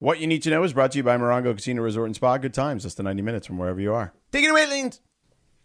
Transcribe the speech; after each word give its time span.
What 0.00 0.20
you 0.20 0.26
need 0.26 0.42
to 0.44 0.50
know 0.50 0.62
is 0.62 0.72
brought 0.72 0.92
to 0.92 0.98
you 0.98 1.02
by 1.02 1.16
Morongo 1.16 1.54
Casino 1.56 1.82
Resort 1.82 2.06
and 2.06 2.14
Spa. 2.14 2.36
Good 2.38 2.54
times, 2.54 2.84
less 2.84 2.94
than 2.94 3.04
90 3.04 3.22
minutes 3.22 3.46
from 3.46 3.58
wherever 3.58 3.80
you 3.80 3.92
are. 3.92 4.12
Take 4.30 4.44
it 4.44 4.50
away, 4.50 4.66
Leans. 4.66 5.00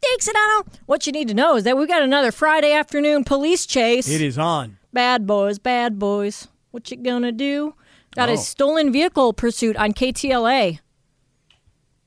Thanks, 0.02 0.28
Sedano. 0.28 0.66
What 0.86 1.06
you 1.06 1.13
need 1.13 1.28
to 1.28 1.33
know 1.33 1.56
is 1.56 1.63
that 1.66 1.78
we've 1.78 1.88
got 1.88 2.02
another 2.02 2.32
Friday 2.32 2.74
afternoon 2.74 3.24
police 3.24 3.66
chase. 3.66 4.09
It 4.09 4.22
is 4.22 4.38
on. 4.38 4.77
Bad 4.92 5.27
boys, 5.27 5.59
bad 5.59 6.00
boys. 6.00 6.48
What 6.72 6.90
you 6.90 6.98
gonna 6.98 7.32
do? 7.32 7.75
Got 8.16 8.30
Oh. 8.30 8.34
a 8.34 8.38
stolen 8.38 8.91
vehicle 8.91 9.34
pursuit 9.34 9.77
on 9.77 9.93
KTLA. 9.93 10.79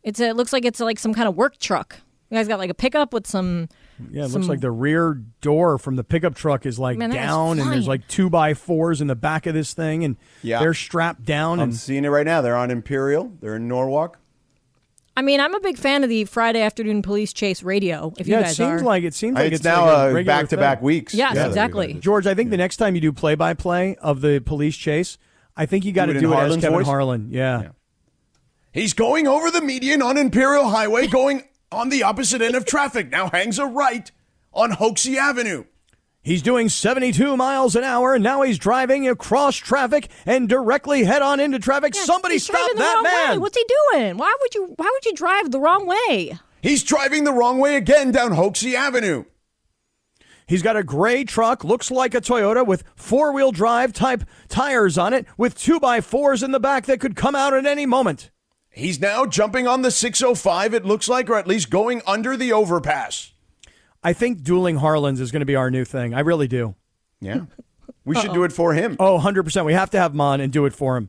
It's 0.02 0.20
a, 0.20 0.29
it 0.29 0.36
looks 0.36 0.52
like 0.52 0.64
it's 0.64 0.80
like 0.80 0.98
some 0.98 1.14
kind 1.14 1.29
of 1.29 1.36
work 1.36 1.58
truck. 1.58 1.96
You 2.30 2.36
guys 2.36 2.48
got 2.48 2.58
like 2.58 2.70
a 2.70 2.74
pickup 2.74 3.12
with 3.12 3.27
some. 3.27 3.68
Yeah, 4.10 4.24
it 4.24 4.28
some- 4.28 4.42
looks 4.42 4.48
like 4.48 4.60
the 4.60 4.70
rear 4.70 5.22
door 5.40 5.79
from 5.79 5.96
the 5.96 6.04
pickup 6.04 6.34
truck 6.34 6.66
is 6.66 6.79
like 6.79 6.98
Man, 6.98 7.10
that 7.10 7.16
guy's 7.16 7.26
down, 7.26 7.58
and 7.58 7.72
there's 7.72 7.84
flying. 7.84 8.00
like 8.00 8.08
two 8.08 8.29
by 8.30 8.54
fours 8.54 9.00
in 9.00 9.06
the 9.06 9.14
back 9.14 9.46
of 9.46 9.54
this 9.54 9.72
thing, 9.74 10.04
and 10.04 10.16
Yeah. 10.42 10.58
they're 10.61 10.74
strapped 10.74 11.24
down. 11.24 11.61
I'm 11.61 11.70
And 11.70 11.74
seeing 11.76 12.04
it 12.04 12.08
right 12.08 12.26
now. 12.26 12.40
They're 12.43 12.56
on 12.56 12.70
Imperial. 12.70 13.32
They're 13.40 13.56
in 13.56 13.68
Norwalk. 13.68 14.18
I 15.18 15.22
mean, 15.22 15.40
I'm 15.40 15.54
a 15.54 15.61
big 15.61 15.79
fan 15.79 16.02
of 16.04 16.11
the 16.11 16.24
Friday 16.26 16.61
afternoon 16.61 17.00
police 17.00 17.32
chase 17.32 17.62
radio. 17.62 18.12
If 18.18 18.29
yeah, 18.29 18.36
you 18.36 18.40
it 18.40 18.44
guys 18.48 18.57
seems 18.57 18.82
are. 18.82 18.85
like 18.85 19.02
it 19.02 19.14
seems 19.14 19.35
like 19.35 19.46
it's, 19.46 19.57
it's, 19.57 19.64
now 19.64 19.86
like 19.86 19.90
a 19.96 19.99
uh, 19.99 20.04
regular 20.13 20.24
back-to-back 20.24 20.79
thing. 20.80 20.85
weeks. 20.85 21.14
Yes, 21.14 21.35
that 21.35 21.44
we've 21.44 21.46
exactly. 21.52 21.86
had 21.86 21.96
this. 21.96 22.04
George, 22.04 22.26
I 22.26 22.35
think 22.35 22.50
the 22.50 22.58
next 22.58 22.76
time 22.76 22.94
you 22.94 23.00
do 23.00 23.13
play 23.13 23.35
by 23.35 23.54
play 23.54 23.96
of 24.02 24.21
the 24.21 24.40
police 24.40 24.76
chase, 24.76 25.16
I 25.57 25.64
think 25.64 25.86
you 25.86 25.93
got 25.93 26.07
to 26.07 26.13
Do 26.13 26.18
it 26.18 26.21
do 26.21 26.32
it, 26.32 26.35
as 26.35 26.38
Harlan's 26.40 26.63
Kevin 26.64 26.79
voice? 26.80 26.86
Harlan. 26.86 27.29
Yeah. 27.30 27.63
Yeah. 27.63 27.68
He's 28.72 28.93
going 28.93 29.26
over 29.26 29.50
the 29.50 29.63
median 29.63 30.02
on 30.02 30.18
Imperial 30.18 30.68
Highway, 30.68 31.07
going 31.07 31.44
on 31.70 31.88
the 31.88 32.02
opposite 32.02 32.42
end 32.42 32.55
of 32.55 32.64
traffic. 32.64 33.11
Now 33.11 33.28
hangs 33.28 33.58
a 33.58 33.66
right 33.66 34.11
on 34.52 34.72
Hoxie 34.72 35.19
Avenue. 35.19 35.64
He's 36.22 36.42
doing 36.42 36.69
72 36.69 37.36
miles 37.36 37.77
an 37.77 37.84
hour, 37.84 38.14
and 38.14 38.24
now 38.24 38.42
he's 38.42 38.58
driving 38.58 39.06
across 39.06 39.55
traffic 39.55 40.08
and 40.24 40.48
directly 40.48 41.05
head 41.05 41.22
on 41.22 41.38
into 41.38 41.60
traffic. 41.60 41.94
Yeah, 41.94 42.02
Somebody 42.02 42.34
he's 42.34 42.44
stop 42.44 42.69
the 42.72 42.78
that 42.78 42.94
wrong 42.94 43.02
man! 43.05 43.30
Way. 43.33 43.38
What's 43.38 43.56
he 43.56 43.64
doing? 43.92 44.16
Why 44.16 44.34
would 44.41 44.55
you? 44.56 44.74
Why 44.77 44.91
would 44.92 45.05
you 45.05 45.14
drive 45.14 45.52
the 45.52 45.60
wrong 45.60 45.86
way? 45.86 46.36
He's 46.62 46.82
driving 46.82 47.22
the 47.22 47.32
wrong 47.32 47.60
way 47.60 47.76
again 47.76 48.10
down 48.10 48.32
Hoxie 48.32 48.74
Avenue. 48.74 49.24
He's 50.48 50.62
got 50.62 50.76
a 50.76 50.82
gray 50.82 51.22
truck, 51.22 51.62
looks 51.62 51.92
like 51.92 52.14
a 52.14 52.20
Toyota 52.20 52.66
with 52.66 52.82
four 52.96 53.32
wheel 53.32 53.52
drive 53.52 53.92
type 53.92 54.24
tires 54.48 54.98
on 54.98 55.12
it, 55.12 55.26
with 55.36 55.56
two 55.56 55.78
by 55.78 56.00
fours 56.00 56.42
in 56.42 56.50
the 56.50 56.58
back 56.58 56.86
that 56.86 56.98
could 56.98 57.14
come 57.14 57.36
out 57.36 57.54
at 57.54 57.66
any 57.66 57.86
moment. 57.86 58.30
He's 58.77 59.00
now 59.00 59.24
jumping 59.24 59.66
on 59.66 59.80
the 59.80 59.91
605, 59.91 60.74
it 60.74 60.84
looks 60.84 61.08
like, 61.08 61.30
or 61.30 61.36
at 61.36 61.46
least 61.46 61.70
going 61.70 62.02
under 62.06 62.36
the 62.36 62.52
overpass. 62.52 63.32
I 64.05 64.12
think 64.12 64.42
dueling 64.42 64.77
Harlan's 64.77 65.19
is 65.19 65.32
going 65.32 65.41
to 65.41 65.46
be 65.46 65.56
our 65.56 65.70
new 65.70 65.84
thing. 65.86 66.12
I 66.12 66.20
really 66.20 66.46
do. 66.46 66.74
Yeah. 67.20 67.47
We 68.04 68.14
should 68.20 68.34
do 68.34 68.44
it 68.44 68.52
for 68.52 68.74
him. 68.74 68.97
Oh, 69.00 69.19
100%. 69.19 69.64
We 69.64 69.72
have 69.72 69.88
to 69.91 69.98
have 69.98 70.14
Mon 70.14 70.41
and 70.42 70.52
do 70.52 70.66
it 70.66 70.74
for 70.74 70.97
him. 70.98 71.08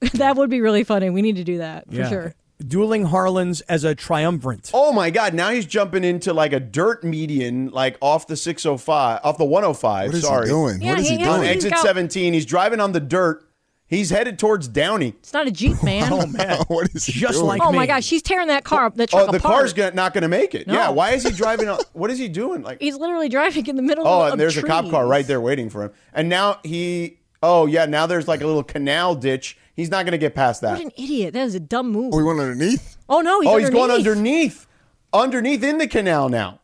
that 0.14 0.36
would 0.36 0.48
be 0.48 0.60
really 0.60 0.84
funny. 0.84 1.10
We 1.10 1.22
need 1.22 1.36
to 1.36 1.44
do 1.44 1.58
that 1.58 1.88
for 1.90 1.94
Yeah. 1.96 2.08
sure. 2.08 2.34
Dueling 2.64 3.06
Harlan's 3.06 3.60
as 3.62 3.82
a 3.82 3.92
triumvirate. 3.92 4.70
Oh 4.72 4.92
my 4.92 5.10
God! 5.10 5.34
Now 5.34 5.50
he's 5.50 5.66
jumping 5.66 6.04
into 6.04 6.32
like 6.32 6.52
a 6.52 6.60
dirt 6.60 7.02
median, 7.02 7.70
like 7.70 7.98
off 8.00 8.28
the 8.28 8.36
605, 8.36 9.20
off 9.24 9.36
the 9.36 9.44
105. 9.44 10.06
What 10.06 10.14
is 10.14 10.22
sorry, 10.22 10.46
he 10.46 10.52
doing? 10.52 10.80
Yeah, 10.80 10.90
what 10.90 11.00
is 11.00 11.08
he, 11.08 11.16
he- 11.16 11.24
on 11.24 11.40
doing? 11.40 11.48
He's 11.48 11.56
exit 11.64 11.72
got- 11.72 11.82
17. 11.84 12.32
He's 12.34 12.46
driving 12.46 12.78
on 12.78 12.92
the 12.92 13.00
dirt. 13.00 13.44
He's 13.92 14.08
headed 14.08 14.38
towards 14.38 14.68
Downey. 14.68 15.08
It's 15.18 15.34
not 15.34 15.46
a 15.46 15.50
jeep, 15.50 15.82
man. 15.84 16.10
Oh, 16.10 16.26
man. 16.26 16.60
what 16.68 16.88
is 16.94 17.04
he 17.04 17.12
Just 17.12 17.34
doing? 17.34 17.46
like 17.46 17.60
Oh 17.62 17.70
me. 17.72 17.76
my 17.76 17.86
gosh, 17.86 18.04
she's 18.04 18.22
tearing 18.22 18.48
that 18.48 18.64
car, 18.64 18.88
that 18.88 19.10
oh, 19.12 19.18
truck 19.18 19.28
Oh, 19.28 19.32
the 19.32 19.36
apart. 19.38 19.54
car's 19.54 19.72
gonna, 19.74 19.90
not 19.94 20.14
going 20.14 20.22
to 20.22 20.28
make 20.28 20.54
it. 20.54 20.66
No. 20.66 20.72
Yeah. 20.72 20.88
Why 20.88 21.10
is 21.10 21.24
he 21.24 21.30
driving? 21.30 21.68
on, 21.68 21.78
what 21.92 22.10
is 22.10 22.18
he 22.18 22.28
doing? 22.28 22.62
Like, 22.62 22.80
He's 22.80 22.96
literally 22.96 23.28
driving 23.28 23.66
in 23.66 23.76
the 23.76 23.82
middle. 23.82 24.08
Oh, 24.08 24.22
of 24.22 24.28
Oh, 24.28 24.32
and 24.32 24.40
there's 24.40 24.56
a 24.56 24.62
cop 24.62 24.88
car 24.90 25.06
right 25.06 25.26
there 25.26 25.42
waiting 25.42 25.68
for 25.68 25.82
him. 25.84 25.90
And 26.14 26.30
now 26.30 26.58
he. 26.64 27.18
Oh 27.42 27.66
yeah. 27.66 27.84
Now 27.84 28.06
there's 28.06 28.26
like 28.26 28.40
a 28.40 28.46
little 28.46 28.62
canal 28.64 29.14
ditch. 29.14 29.58
He's 29.76 29.90
not 29.90 30.06
going 30.06 30.12
to 30.12 30.18
get 30.18 30.34
past 30.34 30.62
that. 30.62 30.72
What 30.72 30.82
an 30.82 30.92
idiot! 30.96 31.34
That 31.34 31.44
is 31.46 31.54
a 31.54 31.60
dumb 31.60 31.90
move. 31.90 32.14
Oh, 32.14 32.18
he 32.18 32.24
went 32.24 32.40
underneath? 32.40 32.96
Oh 33.10 33.20
no, 33.20 33.40
he's 33.40 33.50
oh, 33.50 33.56
he's 33.58 33.68
going 33.70 33.90
underneath. 33.90 34.06
underneath, 34.06 34.66
underneath 35.12 35.62
in 35.64 35.76
the 35.78 35.86
canal 35.86 36.30
now. 36.30 36.60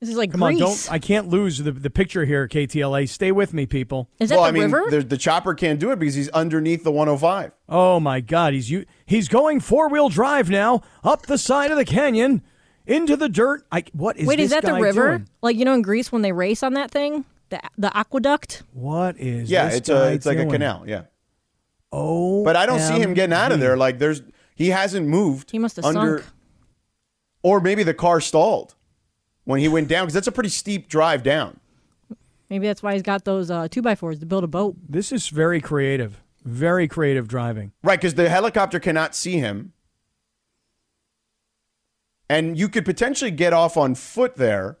This 0.00 0.10
is 0.10 0.16
like 0.16 0.30
Come 0.30 0.42
on, 0.42 0.56
Greece. 0.56 0.86
don't. 0.86 0.92
I 0.92 0.98
can't 0.98 1.28
lose 1.28 1.58
the, 1.58 1.72
the 1.72 1.88
picture 1.88 2.26
here, 2.26 2.46
KTLA. 2.46 3.08
Stay 3.08 3.32
with 3.32 3.54
me, 3.54 3.64
people. 3.64 4.10
is 4.18 4.28
that 4.28 4.34
well, 4.34 4.44
the 4.44 4.48
I 4.48 4.52
mean, 4.52 4.64
river? 4.64 4.90
the, 4.90 5.00
the 5.00 5.16
chopper 5.16 5.54
can't 5.54 5.80
do 5.80 5.90
it 5.90 5.98
because 5.98 6.14
he's 6.14 6.28
underneath 6.30 6.84
the 6.84 6.92
105. 6.92 7.52
Oh 7.70 7.98
my 7.98 8.20
God, 8.20 8.52
he's 8.52 8.70
you. 8.70 8.84
He's 9.06 9.28
going 9.28 9.60
four 9.60 9.88
wheel 9.88 10.10
drive 10.10 10.50
now 10.50 10.82
up 11.02 11.22
the 11.22 11.38
side 11.38 11.70
of 11.70 11.78
the 11.78 11.84
canyon 11.86 12.42
into 12.86 13.16
the 13.16 13.30
dirt. 13.30 13.66
I 13.72 13.84
what 13.92 14.18
is 14.18 14.26
Wait, 14.26 14.36
this 14.36 14.46
is 14.46 14.50
that 14.50 14.64
the 14.64 14.74
river? 14.74 15.18
doing? 15.18 15.28
Like 15.40 15.56
you 15.56 15.64
know 15.64 15.72
in 15.72 15.82
Grease 15.82 16.12
when 16.12 16.20
they 16.20 16.32
race 16.32 16.62
on 16.62 16.74
that 16.74 16.90
thing, 16.90 17.24
the 17.48 17.60
the 17.78 17.96
aqueduct. 17.96 18.64
What 18.74 19.18
is? 19.18 19.50
Yeah, 19.50 19.66
this 19.66 19.76
it's 19.76 19.88
guy 19.88 20.10
a 20.10 20.12
it's 20.12 20.26
like 20.26 20.38
a 20.38 20.46
canal. 20.46 20.84
Yeah. 20.86 21.04
Oh, 21.90 22.44
But 22.44 22.56
I 22.56 22.66
don't 22.66 22.80
see 22.80 22.98
him 22.98 23.14
getting 23.14 23.32
out 23.32 23.50
of 23.52 23.60
there. 23.60 23.78
Like 23.78 23.98
there's 23.98 24.20
he 24.54 24.68
hasn't 24.68 25.08
moved. 25.08 25.50
He 25.52 25.58
must 25.58 25.76
have 25.76 25.86
under, 25.86 26.18
sunk. 26.18 26.30
Or 27.42 27.60
maybe 27.60 27.82
the 27.82 27.94
car 27.94 28.20
stalled 28.20 28.74
when 29.46 29.60
he 29.60 29.68
went 29.68 29.88
down 29.88 30.04
because 30.04 30.14
that's 30.14 30.26
a 30.26 30.32
pretty 30.32 30.50
steep 30.50 30.88
drive 30.88 31.22
down. 31.22 31.58
Maybe 32.50 32.66
that's 32.66 32.82
why 32.82 32.92
he's 32.92 33.02
got 33.02 33.24
those 33.24 33.50
uh, 33.50 33.68
two 33.68 33.80
by 33.80 33.94
fours 33.94 34.18
to 34.18 34.26
build 34.26 34.44
a 34.44 34.48
boat. 34.48 34.76
This 34.86 35.10
is 35.10 35.28
very 35.28 35.60
creative. 35.60 36.22
Very 36.44 36.86
creative 36.86 37.26
driving. 37.26 37.72
Right, 37.82 37.98
because 37.98 38.14
the 38.14 38.28
helicopter 38.28 38.78
cannot 38.78 39.14
see 39.14 39.38
him. 39.38 39.72
And 42.28 42.58
you 42.58 42.68
could 42.68 42.84
potentially 42.84 43.30
get 43.30 43.52
off 43.52 43.76
on 43.76 43.94
foot 43.94 44.36
there 44.36 44.78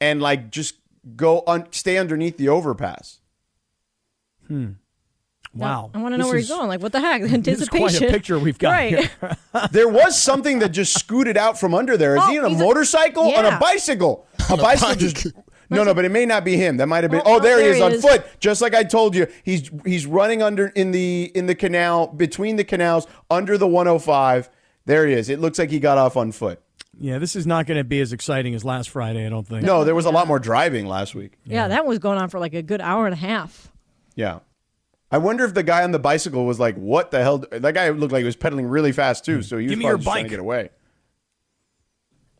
and 0.00 0.20
like 0.20 0.50
just 0.50 0.76
go 1.16 1.42
on 1.46 1.68
stay 1.72 1.98
underneath 1.98 2.36
the 2.36 2.48
overpass. 2.48 3.20
Wow. 5.52 5.90
I 5.92 5.98
want 5.98 6.14
to 6.14 6.18
know 6.18 6.24
This 6.24 6.30
where 6.30 6.38
he's 6.38 6.48
going. 6.48 6.68
Like 6.68 6.80
what 6.80 6.92
the 6.92 7.00
heck? 7.00 7.20
This 7.22 7.30
is 7.30 7.34
Anticipation. 7.34 7.98
quite 7.98 8.02
a 8.02 8.12
picture 8.12 8.38
we've 8.38 8.58
got 8.58 8.70
Right. 8.70 8.98
here. 8.98 9.36
There 9.72 9.88
was 9.88 10.20
something 10.20 10.60
that 10.60 10.68
just 10.70 10.96
scooted 10.98 11.36
out 11.36 11.58
from 11.58 11.74
under 11.74 11.96
there. 11.96 12.14
Is 12.16 12.22
Oh, 12.24 12.30
he 12.30 12.38
on 12.38 12.44
a 12.44 12.48
he's 12.50 12.60
a- 12.60 12.64
motorcycle? 12.64 13.24
On 13.24 13.44
a 13.44 13.48
yeah. 13.48 13.58
bicycle? 13.58 14.26
A 14.48 14.56
bicycle 14.56 14.94
just 14.94 15.26
No, 15.68 15.82
no, 15.84 15.92
but 15.94 16.04
it 16.04 16.10
may 16.10 16.26
not 16.26 16.44
be 16.44 16.56
him. 16.56 16.76
That 16.78 16.86
might 16.86 17.04
have 17.04 17.10
been. 17.10 17.22
Oh, 17.24 17.36
Oh, 17.36 17.40
there, 17.40 17.56
oh, 17.56 17.60
he 17.60 17.66
is, 17.66 17.76
he 17.76 17.82
on 17.82 17.92
is. 17.92 18.02
foot. 18.02 18.24
Just 18.40 18.60
like 18.62 18.74
I 18.74 18.82
told 18.84 19.14
you, 19.14 19.26
he's 19.44 19.70
he's 19.84 20.04
running 20.06 20.42
under 20.42 20.66
in 20.68 20.90
the 20.92 21.30
in 21.34 21.46
the 21.46 21.54
canal 21.54 22.06
between 22.08 22.56
the 22.56 22.64
canals 22.64 23.06
under 23.30 23.56
the 23.58 23.68
105. 23.68 24.50
There 24.86 25.06
he 25.06 25.14
is. 25.14 25.28
It 25.28 25.40
looks 25.40 25.58
like 25.58 25.70
he 25.70 25.78
got 25.80 25.98
off 25.98 26.16
on 26.16 26.32
foot. 26.32 26.60
Yeah, 26.98 27.18
this 27.18 27.34
is 27.36 27.46
not 27.46 27.66
going 27.66 27.78
to 27.78 27.84
be 27.84 28.00
as 28.00 28.12
exciting 28.12 28.54
as 28.54 28.64
last 28.64 28.90
Friday. 28.90 29.24
I 29.24 29.28
don't 29.30 29.46
think. 29.46 29.62
No, 29.64 29.84
there 29.84 29.94
was 29.94 30.06
a 30.06 30.10
lot 30.10 30.26
more 30.28 30.38
driving 30.38 30.86
last 30.86 31.14
week. 31.14 31.34
yeah, 31.44 31.68
that 31.68 31.86
was 31.86 31.98
going 31.98 32.18
on 32.18 32.28
for 32.30 32.38
like 32.40 32.52
a 32.54 32.62
good 32.62 32.80
hour 32.80 33.06
and 33.06 33.14
a 33.14 33.16
half. 33.18 33.70
Yeah. 34.16 34.40
I 35.10 35.18
wonder 35.18 35.44
if 35.44 35.54
the 35.54 35.62
guy 35.62 35.82
on 35.82 35.90
the 35.90 35.98
bicycle 35.98 36.46
was 36.46 36.60
like, 36.60 36.76
"What 36.76 37.10
the 37.10 37.20
hell?" 37.22 37.38
That 37.50 37.74
guy 37.74 37.88
looked 37.90 38.12
like 38.12 38.20
he 38.20 38.24
was 38.26 38.36
pedaling 38.36 38.66
really 38.66 38.92
fast 38.92 39.24
too. 39.24 39.42
So 39.42 39.58
he 39.58 39.64
was 39.64 39.70
Give 39.72 39.78
me 39.78 39.84
probably 39.84 39.90
your 39.90 39.98
just 39.98 40.06
trying 40.12 40.24
to 40.24 40.30
get 40.30 40.38
away. 40.40 40.70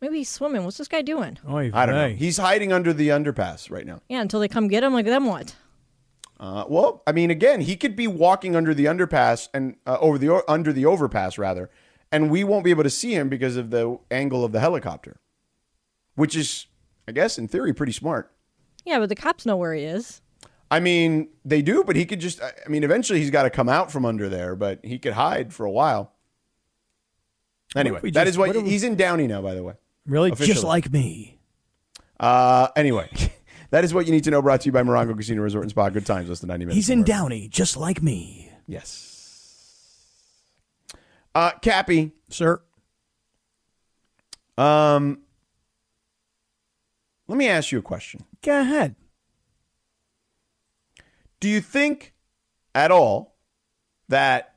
Maybe 0.01 0.17
he's 0.17 0.29
swimming. 0.29 0.63
What's 0.63 0.77
this 0.77 0.87
guy 0.87 1.01
doing? 1.03 1.37
Oy 1.47 1.69
I 1.73 1.85
don't 1.85 1.93
know. 1.95 2.07
vey. 2.07 2.15
He's 2.15 2.37
hiding 2.37 2.73
under 2.73 2.91
the 2.91 3.09
underpass 3.09 3.69
right 3.69 3.85
now. 3.85 4.01
Yeah, 4.09 4.21
until 4.21 4.39
they 4.39 4.47
come 4.47 4.67
get 4.67 4.83
him. 4.83 4.93
Like 4.93 5.05
then 5.05 5.25
what? 5.25 5.55
Uh, 6.39 6.65
well, 6.67 7.03
I 7.05 7.11
mean, 7.11 7.29
again, 7.29 7.61
he 7.61 7.75
could 7.75 7.95
be 7.95 8.07
walking 8.07 8.55
under 8.55 8.73
the 8.73 8.85
underpass 8.85 9.47
and 9.53 9.75
uh, 9.85 9.97
over 10.01 10.17
the 10.17 10.29
o- 10.29 10.43
under 10.47 10.73
the 10.73 10.85
overpass 10.87 11.37
rather, 11.37 11.69
and 12.11 12.31
we 12.31 12.43
won't 12.43 12.63
be 12.63 12.71
able 12.71 12.81
to 12.83 12.89
see 12.89 13.13
him 13.13 13.29
because 13.29 13.57
of 13.57 13.69
the 13.69 13.99
angle 14.09 14.43
of 14.43 14.51
the 14.53 14.59
helicopter, 14.59 15.19
which 16.15 16.35
is, 16.35 16.65
I 17.07 17.11
guess, 17.11 17.37
in 17.37 17.47
theory, 17.47 17.73
pretty 17.73 17.91
smart. 17.91 18.31
Yeah, 18.85 18.97
but 18.97 19.09
the 19.09 19.15
cops 19.15 19.45
know 19.45 19.55
where 19.55 19.75
he 19.75 19.83
is. 19.83 20.21
I 20.71 20.79
mean, 20.79 21.27
they 21.45 21.61
do, 21.61 21.83
but 21.83 21.95
he 21.97 22.05
could 22.05 22.19
just. 22.21 22.41
I 22.41 22.53
mean, 22.69 22.83
eventually 22.83 23.19
he's 23.19 23.29
got 23.29 23.43
to 23.43 23.49
come 23.49 23.67
out 23.69 23.91
from 23.91 24.05
under 24.05 24.29
there, 24.29 24.55
but 24.55 24.79
he 24.83 24.97
could 24.99 25.11
hide 25.13 25.53
for 25.53 25.65
a 25.65 25.71
while. 25.71 26.13
Anyway, 27.75 27.99
that 28.03 28.11
just- 28.13 28.27
is 28.29 28.37
what, 28.37 28.55
what 28.55 28.63
we- 28.63 28.69
he's 28.69 28.83
in 28.83 28.95
Downey 28.95 29.27
now. 29.27 29.41
By 29.41 29.53
the 29.53 29.63
way, 29.63 29.73
Really, 30.05 30.31
just 30.31 30.63
like 30.63 30.91
me. 30.91 31.39
uh, 32.21 32.69
anyway, 32.77 33.09
that 33.71 33.83
is 33.83 33.93
what 33.93 34.05
you 34.05 34.13
need 34.13 34.23
to 34.23 34.31
know. 34.31 34.41
Brought 34.41 34.61
to 34.61 34.65
you 34.67 34.71
by 34.71 34.81
Morongo 34.81 35.15
Casino 35.15 35.41
Resort 35.41 35.65
and 35.65 35.71
Spa. 35.71 35.89
Good 35.89 36.05
times, 36.05 36.29
less 36.29 36.39
than 36.39 36.47
ninety 36.47 36.63
minutes. 36.65 36.77
He's 36.77 36.89
in 36.89 37.03
Downey, 37.03 37.49
just 37.49 37.75
like 37.77 38.01
me, 38.01 38.49
Yes. 38.65 39.09
Uh, 41.35 41.51
Cappy, 41.61 42.11
sir. 42.29 42.61
um, 44.57 45.19
let 47.27 47.37
me 47.37 47.47
ask 47.47 47.71
you 47.71 47.79
a 47.79 47.81
question. 47.81 48.25
Go 48.41 48.59
ahead. 48.61 48.95
Do 51.41 51.49
you 51.49 51.59
think 51.59 52.13
at 52.73 52.89
all 52.91 53.35
that 54.07 54.55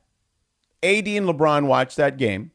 AD 0.81 1.07
and 1.07 1.27
LeBron 1.27 1.65
watched 1.67 1.97
that 1.97 2.17
game 2.17 2.51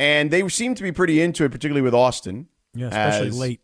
and 0.00 0.30
they 0.30 0.46
seemed 0.48 0.76
to 0.78 0.82
be 0.82 0.90
pretty 0.92 1.20
into 1.20 1.44
it, 1.44 1.50
particularly 1.52 1.82
with 1.82 1.94
Austin? 1.94 2.48
Yeah, 2.74 2.88
especially 2.88 3.28
as- 3.28 3.38
late. 3.38 3.60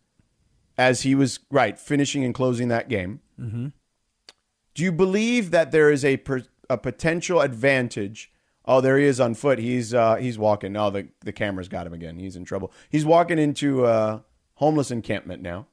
As 0.79 1.03
he 1.03 1.15
was, 1.15 1.39
right, 1.51 1.79
finishing 1.79 2.25
and 2.25 2.35
closing 2.35 2.69
that 2.69 2.89
game. 2.89 3.21
Do 4.75 4.83
you 4.83 4.91
believe 4.91 5.51
that 5.51 5.71
there 5.71 5.91
is 5.91 6.03
a, 6.03 6.17
per, 6.17 6.45
a 6.71 6.79
potential 6.79 7.41
advantage? 7.43 8.33
Oh, 8.65 8.81
there 8.81 8.97
he 8.97 9.05
is 9.05 9.21
on 9.21 9.35
foot. 9.35 9.59
He's 9.59 9.93
uh, 9.93 10.15
he's 10.17 10.39
walking. 10.39 10.75
Oh, 10.77 10.89
the, 10.89 11.09
the 11.21 11.33
camera's 11.33 11.69
got 11.69 11.87
him 11.87 11.93
again. 11.93 12.19
He's 12.19 12.37
in 12.37 12.45
trouble. 12.47 12.73
He's 12.89 13.05
walking 13.05 13.39
into 13.39 13.85
a 13.85 14.25
homeless 14.55 14.91
encampment 14.91 15.43
now. 15.43 15.67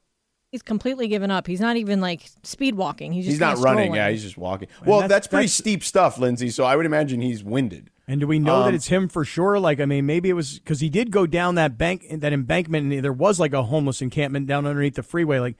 He's 0.50 0.62
completely 0.62 1.06
given 1.06 1.30
up. 1.30 1.46
He's 1.46 1.60
not 1.60 1.76
even 1.76 2.00
like 2.00 2.22
speed 2.42 2.74
walking. 2.74 3.12
He's 3.12 3.24
just 3.24 3.34
He's 3.34 3.40
not 3.40 3.58
running. 3.58 3.84
strolling. 3.84 3.94
Yeah, 3.94 4.10
he's 4.10 4.22
just 4.22 4.36
walking. 4.36 4.66
Well, 4.84 4.98
that's- 5.00 5.08
that's, 5.08 5.26
pretty 5.28 5.42
that's- 5.44 5.52
steep 5.54 5.84
stuff, 5.84 6.18
Lindsay. 6.18 6.50
So 6.50 6.64
I 6.64 6.74
would 6.74 6.86
imagine 6.86 7.20
he's 7.20 7.44
winded. 7.44 7.90
And 8.08 8.20
do 8.20 8.26
we 8.26 8.40
know 8.40 8.64
that 8.64 8.70
Um, 8.70 8.74
it's 8.74 8.88
him 8.88 9.08
for 9.08 9.24
sure? 9.24 9.60
Like, 9.60 9.78
I 9.78 9.84
mean, 9.84 10.06
maybe 10.06 10.28
it 10.28 10.32
was 10.32 10.58
because 10.58 10.80
he 10.80 10.88
did 10.88 11.12
go 11.12 11.24
down 11.26 11.54
that 11.54 11.78
bank, 11.78 12.04
that 12.10 12.32
embankment, 12.32 12.92
and 12.92 13.04
there 13.04 13.12
was 13.12 13.38
like 13.38 13.52
a 13.52 13.62
homeless 13.62 14.02
encampment 14.02 14.48
down 14.48 14.66
underneath 14.66 14.96
the 14.96 15.04
freeway. 15.04 15.38
Like, 15.38 15.54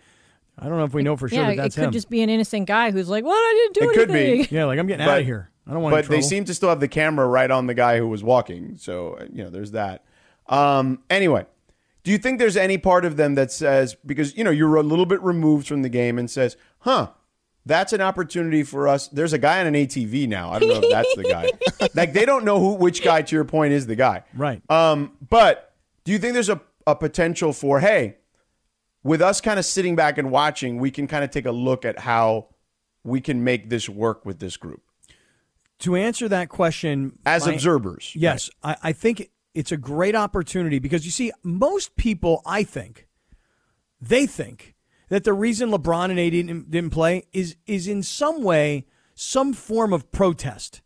I 0.58 0.68
don't 0.68 0.76
know 0.76 0.84
if 0.84 0.92
we 0.92 1.04
know 1.04 1.16
for 1.16 1.28
sure 1.28 1.38
yeah, 1.38 1.46
that 1.46 1.52
it 1.52 1.56
that's 1.58 1.74
could 1.76 1.84
him. 1.84 1.92
just 1.92 2.10
be 2.10 2.22
an 2.22 2.28
innocent 2.28 2.66
guy 2.66 2.90
who's 2.90 3.08
like, 3.08 3.24
"What? 3.24 3.36
I 3.36 3.70
didn't 3.72 3.74
do 3.86 3.90
It 3.92 3.94
could 3.94 4.12
be. 4.12 4.48
yeah, 4.54 4.64
like 4.64 4.80
I'm 4.80 4.88
getting 4.88 5.06
But- 5.06 5.12
out 5.12 5.20
of 5.20 5.24
here. 5.26 5.50
I 5.68 5.72
don't 5.72 5.82
want. 5.82 5.94
To. 5.94 6.02
But 6.02 6.10
they 6.16 6.20
seem 6.22 6.44
to 6.46 6.54
still 6.54 6.68
have 6.70 6.80
the 6.80 6.88
camera 6.88 7.28
right 7.28 7.48
on 7.52 7.68
the 7.68 7.74
guy 7.74 7.98
who 7.98 8.08
was 8.08 8.24
walking. 8.24 8.76
So, 8.78 9.18
uh, 9.20 9.26
you 9.32 9.44
know, 9.44 9.50
there's 9.50 9.70
that. 9.70 10.02
Um, 10.48 10.98
anyway, 11.08 11.46
do 12.02 12.10
you 12.10 12.18
think 12.18 12.38
there's 12.38 12.56
any 12.56 12.78
part 12.78 13.04
of 13.04 13.16
them 13.16 13.34
that 13.34 13.52
says, 13.52 13.96
because, 14.06 14.36
you 14.36 14.44
know, 14.44 14.50
you're 14.50 14.76
a 14.76 14.82
little 14.82 15.06
bit 15.06 15.22
removed 15.22 15.68
from 15.68 15.82
the 15.82 15.88
game 15.88 16.18
and 16.18 16.30
says, 16.30 16.56
huh, 16.80 17.10
that's 17.66 17.92
an 17.92 18.00
opportunity 18.00 18.62
for 18.62 18.88
us. 18.88 19.08
There's 19.08 19.32
a 19.32 19.38
guy 19.38 19.60
on 19.60 19.66
an 19.66 19.74
ATV 19.74 20.26
now. 20.28 20.50
I 20.50 20.58
don't 20.58 20.68
know 20.68 20.80
if 20.82 20.90
that's 20.90 21.14
the 21.14 21.24
guy. 21.24 21.50
like, 21.94 22.12
they 22.12 22.24
don't 22.24 22.44
know 22.44 22.58
who, 22.58 22.74
which 22.74 23.04
guy, 23.04 23.22
to 23.22 23.36
your 23.36 23.44
point, 23.44 23.72
is 23.72 23.86
the 23.86 23.96
guy. 23.96 24.22
right. 24.34 24.62
Um, 24.70 25.12
but 25.28 25.74
do 26.04 26.12
you 26.12 26.18
think 26.18 26.32
there's 26.32 26.48
a, 26.48 26.60
a 26.86 26.96
potential 26.96 27.52
for, 27.52 27.80
hey, 27.80 28.16
with 29.02 29.20
us 29.20 29.40
kind 29.40 29.58
of 29.58 29.64
sitting 29.64 29.94
back 29.94 30.16
and 30.18 30.30
watching, 30.30 30.78
we 30.78 30.90
can 30.90 31.06
kind 31.06 31.24
of 31.24 31.30
take 31.30 31.46
a 31.46 31.52
look 31.52 31.84
at 31.84 31.98
how 32.00 32.48
we 33.04 33.20
can 33.20 33.44
make 33.44 33.70
this 33.70 33.88
work 33.88 34.24
with 34.24 34.38
this 34.38 34.56
group 34.56 34.82
to 35.80 35.96
answer 35.96 36.28
that 36.28 36.48
question, 36.48 37.18
as 37.26 37.46
my- 37.46 37.54
observers? 37.54 38.12
Yes, 38.14 38.50
I, 38.62 38.76
I 38.82 38.92
think 38.92 39.30
it's 39.54 39.72
a 39.72 39.76
great 39.76 40.14
opportunity 40.14 40.78
because 40.78 41.04
you 41.04 41.10
see, 41.10 41.32
most 41.42 41.96
people, 41.96 42.42
I 42.46 42.62
think, 42.62 43.06
they 44.00 44.26
think 44.26 44.74
that 45.08 45.24
the 45.24 45.32
reason 45.32 45.70
LeBron 45.70 46.10
and 46.10 46.18
AD 46.20 46.30
didn't, 46.32 46.70
didn't 46.70 46.90
play 46.90 47.24
is 47.32 47.56
is 47.66 47.88
in 47.88 48.02
some 48.02 48.42
way 48.42 48.86
some 49.14 49.52
form 49.52 49.92
of 49.92 50.10
protest. 50.12 50.82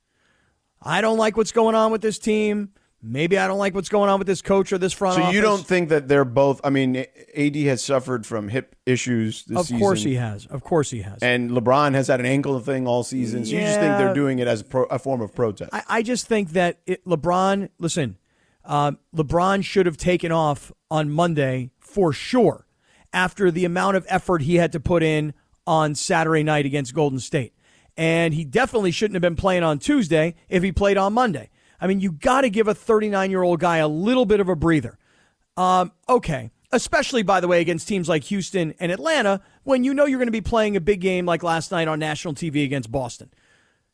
I 0.82 1.00
don't 1.00 1.18
like 1.18 1.36
what's 1.36 1.52
going 1.52 1.74
on 1.74 1.92
with 1.92 2.00
this 2.02 2.18
team. 2.18 2.70
Maybe 3.06 3.36
I 3.38 3.46
don't 3.48 3.58
like 3.58 3.74
what's 3.74 3.90
going 3.90 4.08
on 4.08 4.18
with 4.18 4.26
this 4.26 4.40
coach 4.40 4.72
or 4.72 4.78
this 4.78 4.94
front 4.94 5.16
So 5.16 5.22
office. 5.24 5.34
you 5.34 5.42
don't 5.42 5.64
think 5.64 5.90
that 5.90 6.08
they're 6.08 6.24
both? 6.24 6.62
I 6.64 6.70
mean, 6.70 7.04
AD 7.36 7.54
has 7.56 7.84
suffered 7.84 8.24
from 8.24 8.48
hip 8.48 8.74
issues 8.86 9.44
this 9.44 9.58
Of 9.58 9.66
season. 9.66 9.78
course 9.80 10.02
he 10.02 10.14
has. 10.14 10.46
Of 10.46 10.64
course 10.64 10.90
he 10.90 11.02
has. 11.02 11.18
And 11.22 11.50
LeBron 11.50 11.92
has 11.94 12.08
had 12.08 12.18
an 12.20 12.24
ankle 12.26 12.58
thing 12.60 12.86
all 12.86 13.02
season. 13.02 13.44
So 13.44 13.52
you 13.52 13.60
just 13.60 13.78
think 13.78 13.98
they're 13.98 14.14
doing 14.14 14.38
it 14.38 14.48
as 14.48 14.62
a, 14.62 14.64
pro, 14.64 14.84
a 14.84 14.98
form 14.98 15.20
of 15.20 15.34
protest? 15.34 15.68
I, 15.74 15.82
I 15.86 16.02
just 16.02 16.26
think 16.26 16.52
that 16.52 16.78
it, 16.86 17.04
LeBron, 17.04 17.68
listen, 17.78 18.16
uh, 18.64 18.92
LeBron 19.14 19.64
should 19.64 19.86
have 19.86 19.96
taken 19.96 20.32
off 20.32 20.72
on 20.90 21.10
Monday 21.10 21.70
for 21.78 22.12
sure 22.12 22.66
after 23.12 23.50
the 23.50 23.64
amount 23.64 23.96
of 23.96 24.06
effort 24.08 24.42
he 24.42 24.56
had 24.56 24.72
to 24.72 24.80
put 24.80 25.02
in 25.02 25.34
on 25.66 25.94
Saturday 25.94 26.42
night 26.42 26.66
against 26.66 26.94
Golden 26.94 27.20
State. 27.20 27.54
And 27.96 28.34
he 28.34 28.44
definitely 28.44 28.90
shouldn't 28.90 29.14
have 29.14 29.22
been 29.22 29.36
playing 29.36 29.62
on 29.62 29.78
Tuesday 29.78 30.34
if 30.48 30.62
he 30.62 30.72
played 30.72 30.96
on 30.96 31.12
Monday. 31.12 31.50
I 31.80 31.86
mean, 31.86 32.00
you 32.00 32.12
got 32.12 32.40
to 32.40 32.50
give 32.50 32.66
a 32.66 32.74
39 32.74 33.30
year 33.30 33.42
old 33.42 33.60
guy 33.60 33.78
a 33.78 33.88
little 33.88 34.26
bit 34.26 34.40
of 34.40 34.48
a 34.48 34.56
breather. 34.56 34.98
Um, 35.56 35.92
okay. 36.08 36.50
Especially, 36.72 37.22
by 37.22 37.38
the 37.38 37.46
way, 37.46 37.60
against 37.60 37.86
teams 37.86 38.08
like 38.08 38.24
Houston 38.24 38.74
and 38.80 38.90
Atlanta, 38.90 39.40
when 39.62 39.84
you 39.84 39.94
know 39.94 40.06
you're 40.06 40.18
going 40.18 40.26
to 40.26 40.32
be 40.32 40.40
playing 40.40 40.74
a 40.74 40.80
big 40.80 41.00
game 41.00 41.24
like 41.24 41.44
last 41.44 41.70
night 41.70 41.86
on 41.86 42.00
national 42.00 42.34
TV 42.34 42.64
against 42.64 42.90
Boston. 42.90 43.30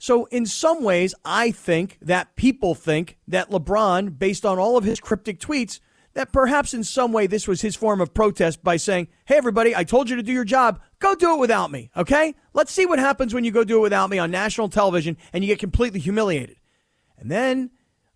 So, 0.02 0.25
in 0.26 0.47
some 0.47 0.82
ways, 0.82 1.14
I 1.26 1.50
think 1.50 1.99
that 2.00 2.35
people 2.35 2.75
think 2.75 3.19
that 3.29 3.50
LeBron, 3.50 4.19
based 4.19 4.47
on 4.47 4.58
all 4.58 4.79
of 4.79 4.85
his 4.85 4.99
cryptic 4.99 5.38
tweets, 5.38 5.79
that 6.14 6.32
perhaps 6.32 6.73
in 6.73 6.85
some 6.85 7.12
way 7.12 7.26
this 7.26 7.47
was 7.47 7.61
his 7.61 7.76
form 7.76 8.00
of 8.00 8.14
protest 8.14 8.64
by 8.64 8.79
saying, 8.79 9.08
Hey, 9.26 9.37
everybody, 9.37 9.76
I 9.76 9.85
told 9.85 10.08
you 10.08 10.17
to 10.17 10.23
do 10.23 10.32
your 10.32 10.47
job. 10.47 10.81
Go 11.00 11.14
do 11.14 11.35
it 11.35 11.38
without 11.38 11.70
me. 11.70 11.91
Okay? 11.94 12.35
Let's 12.55 12.73
see 12.73 12.87
what 12.87 12.99
happens 12.99 13.35
when 13.35 13.44
you 13.44 13.50
go 13.50 13.62
do 13.62 13.76
it 13.76 13.82
without 13.82 14.08
me 14.08 14.19
on 14.19 14.31
national 14.31 14.70
television 14.70 15.19
and 15.35 15.44
you 15.44 15.49
get 15.49 15.58
completely 15.58 16.00
humiliated. 16.00 16.56
And 17.19 17.31
then 17.31 17.70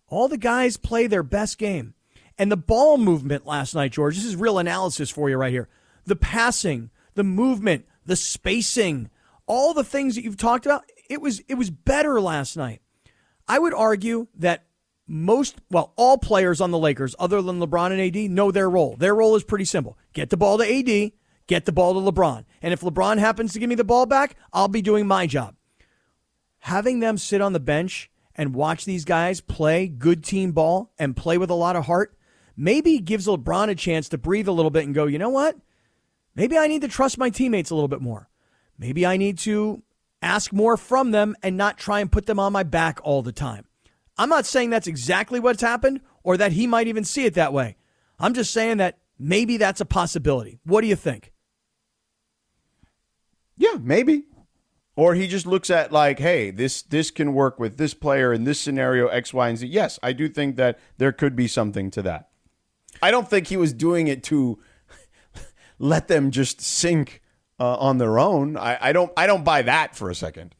all 0.07 0.27
the 0.27 0.39
guys 0.39 0.77
play 0.77 1.05
their 1.05 1.21
best 1.21 1.59
game. 1.59 1.93
And 2.39 2.51
the 2.51 2.57
ball 2.57 2.97
movement 2.97 3.45
last 3.45 3.75
night, 3.75 3.91
George, 3.91 4.15
this 4.15 4.25
is 4.25 4.35
real 4.35 4.57
analysis 4.57 5.11
for 5.11 5.29
you 5.29 5.37
right 5.37 5.53
here. 5.53 5.69
The 6.05 6.15
passing, 6.15 6.89
the 7.13 7.23
movement, 7.23 7.85
the 8.07 8.15
spacing, 8.15 9.11
all 9.45 9.75
the 9.75 9.83
things 9.83 10.15
that 10.15 10.23
you've 10.23 10.35
talked 10.35 10.65
about, 10.65 10.83
it 11.09 11.21
was 11.21 11.41
it 11.47 11.55
was 11.55 11.69
better 11.69 12.19
last 12.19 12.57
night. 12.57 12.81
I 13.47 13.59
would 13.59 13.73
argue 13.73 14.27
that 14.35 14.65
most, 15.07 15.57
well, 15.69 15.93
all 15.95 16.17
players 16.17 16.61
on 16.61 16.71
the 16.71 16.79
Lakers, 16.79 17.15
other 17.19 17.41
than 17.41 17.59
LeBron 17.59 17.91
and 17.91 18.01
AD, 18.01 18.31
know 18.31 18.51
their 18.51 18.69
role. 18.69 18.95
Their 18.95 19.13
role 19.13 19.35
is 19.35 19.43
pretty 19.43 19.65
simple 19.65 19.97
get 20.13 20.29
the 20.29 20.37
ball 20.37 20.57
to 20.57 20.63
AD, 20.63 21.11
get 21.47 21.65
the 21.65 21.71
ball 21.71 21.93
to 21.93 22.11
LeBron. 22.11 22.45
And 22.61 22.73
if 22.73 22.81
LeBron 22.81 23.19
happens 23.19 23.53
to 23.53 23.59
give 23.59 23.69
me 23.69 23.75
the 23.75 23.83
ball 23.83 24.05
back, 24.05 24.35
I'll 24.51 24.67
be 24.67 24.81
doing 24.81 25.07
my 25.07 25.27
job. 25.27 25.55
Having 26.59 26.99
them 26.99 27.17
sit 27.17 27.41
on 27.41 27.53
the 27.53 27.59
bench 27.59 28.09
and 28.35 28.55
watch 28.55 28.85
these 28.85 29.05
guys 29.05 29.41
play 29.41 29.87
good 29.87 30.23
team 30.23 30.51
ball 30.51 30.91
and 30.97 31.15
play 31.15 31.37
with 31.37 31.49
a 31.49 31.55
lot 31.55 31.75
of 31.75 31.85
heart 31.85 32.17
maybe 32.57 32.99
gives 32.99 33.27
LeBron 33.27 33.69
a 33.69 33.75
chance 33.75 34.09
to 34.09 34.17
breathe 34.17 34.47
a 34.47 34.51
little 34.51 34.71
bit 34.71 34.85
and 34.85 34.95
go, 34.95 35.05
you 35.05 35.19
know 35.19 35.29
what? 35.29 35.55
Maybe 36.35 36.57
I 36.57 36.67
need 36.67 36.81
to 36.81 36.87
trust 36.87 37.17
my 37.17 37.29
teammates 37.29 37.69
a 37.69 37.75
little 37.75 37.87
bit 37.87 38.01
more. 38.01 38.29
Maybe 38.77 39.05
I 39.05 39.17
need 39.17 39.37
to 39.39 39.83
ask 40.25 40.51
more 40.51 40.75
from 40.75 41.11
them 41.11 41.35
and 41.43 41.55
not 41.55 41.77
try 41.77 41.99
and 41.99 42.11
put 42.11 42.25
them 42.25 42.39
on 42.39 42.51
my 42.51 42.63
back 42.63 42.99
all 43.03 43.21
the 43.21 43.31
time. 43.31 43.65
I'm 44.17 44.29
not 44.29 44.45
saying 44.45 44.69
that's 44.69 44.87
exactly 44.87 45.39
what's 45.39 45.61
happened 45.61 46.01
or 46.23 46.37
that 46.37 46.53
he 46.53 46.67
might 46.67 46.87
even 46.87 47.03
see 47.03 47.25
it 47.25 47.35
that 47.35 47.53
way. 47.53 47.75
I'm 48.19 48.33
just 48.33 48.51
saying 48.51 48.77
that 48.77 48.97
maybe 49.19 49.57
that's 49.57 49.81
a 49.81 49.85
possibility. 49.85 50.59
What 50.63 50.81
do 50.81 50.87
you 50.87 50.95
think? 50.95 51.31
yeah, 53.57 53.77
maybe. 53.81 54.25
Or 54.95 55.13
he 55.13 55.27
just 55.27 55.45
looks 55.45 55.69
at 55.69 55.91
like, 55.91 56.19
hey, 56.19 56.51
this 56.51 56.81
this 56.81 57.11
can 57.11 57.33
work 57.33 57.59
with 57.59 57.77
this 57.77 57.93
player 57.93 58.31
in 58.31 58.45
this 58.45 58.59
scenario 58.59 59.07
X, 59.07 59.33
Y, 59.33 59.49
and 59.49 59.57
Z. 59.57 59.67
Yes, 59.67 59.99
I 60.01 60.13
do 60.13 60.29
think 60.29 60.55
that 60.55 60.79
there 60.97 61.11
could 61.11 61.35
be 61.35 61.47
something 61.47 61.91
to 61.91 62.01
that. 62.03 62.29
I 63.01 63.11
don't 63.11 63.29
think 63.29 63.47
he 63.47 63.57
was 63.57 63.73
doing 63.73 64.07
it 64.07 64.23
to 64.25 64.59
let 65.79 66.07
them 66.07 66.31
just 66.31 66.61
sink 66.61 67.21
uh, 67.59 67.75
on 67.77 67.97
their 67.97 68.19
own. 68.19 68.57
I, 68.57 68.77
I 68.81 68.91
don't 68.93 69.11
I 69.17 69.27
don't 69.27 69.43
buy 69.43 69.61
that 69.63 69.95
for 69.95 70.09
a 70.09 70.15
second. 70.15 70.55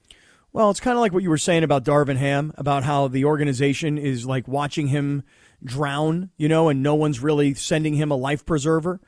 Well, 0.53 0.69
it's 0.69 0.79
kind 0.79 0.95
of 0.95 1.01
like 1.01 1.11
what 1.11 1.23
you 1.23 1.29
were 1.29 1.37
saying 1.37 1.63
about 1.63 1.83
Darvin 1.83 2.15
Ham, 2.15 2.53
about 2.57 2.83
how 2.83 3.09
the 3.09 3.25
organization 3.25 3.97
is 3.97 4.25
like 4.25 4.47
watching 4.47 4.87
him 4.87 5.23
drown, 5.63 6.29
you 6.37 6.47
know, 6.47 6.69
and 6.69 6.81
no 6.81 6.95
one's 6.95 7.19
really 7.19 7.53
sending 7.53 7.95
him 7.95 8.09
a 8.09 8.15
life 8.15 8.45
preserver. 8.45 9.01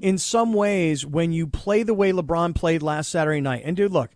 In 0.00 0.16
some 0.16 0.52
ways, 0.52 1.04
when 1.04 1.32
you 1.32 1.48
play 1.48 1.82
the 1.82 1.92
way 1.92 2.12
LeBron 2.12 2.54
played 2.54 2.80
last 2.82 3.10
Saturday 3.10 3.40
night, 3.40 3.62
and 3.64 3.76
dude, 3.76 3.92
look, 3.92 4.12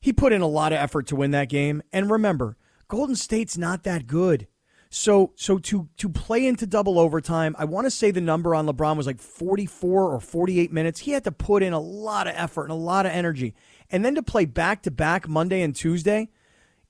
he 0.00 0.12
put 0.12 0.32
in 0.32 0.40
a 0.40 0.46
lot 0.46 0.72
of 0.72 0.78
effort 0.78 1.06
to 1.08 1.16
win 1.16 1.32
that 1.32 1.48
game. 1.48 1.82
And 1.92 2.10
remember, 2.10 2.56
Golden 2.88 3.16
State's 3.16 3.58
not 3.58 3.82
that 3.82 4.06
good. 4.06 4.46
So 4.94 5.32
so 5.36 5.56
to 5.56 5.88
to 5.96 6.08
play 6.10 6.46
into 6.46 6.66
double 6.66 6.98
overtime, 6.98 7.56
I 7.58 7.64
want 7.64 7.86
to 7.86 7.90
say 7.90 8.10
the 8.10 8.20
number 8.20 8.54
on 8.54 8.66
LeBron 8.66 8.98
was 8.98 9.06
like 9.06 9.18
44 9.20 10.12
or 10.12 10.20
48 10.20 10.70
minutes. 10.70 11.00
He 11.00 11.12
had 11.12 11.24
to 11.24 11.32
put 11.32 11.62
in 11.62 11.72
a 11.72 11.80
lot 11.80 12.26
of 12.26 12.34
effort 12.36 12.64
and 12.64 12.72
a 12.72 12.74
lot 12.74 13.06
of 13.06 13.12
energy. 13.12 13.54
And 13.88 14.04
then 14.04 14.14
to 14.16 14.22
play 14.22 14.44
back 14.44 14.82
to 14.82 14.90
back 14.90 15.26
Monday 15.26 15.62
and 15.62 15.74
Tuesday, 15.74 16.28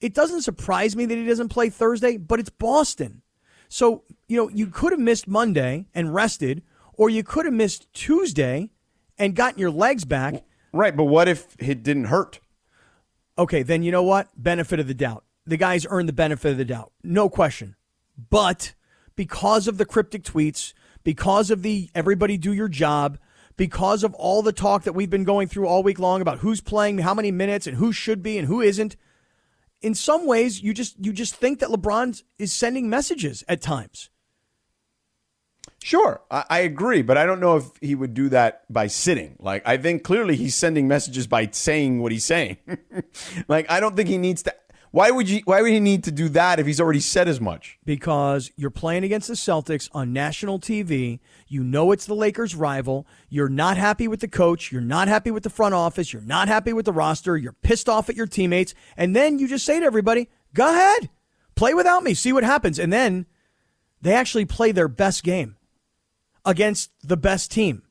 it 0.00 0.14
doesn't 0.14 0.42
surprise 0.42 0.96
me 0.96 1.06
that 1.06 1.14
he 1.16 1.24
doesn't 1.24 1.50
play 1.50 1.70
Thursday, 1.70 2.16
but 2.16 2.40
it's 2.40 2.50
Boston. 2.50 3.22
So, 3.68 4.02
you 4.26 4.36
know, 4.36 4.48
you 4.48 4.66
could 4.66 4.90
have 4.90 5.00
missed 5.00 5.28
Monday 5.28 5.86
and 5.94 6.12
rested, 6.12 6.64
or 6.94 7.08
you 7.08 7.22
could 7.22 7.44
have 7.44 7.54
missed 7.54 7.86
Tuesday 7.92 8.70
and 9.16 9.36
gotten 9.36 9.60
your 9.60 9.70
legs 9.70 10.04
back. 10.04 10.42
Right, 10.72 10.96
but 10.96 11.04
what 11.04 11.28
if 11.28 11.54
it 11.60 11.84
didn't 11.84 12.06
hurt? 12.06 12.40
Okay, 13.38 13.62
then 13.62 13.84
you 13.84 13.92
know 13.92 14.02
what? 14.02 14.28
Benefit 14.36 14.80
of 14.80 14.88
the 14.88 14.94
doubt. 14.94 15.24
The 15.46 15.56
guys 15.56 15.86
earned 15.88 16.08
the 16.08 16.12
benefit 16.12 16.50
of 16.50 16.58
the 16.58 16.64
doubt. 16.64 16.90
No 17.04 17.28
question. 17.28 17.76
But 18.16 18.74
because 19.16 19.68
of 19.68 19.78
the 19.78 19.84
cryptic 19.84 20.22
tweets, 20.22 20.72
because 21.04 21.50
of 21.50 21.62
the 21.62 21.90
everybody 21.94 22.36
do 22.36 22.52
your 22.52 22.68
job, 22.68 23.18
because 23.56 24.04
of 24.04 24.14
all 24.14 24.42
the 24.42 24.52
talk 24.52 24.84
that 24.84 24.92
we've 24.92 25.10
been 25.10 25.24
going 25.24 25.48
through 25.48 25.66
all 25.66 25.82
week 25.82 25.98
long 25.98 26.20
about 26.20 26.38
who's 26.38 26.60
playing 26.60 26.98
how 26.98 27.14
many 27.14 27.30
minutes 27.30 27.66
and 27.66 27.76
who 27.76 27.92
should 27.92 28.22
be 28.22 28.38
and 28.38 28.48
who 28.48 28.60
isn't, 28.60 28.96
in 29.80 29.94
some 29.94 30.26
ways 30.26 30.62
you 30.62 30.72
just 30.72 30.96
you 31.04 31.12
just 31.12 31.34
think 31.34 31.58
that 31.58 31.68
LeBron 31.68 32.22
is 32.38 32.52
sending 32.52 32.88
messages 32.88 33.44
at 33.48 33.60
times. 33.60 34.10
Sure, 35.82 36.22
I, 36.30 36.44
I 36.48 36.58
agree, 36.60 37.02
but 37.02 37.18
I 37.18 37.26
don't 37.26 37.40
know 37.40 37.56
if 37.56 37.70
he 37.80 37.94
would 37.96 38.14
do 38.14 38.28
that 38.28 38.62
by 38.72 38.86
sitting. 38.86 39.36
Like, 39.40 39.66
I 39.66 39.76
think 39.76 40.04
clearly 40.04 40.36
he's 40.36 40.54
sending 40.54 40.86
messages 40.86 41.26
by 41.26 41.48
saying 41.50 42.00
what 42.00 42.12
he's 42.12 42.24
saying. 42.24 42.58
like, 43.48 43.68
I 43.68 43.80
don't 43.80 43.96
think 43.96 44.08
he 44.08 44.18
needs 44.18 44.44
to. 44.44 44.54
Why 44.92 45.10
would 45.10 45.28
you? 45.28 45.40
Why 45.46 45.62
would 45.62 45.72
he 45.72 45.80
need 45.80 46.04
to 46.04 46.12
do 46.12 46.28
that 46.30 46.60
if 46.60 46.66
he's 46.66 46.80
already 46.80 47.00
said 47.00 47.26
as 47.26 47.40
much? 47.40 47.78
because 47.84 48.50
you're 48.56 48.70
playing 48.70 49.04
against 49.04 49.28
the 49.28 49.34
Celtics 49.34 49.88
on 49.92 50.12
national 50.12 50.60
TV. 50.60 51.20
You 51.48 51.64
know 51.64 51.92
it's 51.92 52.06
the 52.06 52.14
Lakers' 52.14 52.54
rival. 52.54 53.06
You're 53.28 53.48
not 53.48 53.76
happy 53.76 54.06
with 54.06 54.20
the 54.20 54.28
coach. 54.28 54.70
You're 54.70 54.80
not 54.80 55.08
happy 55.08 55.30
with 55.30 55.42
the 55.42 55.50
front 55.50 55.74
office. 55.74 56.12
You're 56.12 56.22
not 56.22 56.48
happy 56.48 56.72
with 56.72 56.84
the 56.84 56.92
roster. 56.92 57.36
You're 57.36 57.52
pissed 57.52 57.88
off 57.88 58.08
at 58.08 58.16
your 58.16 58.26
teammates. 58.26 58.74
And 58.96 59.16
then 59.16 59.38
you 59.38 59.48
just 59.48 59.64
say 59.64 59.80
to 59.80 59.86
everybody, 59.86 60.28
go 60.54 60.68
ahead, 60.68 61.10
play 61.54 61.74
without 61.74 62.02
me, 62.02 62.14
see 62.14 62.32
what 62.32 62.44
happens. 62.44 62.78
And 62.78 62.92
then 62.92 63.26
they 64.00 64.14
actually 64.14 64.44
play 64.44 64.72
their 64.72 64.88
best 64.88 65.22
game 65.24 65.56
against 66.44 66.90
the 67.02 67.16
best 67.16 67.50
team. 67.50 67.82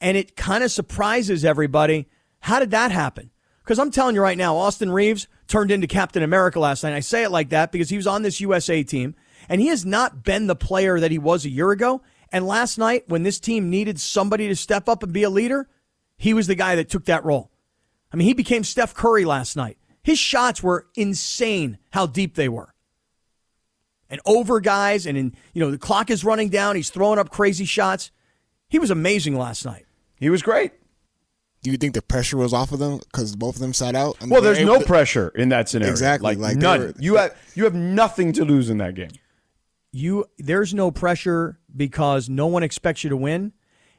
And 0.00 0.16
it 0.16 0.36
kind 0.36 0.64
of 0.64 0.70
surprises 0.70 1.44
everybody. 1.44 2.08
How 2.40 2.58
did 2.58 2.70
that 2.72 2.90
happen? 2.92 3.30
Because 3.64 3.78
I'm 3.78 3.90
telling 3.90 4.14
you 4.14 4.20
right 4.20 4.36
now, 4.36 4.56
Austin 4.56 4.92
Reaves 4.92 5.26
turned 5.46 5.70
into 5.70 5.86
Captain 5.86 6.22
America 6.22 6.60
last 6.60 6.82
night. 6.82 6.92
I 6.92 7.00
say 7.00 7.22
it 7.22 7.30
like 7.30 7.48
that 7.48 7.72
because 7.72 7.88
he 7.88 7.96
was 7.96 8.06
on 8.06 8.22
this 8.22 8.40
USA 8.40 8.82
team 8.82 9.14
and 9.48 9.60
he 9.60 9.68
has 9.68 9.86
not 9.86 10.22
been 10.22 10.46
the 10.46 10.54
player 10.56 11.00
that 11.00 11.10
he 11.10 11.18
was 11.18 11.44
a 11.44 11.50
year 11.50 11.70
ago. 11.70 12.02
And 12.30 12.46
last 12.46 12.76
night, 12.76 13.04
when 13.08 13.22
this 13.22 13.40
team 13.40 13.70
needed 13.70 13.98
somebody 13.98 14.48
to 14.48 14.56
step 14.56 14.88
up 14.88 15.02
and 15.02 15.12
be 15.12 15.22
a 15.22 15.30
leader, 15.30 15.68
he 16.18 16.34
was 16.34 16.46
the 16.46 16.54
guy 16.54 16.76
that 16.76 16.90
took 16.90 17.06
that 17.06 17.24
role. 17.24 17.50
I 18.12 18.16
mean, 18.16 18.28
he 18.28 18.34
became 18.34 18.64
Steph 18.64 18.92
Curry 18.92 19.24
last 19.24 19.56
night. 19.56 19.78
His 20.02 20.18
shots 20.18 20.62
were 20.62 20.86
insane 20.94 21.78
how 21.90 22.06
deep 22.06 22.34
they 22.34 22.50
were. 22.50 22.74
And 24.10 24.20
over 24.26 24.60
guys, 24.60 25.06
and 25.06 25.16
in, 25.16 25.34
you 25.54 25.60
know, 25.60 25.70
the 25.70 25.78
clock 25.78 26.10
is 26.10 26.22
running 26.22 26.50
down. 26.50 26.76
He's 26.76 26.90
throwing 26.90 27.18
up 27.18 27.30
crazy 27.30 27.64
shots. 27.64 28.10
He 28.68 28.78
was 28.78 28.90
amazing 28.90 29.36
last 29.36 29.64
night. 29.64 29.86
He 30.20 30.28
was 30.28 30.42
great. 30.42 30.72
Do 31.64 31.70
you 31.70 31.78
think 31.78 31.94
the 31.94 32.02
pressure 32.02 32.36
was 32.36 32.52
off 32.52 32.72
of 32.72 32.78
them 32.78 32.98
because 33.10 33.34
both 33.34 33.54
of 33.56 33.60
them 33.62 33.72
sat 33.72 33.94
out? 33.94 34.18
I 34.20 34.24
mean, 34.24 34.30
Well, 34.30 34.42
there's 34.42 34.60
no 34.60 34.80
to- 34.80 34.84
pressure 34.86 35.28
in 35.34 35.48
that 35.48 35.68
scenario. 35.70 35.90
Exactly, 35.90 36.34
Like, 36.36 36.38
like, 36.38 36.56
none. 36.58 36.80
were- 36.80 36.94
you 36.98 37.16
have 37.16 37.34
you 37.54 37.64
have 37.64 37.74
nothing 37.74 38.32
to 38.34 38.44
lose 38.44 38.68
in 38.68 38.76
that 38.78 38.94
game. 38.94 39.08
You 39.90 40.26
there's 40.38 40.74
no 40.74 40.90
pressure 40.90 41.58
because 41.74 42.28
no 42.28 42.46
one 42.46 42.62
expects 42.62 43.02
you 43.02 43.08
to 43.10 43.16
win, 43.16 43.52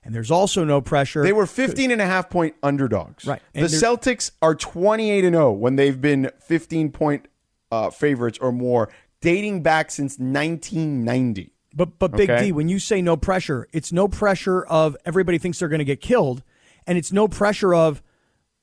and 0.04 0.14
there's 0.14 0.30
also 0.30 0.64
no 0.64 0.80
pressure. 0.80 1.24
They 1.24 1.34
were 1.34 1.48
15 1.48 1.90
and 1.90 2.00
a 2.02 2.06
half 2.06 2.30
point 2.30 2.54
underdogs. 2.62 3.26
Right. 3.26 3.42
The 3.54 3.62
And 3.62 3.70
they're- 3.70 3.80
Celtics 3.82 4.30
are 4.44 4.54
28 4.54 5.26
and 5.26 5.34
0 5.34 5.52
when 5.54 5.76
they've 5.76 6.00
been 6.00 6.30
15 6.46 6.92
point 6.92 7.28
uh, 7.72 7.90
favorites 7.90 8.38
or 8.40 8.52
more 8.52 8.90
dating 9.22 9.64
back 9.64 9.90
since 9.90 10.20
1990. 10.20 11.52
But 11.74 11.98
but 12.00 12.12
Big 12.12 12.30
Okay. 12.30 12.46
D, 12.46 12.52
when 12.52 12.70
you 12.70 12.78
say 12.78 13.02
no 13.02 13.18
pressure, 13.18 13.68
it's 13.74 13.92
no 13.92 14.08
pressure 14.08 14.64
of 14.66 14.96
everybody 15.06 15.38
thinks 15.40 15.60
they're 15.60 15.68
going 15.68 15.80
to 15.80 15.86
get 15.86 16.00
killed, 16.00 16.44
and 16.88 16.98
it's 16.98 17.12
no 17.12 17.28
pressure 17.28 17.74
of 17.74 18.02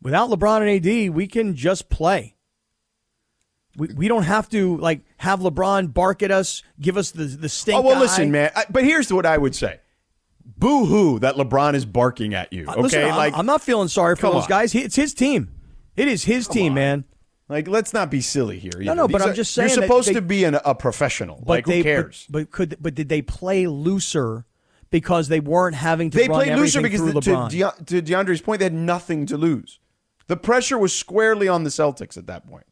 without 0.00 0.30
LeBron 0.30 0.60
and 0.60 0.86
AD, 1.08 1.14
we 1.14 1.26
can 1.26 1.54
just 1.54 1.88
play. 1.88 2.34
We, 3.76 3.88
we 3.94 4.08
don't 4.08 4.24
have 4.24 4.48
to 4.50 4.76
like 4.78 5.00
have 5.16 5.40
LeBron 5.40 5.94
bark 5.94 6.22
at 6.22 6.30
us, 6.30 6.62
give 6.80 6.96
us 6.98 7.10
the 7.10 7.24
the 7.24 7.48
stink. 7.48 7.78
Oh 7.78 7.82
well, 7.82 7.96
eye. 7.96 8.00
listen, 8.00 8.30
man. 8.30 8.50
I, 8.54 8.64
but 8.68 8.84
here's 8.84 9.10
what 9.12 9.24
I 9.24 9.38
would 9.38 9.54
say: 9.54 9.80
Boo 10.58 10.84
hoo 10.84 11.18
that 11.20 11.36
LeBron 11.36 11.74
is 11.74 11.86
barking 11.86 12.34
at 12.34 12.52
you. 12.52 12.66
Uh, 12.68 12.72
Okay, 12.72 12.82
listen, 12.82 13.02
I'm- 13.04 13.16
like 13.16 13.34
I'm, 13.36 13.46
not 13.46 13.62
feeling 13.62 13.88
sorry 13.88 14.16
for 14.16 14.30
those 14.30 14.42
on. 14.44 14.48
guys. 14.48 14.72
He, 14.72 14.80
it's 14.80 14.96
his 14.96 15.14
team. 15.14 15.48
It 15.96 16.06
is 16.08 16.24
his 16.24 16.48
team, 16.48 16.74
man. 16.74 17.04
like 17.48 17.66
let's 17.66 17.94
not 17.94 18.10
be 18.10 18.20
silly 18.20 18.58
here. 18.58 18.72
either. 18.76 18.94
no, 18.94 19.08
but 19.08 19.18
These 19.18 19.28
I'm 19.28 19.34
just 19.34 19.54
saying 19.54 19.70
you're 19.70 19.82
supposed 19.82 20.08
they- 20.08 20.14
to 20.14 20.22
be 20.22 20.44
an, 20.44 20.54
a 20.56 20.74
professional. 20.74 21.36
But 21.38 21.48
like 21.48 21.66
they, 21.66 21.78
who 21.78 21.82
but- 21.82 21.88
cares? 21.88 22.26
But, 22.28 22.50
could 22.50 22.76
but 22.78 22.94
did 22.94 23.08
they 23.08 23.22
play 23.22 23.66
looser 23.66 24.44
because 24.92 25.26
they 25.26 25.40
weren't 25.40 25.74
having 25.74 26.10
to 26.10 26.16
they 26.18 26.28
run 26.28 26.44
played 26.44 26.56
looser 26.56 26.78
everything 26.78 27.06
because 27.12 27.24
the, 27.26 27.48
to, 27.48 27.48
De, 27.48 27.84
to 27.86 28.02
DeAndre's 28.02 28.40
point, 28.40 28.60
they 28.60 28.66
had 28.66 28.72
nothing 28.74 29.26
to 29.26 29.36
lose. 29.36 29.80
The 30.28 30.36
pressure 30.36 30.78
was 30.78 30.94
squarely 30.94 31.48
on 31.48 31.64
the 31.64 31.70
Celtics 31.70 32.16
at 32.16 32.28
that 32.28 32.46
point. 32.46 32.64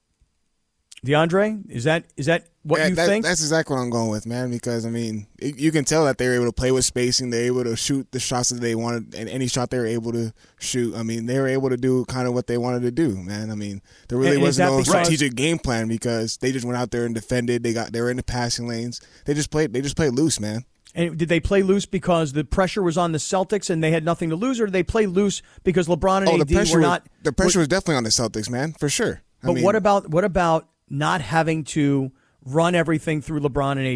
DeAndre, 1.04 1.68
is 1.70 1.84
that 1.84 2.04
is 2.18 2.26
that 2.26 2.48
what 2.62 2.78
Yeah, 2.78 2.88
you 2.88 2.94
that- 2.96 3.08
think? 3.08 3.24
That's 3.24 3.40
exactly 3.40 3.74
what 3.74 3.80
I'm 3.80 3.88
going 3.88 4.10
with, 4.10 4.26
man. 4.26 4.50
Because 4.50 4.84
I 4.84 4.90
mean, 4.90 5.26
it, 5.38 5.58
you 5.58 5.72
can 5.72 5.86
tell 5.86 6.04
that 6.04 6.18
they 6.18 6.28
were 6.28 6.34
able 6.34 6.44
to 6.44 6.52
play 6.52 6.72
with 6.72 6.84
spacing. 6.84 7.30
They're 7.30 7.46
able 7.46 7.64
to 7.64 7.74
shoot 7.74 8.06
the 8.12 8.20
shots 8.20 8.50
that 8.50 8.60
they 8.60 8.74
wanted, 8.74 9.14
and 9.14 9.26
any 9.30 9.46
shot 9.46 9.70
they 9.70 9.78
were 9.78 9.86
able 9.86 10.12
to 10.12 10.34
shoot. 10.58 10.94
I 10.94 11.02
mean, 11.02 11.24
they 11.24 11.38
were 11.38 11.48
able 11.48 11.70
to 11.70 11.78
do 11.78 12.04
kind 12.04 12.28
of 12.28 12.34
what 12.34 12.48
they 12.48 12.58
wanted 12.58 12.82
to 12.82 12.90
do, 12.90 13.16
man. 13.16 13.50
I 13.50 13.54
mean, 13.54 13.80
there 14.08 14.18
really 14.18 14.34
And 14.34 14.42
wasn't 14.42 14.68
that 14.68 14.72
no 14.76 14.78
because- 14.82 15.06
strategic 15.06 15.34
game 15.36 15.58
plan 15.58 15.88
because 15.88 16.36
they 16.36 16.52
just 16.52 16.66
went 16.66 16.76
out 16.76 16.90
there 16.90 17.06
and 17.06 17.14
defended. 17.14 17.62
They 17.62 17.72
got 17.72 17.92
they 17.94 18.02
were 18.02 18.10
in 18.10 18.18
the 18.18 18.22
passing 18.22 18.68
lanes. 18.68 19.00
They 19.24 19.32
just 19.32 19.50
played. 19.50 19.72
They 19.72 19.80
just 19.80 19.96
played 19.96 20.12
loose, 20.12 20.38
man. 20.38 20.66
And 20.94 21.16
did 21.16 21.28
they 21.28 21.38
play 21.40 21.62
loose 21.62 21.86
because 21.86 22.32
the 22.32 22.44
pressure 22.44 22.82
was 22.82 22.98
on 22.98 23.12
the 23.12 23.18
Celtics 23.18 23.70
and 23.70 23.82
they 23.82 23.92
had 23.92 24.04
nothing 24.04 24.30
to 24.30 24.36
lose, 24.36 24.60
or 24.60 24.66
did 24.66 24.72
they 24.72 24.82
play 24.82 25.06
loose 25.06 25.40
because 25.62 25.86
LeBron 25.86 26.18
and 26.22 26.28
Oh, 26.28 26.36
the 26.36 26.42
AD 26.42 26.52
pressure 26.52 26.74
were 26.74 26.80
was, 26.80 26.88
not? 26.88 27.06
the 27.22 27.32
pressure 27.32 27.58
was 27.60 27.68
definitely 27.68 27.94
on 27.96 28.04
the 28.04 28.10
Celtics, 28.10 28.50
man, 28.50 28.72
for 28.72 28.88
sure. 28.88 29.22
I 29.42 29.46
but 29.46 29.52
mean, 29.54 29.64
what 29.64 29.76
about 29.76 30.10
what 30.10 30.24
about 30.24 30.68
not 30.88 31.20
having 31.20 31.62
to 31.64 32.10
run 32.44 32.74
everything 32.74 33.22
through 33.22 33.40
LeBron 33.40 33.72
and 33.78 33.86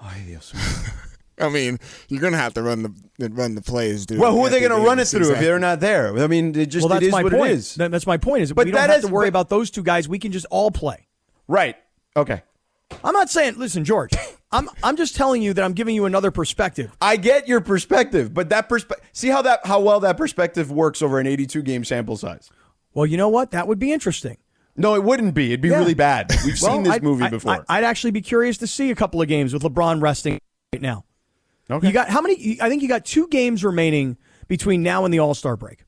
oh, 0.00 0.06
AD? 0.06 0.92
I 1.38 1.48
mean, 1.48 1.78
you're 2.08 2.20
gonna 2.20 2.36
have 2.36 2.54
to 2.54 2.62
run 2.62 2.82
the 3.18 3.28
run 3.30 3.54
the 3.54 3.62
plays, 3.62 4.06
dude. 4.06 4.18
Well, 4.18 4.32
who 4.32 4.44
are 4.46 4.50
they 4.50 4.60
going 4.60 4.70
to 4.72 4.86
run 4.86 4.98
it 4.98 5.02
games, 5.02 5.10
through 5.12 5.32
if 5.32 5.40
they're 5.40 5.58
not 5.58 5.80
there? 5.80 6.16
I 6.18 6.26
mean, 6.26 6.54
it 6.58 6.66
just 6.66 6.84
Well, 6.84 6.90
that's 6.90 7.02
it 7.04 7.06
is 7.08 7.12
my 7.12 7.22
what 7.22 7.32
point. 7.32 7.50
it 7.50 7.54
is. 7.54 7.74
That's 7.74 8.06
my 8.06 8.16
point. 8.16 8.42
Is 8.42 8.52
But 8.52 8.66
we 8.66 8.72
don't 8.72 8.80
that 8.80 8.90
have 8.90 8.98
is- 9.00 9.04
to 9.06 9.10
worry 9.12 9.24
but- 9.26 9.28
about 9.40 9.48
those 9.48 9.70
two 9.70 9.82
guys. 9.82 10.08
We 10.08 10.18
can 10.18 10.32
just 10.32 10.46
all 10.50 10.70
play. 10.70 11.08
right. 11.48 11.76
Okay. 12.16 12.42
I'm 13.04 13.14
not 13.14 13.30
saying. 13.30 13.54
Listen, 13.58 13.84
George. 13.84 14.12
I'm 14.52 14.68
I'm 14.82 14.96
just 14.96 15.16
telling 15.16 15.42
you 15.42 15.52
that 15.54 15.64
I'm 15.64 15.72
giving 15.72 15.94
you 15.94 16.04
another 16.04 16.30
perspective. 16.30 16.94
I 17.00 17.16
get 17.16 17.48
your 17.48 17.60
perspective, 17.60 18.34
but 18.34 18.50
that 18.50 18.68
perspective. 18.68 19.08
See 19.12 19.28
how 19.28 19.42
that 19.42 19.64
how 19.64 19.80
well 19.80 20.00
that 20.00 20.16
perspective 20.16 20.70
works 20.70 21.00
over 21.02 21.18
an 21.18 21.26
82 21.26 21.62
game 21.62 21.84
sample 21.84 22.16
size. 22.16 22.50
Well, 22.94 23.06
you 23.06 23.16
know 23.16 23.28
what? 23.28 23.52
That 23.52 23.66
would 23.68 23.78
be 23.78 23.92
interesting. 23.92 24.36
No, 24.76 24.94
it 24.94 25.02
wouldn't 25.04 25.34
be. 25.34 25.46
It'd 25.48 25.60
be 25.60 25.68
Yeah. 25.68 25.78
really 25.78 25.94
bad. 25.94 26.30
We've 26.44 26.60
Well, 26.60 26.72
seen 26.74 26.82
this 26.82 26.94
I'd- 26.94 27.04
movie 27.04 27.28
before. 27.28 27.64
I, 27.68 27.78
would 27.80 27.84
actually 27.86 28.10
be 28.10 28.20
curious 28.22 28.58
to 28.58 28.66
see 28.66 28.90
a 28.90 28.94
couple 28.94 29.20
of 29.22 29.28
games 29.28 29.52
with 29.52 29.62
LeBron 29.62 30.00
resting 30.02 30.38
right 30.72 30.82
now. 30.82 31.04
okay. 31.70 31.86
You 31.86 31.92
got 31.92 32.08
how 32.08 32.20
many? 32.20 32.58
I 32.60 32.68
think 32.68 32.82
you 32.82 32.88
got 32.88 33.04
two 33.04 33.28
games 33.28 33.64
remaining 33.64 34.16
between 34.48 34.82
now 34.82 35.04
and 35.04 35.12
the 35.12 35.18
All 35.18 35.34
Star 35.34 35.56
break. 35.56 35.84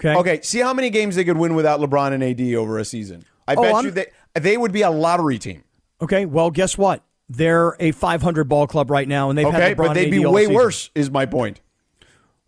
Okay. 0.00 0.14
okay. 0.14 0.40
See 0.42 0.58
how 0.60 0.74
many 0.74 0.90
games 0.90 1.14
they 1.16 1.24
could 1.24 1.36
win 1.36 1.54
without 1.54 1.80
LeBron 1.80 2.12
and 2.12 2.22
AD 2.22 2.54
over 2.56 2.78
a 2.78 2.84
season. 2.84 3.24
I 3.46 3.54
Oh, 3.54 3.62
bet 3.62 3.74
I'm- 3.74 3.84
you 3.84 3.90
they 3.92 4.06
they 4.34 4.56
would 4.56 4.72
be 4.72 4.82
a 4.82 4.90
lottery 4.90 5.38
team. 5.38 5.62
Okay. 6.00 6.26
Well, 6.26 6.50
guess 6.50 6.76
what? 6.76 7.04
They're 7.36 7.76
a 7.80 7.92
500 7.92 8.44
ball 8.44 8.66
club 8.66 8.90
right 8.90 9.06
now, 9.08 9.28
and 9.30 9.38
they've 9.38 9.46
Okay, 9.46 9.56
had 9.60 9.76
LeBron 9.76 9.86
but 9.88 9.94
they'd 9.94 10.10
be 10.10 10.24
way 10.24 10.42
season. 10.42 10.54
worse. 10.54 10.90
Is 10.94 11.10
my 11.10 11.26
point. 11.26 11.60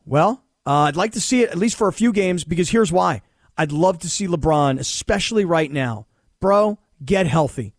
Well, 0.04 0.42
uh, 0.66 0.70
I'd 0.82 0.96
like 0.96 1.12
to 1.12 1.20
see 1.20 1.42
it 1.42 1.50
at 1.50 1.58
least 1.58 1.76
for 1.76 1.88
a 1.88 1.92
few 1.92 2.12
games 2.12 2.44
because 2.44 2.70
here's 2.70 2.92
why. 2.92 3.22
I'd 3.58 3.72
love 3.72 3.98
to 4.00 4.08
see 4.10 4.26
LeBron, 4.26 4.78
especially 4.78 5.44
right 5.44 5.70
now. 5.70 6.06
Bro, 6.40 6.78
get 7.04 7.26
healthy. 7.26 7.72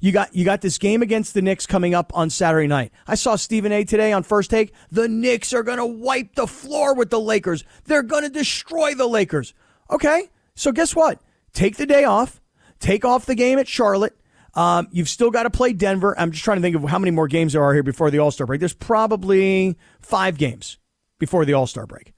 You 0.00 0.12
got 0.12 0.34
you 0.34 0.44
got 0.44 0.60
this 0.60 0.76
game 0.76 1.00
against 1.00 1.32
the 1.32 1.40
Knicks 1.40 1.66
coming 1.66 1.94
up 1.94 2.12
on 2.14 2.28
Saturday 2.28 2.66
night. 2.66 2.92
I 3.06 3.14
saw 3.14 3.36
Stephen 3.36 3.72
A 3.72 3.84
today 3.84 4.12
on 4.12 4.22
First 4.22 4.50
Take. 4.50 4.74
The 4.90 5.08
Knicks 5.08 5.54
are 5.54 5.62
going 5.62 5.78
to 5.78 5.86
wipe 5.86 6.34
the 6.34 6.46
floor 6.46 6.94
with 6.94 7.08
the 7.08 7.20
Lakers. 7.20 7.64
They're 7.84 8.02
going 8.02 8.24
to 8.24 8.28
destroy 8.28 8.94
the 8.94 9.06
Lakers. 9.06 9.54
Okay, 9.90 10.28
so 10.54 10.72
guess 10.72 10.94
what? 10.94 11.20
Take 11.54 11.76
the 11.76 11.86
day 11.86 12.04
off. 12.04 12.42
Take 12.80 13.04
off 13.06 13.24
the 13.24 13.34
game 13.34 13.58
at 13.58 13.66
Charlotte. 13.68 14.14
Um, 14.56 14.88
you've 14.92 15.08
still 15.08 15.30
got 15.30 15.44
to 15.44 15.50
play 15.50 15.72
Denver. 15.72 16.18
I'm 16.18 16.30
just 16.30 16.44
trying 16.44 16.58
to 16.58 16.62
think 16.62 16.76
of 16.76 16.84
how 16.84 16.98
many 16.98 17.10
more 17.10 17.28
games 17.28 17.52
there 17.52 17.62
are 17.62 17.74
here 17.74 17.82
before 17.82 18.10
the 18.10 18.18
All 18.18 18.30
Star 18.30 18.46
break. 18.46 18.60
There's 18.60 18.74
probably 18.74 19.76
five 20.00 20.38
games 20.38 20.78
before 21.18 21.44
the 21.44 21.54
All 21.54 21.66
Star 21.66 21.86
break. 21.86 22.12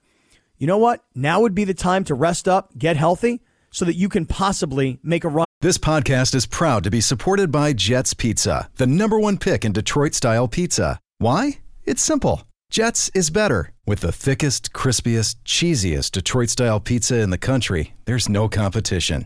You 0.57 0.67
know 0.67 0.77
what? 0.77 1.03
Now 1.13 1.41
would 1.41 1.55
be 1.55 1.63
the 1.63 1.73
time 1.73 2.03
to 2.05 2.15
rest 2.15 2.47
up, 2.47 2.77
get 2.77 2.97
healthy, 2.97 3.41
so 3.71 3.85
that 3.85 3.95
you 3.95 4.09
can 4.09 4.25
possibly 4.25 4.99
make 5.03 5.23
a 5.23 5.29
run. 5.29 5.45
This 5.61 5.77
podcast 5.77 6.35
is 6.35 6.45
proud 6.45 6.83
to 6.83 6.91
be 6.91 7.01
supported 7.01 7.51
by 7.51 7.73
Jets 7.73 8.13
Pizza, 8.13 8.69
the 8.75 8.87
number 8.87 9.19
one 9.19 9.37
pick 9.37 9.65
in 9.65 9.71
Detroit 9.71 10.13
style 10.13 10.47
pizza. 10.47 10.99
Why? 11.17 11.59
It's 11.83 12.01
simple. 12.01 12.43
Jets 12.69 13.09
is 13.15 13.29
better. 13.29 13.71
With 13.85 14.01
the 14.01 14.11
thickest, 14.11 14.73
crispiest, 14.73 15.37
cheesiest 15.45 16.11
Detroit 16.11 16.49
style 16.49 16.79
pizza 16.79 17.19
in 17.19 17.29
the 17.29 17.37
country, 17.37 17.93
there's 18.05 18.29
no 18.29 18.49
competition. 18.49 19.25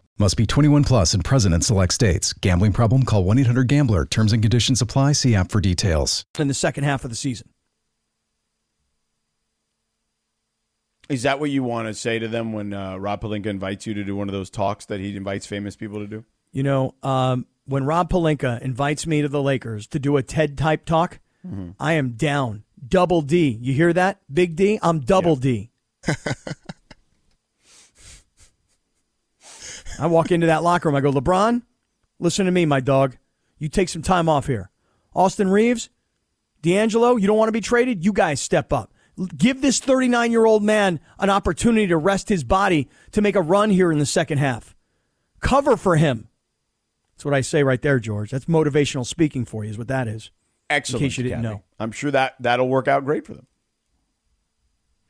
Must 0.21 0.37
be 0.37 0.45
21 0.45 0.83
plus 0.83 1.15
and 1.15 1.25
present 1.25 1.55
in 1.55 1.61
select 1.61 1.91
states. 1.93 2.31
Gambling 2.31 2.73
problem? 2.73 3.05
Call 3.05 3.23
1 3.23 3.39
800 3.39 3.67
Gambler. 3.67 4.05
Terms 4.05 4.31
and 4.31 4.43
conditions 4.43 4.79
apply. 4.79 5.13
See 5.13 5.33
app 5.33 5.49
for 5.49 5.59
details. 5.59 6.27
in 6.37 6.47
the 6.47 6.53
second 6.53 6.83
half 6.83 7.03
of 7.03 7.09
the 7.09 7.15
season. 7.15 7.49
Is 11.09 11.23
that 11.23 11.39
what 11.39 11.49
you 11.49 11.63
want 11.63 11.87
to 11.87 11.95
say 11.95 12.19
to 12.19 12.27
them 12.27 12.53
when 12.53 12.71
uh, 12.71 12.97
Rob 12.97 13.21
Pelinka 13.21 13.47
invites 13.47 13.87
you 13.87 13.95
to 13.95 14.03
do 14.03 14.15
one 14.15 14.29
of 14.29 14.33
those 14.33 14.51
talks 14.51 14.85
that 14.85 14.99
he 14.99 15.17
invites 15.17 15.47
famous 15.47 15.75
people 15.75 15.97
to 15.97 16.05
do? 16.05 16.23
You 16.51 16.61
know, 16.61 16.93
um, 17.01 17.47
when 17.65 17.83
Rob 17.85 18.11
Pelinka 18.11 18.61
invites 18.61 19.07
me 19.07 19.23
to 19.23 19.27
the 19.27 19.41
Lakers 19.41 19.87
to 19.87 19.97
do 19.97 20.17
a 20.17 20.21
TED 20.21 20.55
type 20.55 20.85
talk, 20.85 21.19
I 21.79 21.93
am 21.93 22.11
down. 22.11 22.63
Double 22.87 23.23
D. 23.23 23.57
You 23.59 23.73
hear 23.73 23.91
that? 23.91 24.21
Big 24.31 24.55
D? 24.55 24.77
I'm 24.83 24.99
double 24.99 25.35
D. 25.35 25.71
I 29.99 30.07
walk 30.07 30.31
into 30.31 30.47
that 30.47 30.63
locker 30.63 30.89
room. 30.89 30.95
I 30.95 31.01
go, 31.01 31.11
LeBron, 31.11 31.61
listen 32.19 32.45
to 32.45 32.51
me, 32.51 32.65
my 32.65 32.79
dog. 32.79 33.17
You 33.57 33.69
take 33.69 33.89
some 33.89 34.01
time 34.01 34.27
off 34.27 34.47
here. 34.47 34.71
Austin 35.13 35.49
Reaves, 35.49 35.89
D'Angelo, 36.61 37.15
you 37.15 37.27
don't 37.27 37.37
want 37.37 37.49
to 37.49 37.53
be 37.53 37.61
traded? 37.61 38.03
You 38.05 38.13
guys 38.13 38.41
step 38.41 38.71
up. 38.73 38.93
Give 39.37 39.61
this 39.61 39.79
39 39.79 40.31
year 40.31 40.45
old 40.45 40.63
man 40.63 40.99
an 41.19 41.29
opportunity 41.29 41.87
to 41.87 41.97
rest 41.97 42.29
his 42.29 42.43
body 42.43 42.89
to 43.11 43.21
make 43.21 43.35
a 43.35 43.41
run 43.41 43.69
here 43.69 43.91
in 43.91 43.99
the 43.99 44.05
second 44.05 44.37
half. 44.37 44.75
Cover 45.41 45.75
for 45.77 45.97
him. 45.97 46.29
That's 47.13 47.25
what 47.25 47.33
I 47.33 47.41
say 47.41 47.61
right 47.63 47.81
there, 47.81 47.99
George. 47.99 48.31
That's 48.31 48.45
motivational 48.45 49.05
speaking 49.05 49.45
for 49.45 49.63
you, 49.63 49.69
is 49.69 49.77
what 49.77 49.89
that 49.89 50.07
is. 50.07 50.31
Excellent. 50.69 51.03
In 51.03 51.09
case 51.09 51.17
you 51.17 51.23
didn't 51.25 51.43
Kathy. 51.43 51.53
know. 51.55 51.63
I'm 51.79 51.91
sure 51.91 52.09
that 52.11 52.35
that'll 52.39 52.69
work 52.69 52.87
out 52.87 53.05
great 53.05 53.25
for 53.25 53.33
them. 53.33 53.45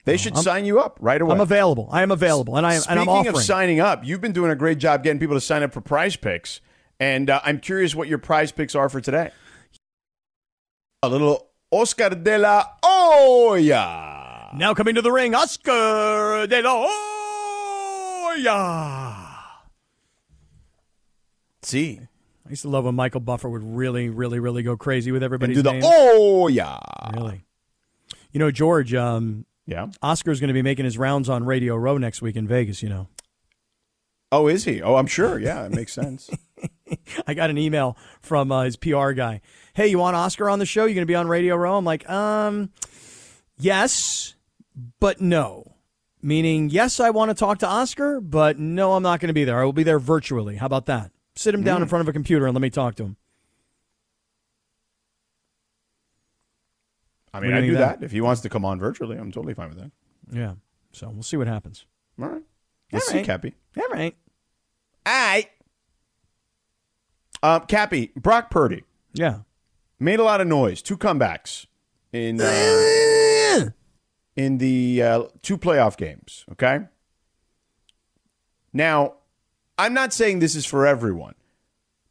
They 0.05 0.17
should 0.17 0.37
sign 0.37 0.65
you 0.65 0.79
up 0.79 0.97
right 0.99 1.21
away. 1.21 1.33
I'm 1.33 1.41
available. 1.41 1.87
I 1.91 2.01
am 2.01 2.11
available, 2.11 2.57
and 2.57 2.65
I 2.65 2.73
am, 2.75 2.81
and 2.89 2.99
I'm 2.99 3.05
Speaking 3.05 3.19
offering. 3.19 3.35
of 3.35 3.43
signing 3.43 3.79
up, 3.79 4.03
you've 4.03 4.21
been 4.21 4.33
doing 4.33 4.51
a 4.51 4.55
great 4.55 4.79
job 4.79 5.03
getting 5.03 5.19
people 5.19 5.35
to 5.35 5.41
sign 5.41 5.61
up 5.63 5.73
for 5.73 5.81
Prize 5.81 6.15
Picks, 6.15 6.59
and 6.99 7.29
uh, 7.29 7.39
I'm 7.43 7.59
curious 7.59 7.93
what 7.93 8.07
your 8.07 8.17
Prize 8.17 8.51
Picks 8.51 8.73
are 8.73 8.89
for 8.89 8.99
today. 8.99 9.29
A 11.03 11.09
little 11.09 11.49
Oscar 11.71 12.09
de 12.09 12.37
la 12.37 12.63
Hoya. 12.83 14.49
now 14.55 14.73
coming 14.73 14.95
to 14.95 15.01
the 15.01 15.11
ring, 15.11 15.35
Oscar 15.35 16.47
de 16.47 16.61
la 16.61 16.87
Hoya. 16.87 19.17
See, 21.63 21.99
I 22.45 22.49
used 22.49 22.63
to 22.63 22.69
love 22.69 22.85
when 22.85 22.95
Michael 22.95 23.21
Buffer 23.21 23.49
would 23.49 23.63
really, 23.63 24.09
really, 24.09 24.39
really 24.39 24.63
go 24.63 24.75
crazy 24.75 25.11
with 25.11 25.23
everybody. 25.23 25.53
do 25.53 25.61
the 25.61 25.73
names. 25.73 25.85
Hoya. 25.87 26.79
Really. 27.13 27.43
You 28.31 28.39
know, 28.39 28.51
George, 28.51 28.93
um, 28.93 29.45
Yeah. 29.71 29.87
Oscar's 30.01 30.41
going 30.41 30.49
to 30.49 30.53
be 30.53 30.61
making 30.61 30.83
his 30.83 30.97
rounds 30.97 31.29
on 31.29 31.45
Radio 31.45 31.77
Row 31.77 31.97
next 31.97 32.21
week 32.21 32.35
in 32.35 32.45
Vegas, 32.45 32.83
you 32.83 32.89
know. 32.89 33.07
Oh, 34.29 34.47
is 34.47 34.65
he? 34.65 34.81
Oh, 34.81 34.95
I'm 34.95 35.07
sure. 35.07 35.39
Yeah, 35.39 35.65
it 35.65 35.71
makes 35.71 35.93
sense. 35.93 36.29
I 37.27 37.33
got 37.33 37.49
an 37.49 37.57
email 37.57 37.97
from 38.21 38.51
uh, 38.51 38.63
his 38.63 38.75
PR 38.75 39.11
guy. 39.11 39.39
Hey, 39.73 39.87
you 39.87 39.97
want 39.97 40.17
Oscar 40.17 40.49
on 40.49 40.59
the 40.59 40.65
show? 40.65 40.83
You 40.83 40.91
are 40.91 40.95
going 40.95 41.03
to 41.03 41.11
be 41.11 41.15
on 41.15 41.29
Radio 41.29 41.55
Row? 41.55 41.77
I'm 41.77 41.85
like, 41.85 42.09
um, 42.09 42.69
yes, 43.57 44.35
but 44.99 45.21
no. 45.21 45.75
Meaning, 46.21 46.69
yes, 46.69 46.99
I 46.99 47.09
want 47.11 47.31
to 47.31 47.35
talk 47.35 47.59
to 47.59 47.67
Oscar, 47.67 48.19
but 48.19 48.59
no, 48.59 48.93
I'm 48.93 49.03
not 49.03 49.21
going 49.21 49.29
to 49.29 49.33
be 49.33 49.45
there. 49.45 49.59
I 49.59 49.63
will 49.63 49.71
be 49.71 49.83
there 49.83 49.99
virtually. 49.99 50.57
How 50.57 50.65
about 50.65 50.85
that? 50.87 51.11
Sit 51.37 51.55
him 51.55 51.63
down 51.63 51.81
in 51.81 51.87
front 51.87 52.01
of 52.01 52.09
a 52.09 52.13
computer 52.13 52.45
and 52.45 52.53
let 52.53 52.61
me 52.61 52.69
talk 52.69 52.95
to 52.95 53.03
him. 53.03 53.17
I 57.33 57.39
mean, 57.39 57.53
I 57.53 57.61
do 57.61 57.73
that? 57.73 57.99
that? 57.99 58.05
if 58.05 58.11
he 58.11 58.21
wants 58.21 58.41
to 58.41 58.49
come 58.49 58.65
on 58.65 58.79
virtually. 58.79 59.17
I'm 59.17 59.31
totally 59.31 59.53
fine 59.53 59.69
with 59.69 59.79
that. 59.79 59.91
Yeah. 60.31 60.53
So 60.91 61.09
we'll 61.09 61.23
see 61.23 61.37
what 61.37 61.47
happens. 61.47 61.85
All 62.21 62.27
right. 62.27 62.41
Let's 62.91 63.07
All 63.07 63.13
see. 63.13 63.23
Cappy. 63.23 63.55
All 63.77 63.87
right. 63.89 64.15
All 65.05 65.13
right. 65.13 65.47
Uh, 67.43 67.59
Cappy, 67.61 68.11
Brock 68.15 68.51
Purdy 68.51 68.83
Yeah. 69.13 69.39
made 69.99 70.19
a 70.19 70.23
lot 70.23 70.41
of 70.41 70.47
noise. 70.47 70.81
Two 70.81 70.97
comebacks 70.97 71.65
in 72.13 72.39
uh, 72.41 73.69
in 74.35 74.57
the 74.59 75.01
uh, 75.01 75.23
two 75.41 75.57
playoff 75.57 75.97
games. 75.97 76.45
Okay. 76.51 76.81
Now, 78.73 79.15
I'm 79.77 79.93
not 79.93 80.13
saying 80.13 80.39
this 80.39 80.55
is 80.55 80.65
for 80.65 80.85
everyone, 80.85 81.35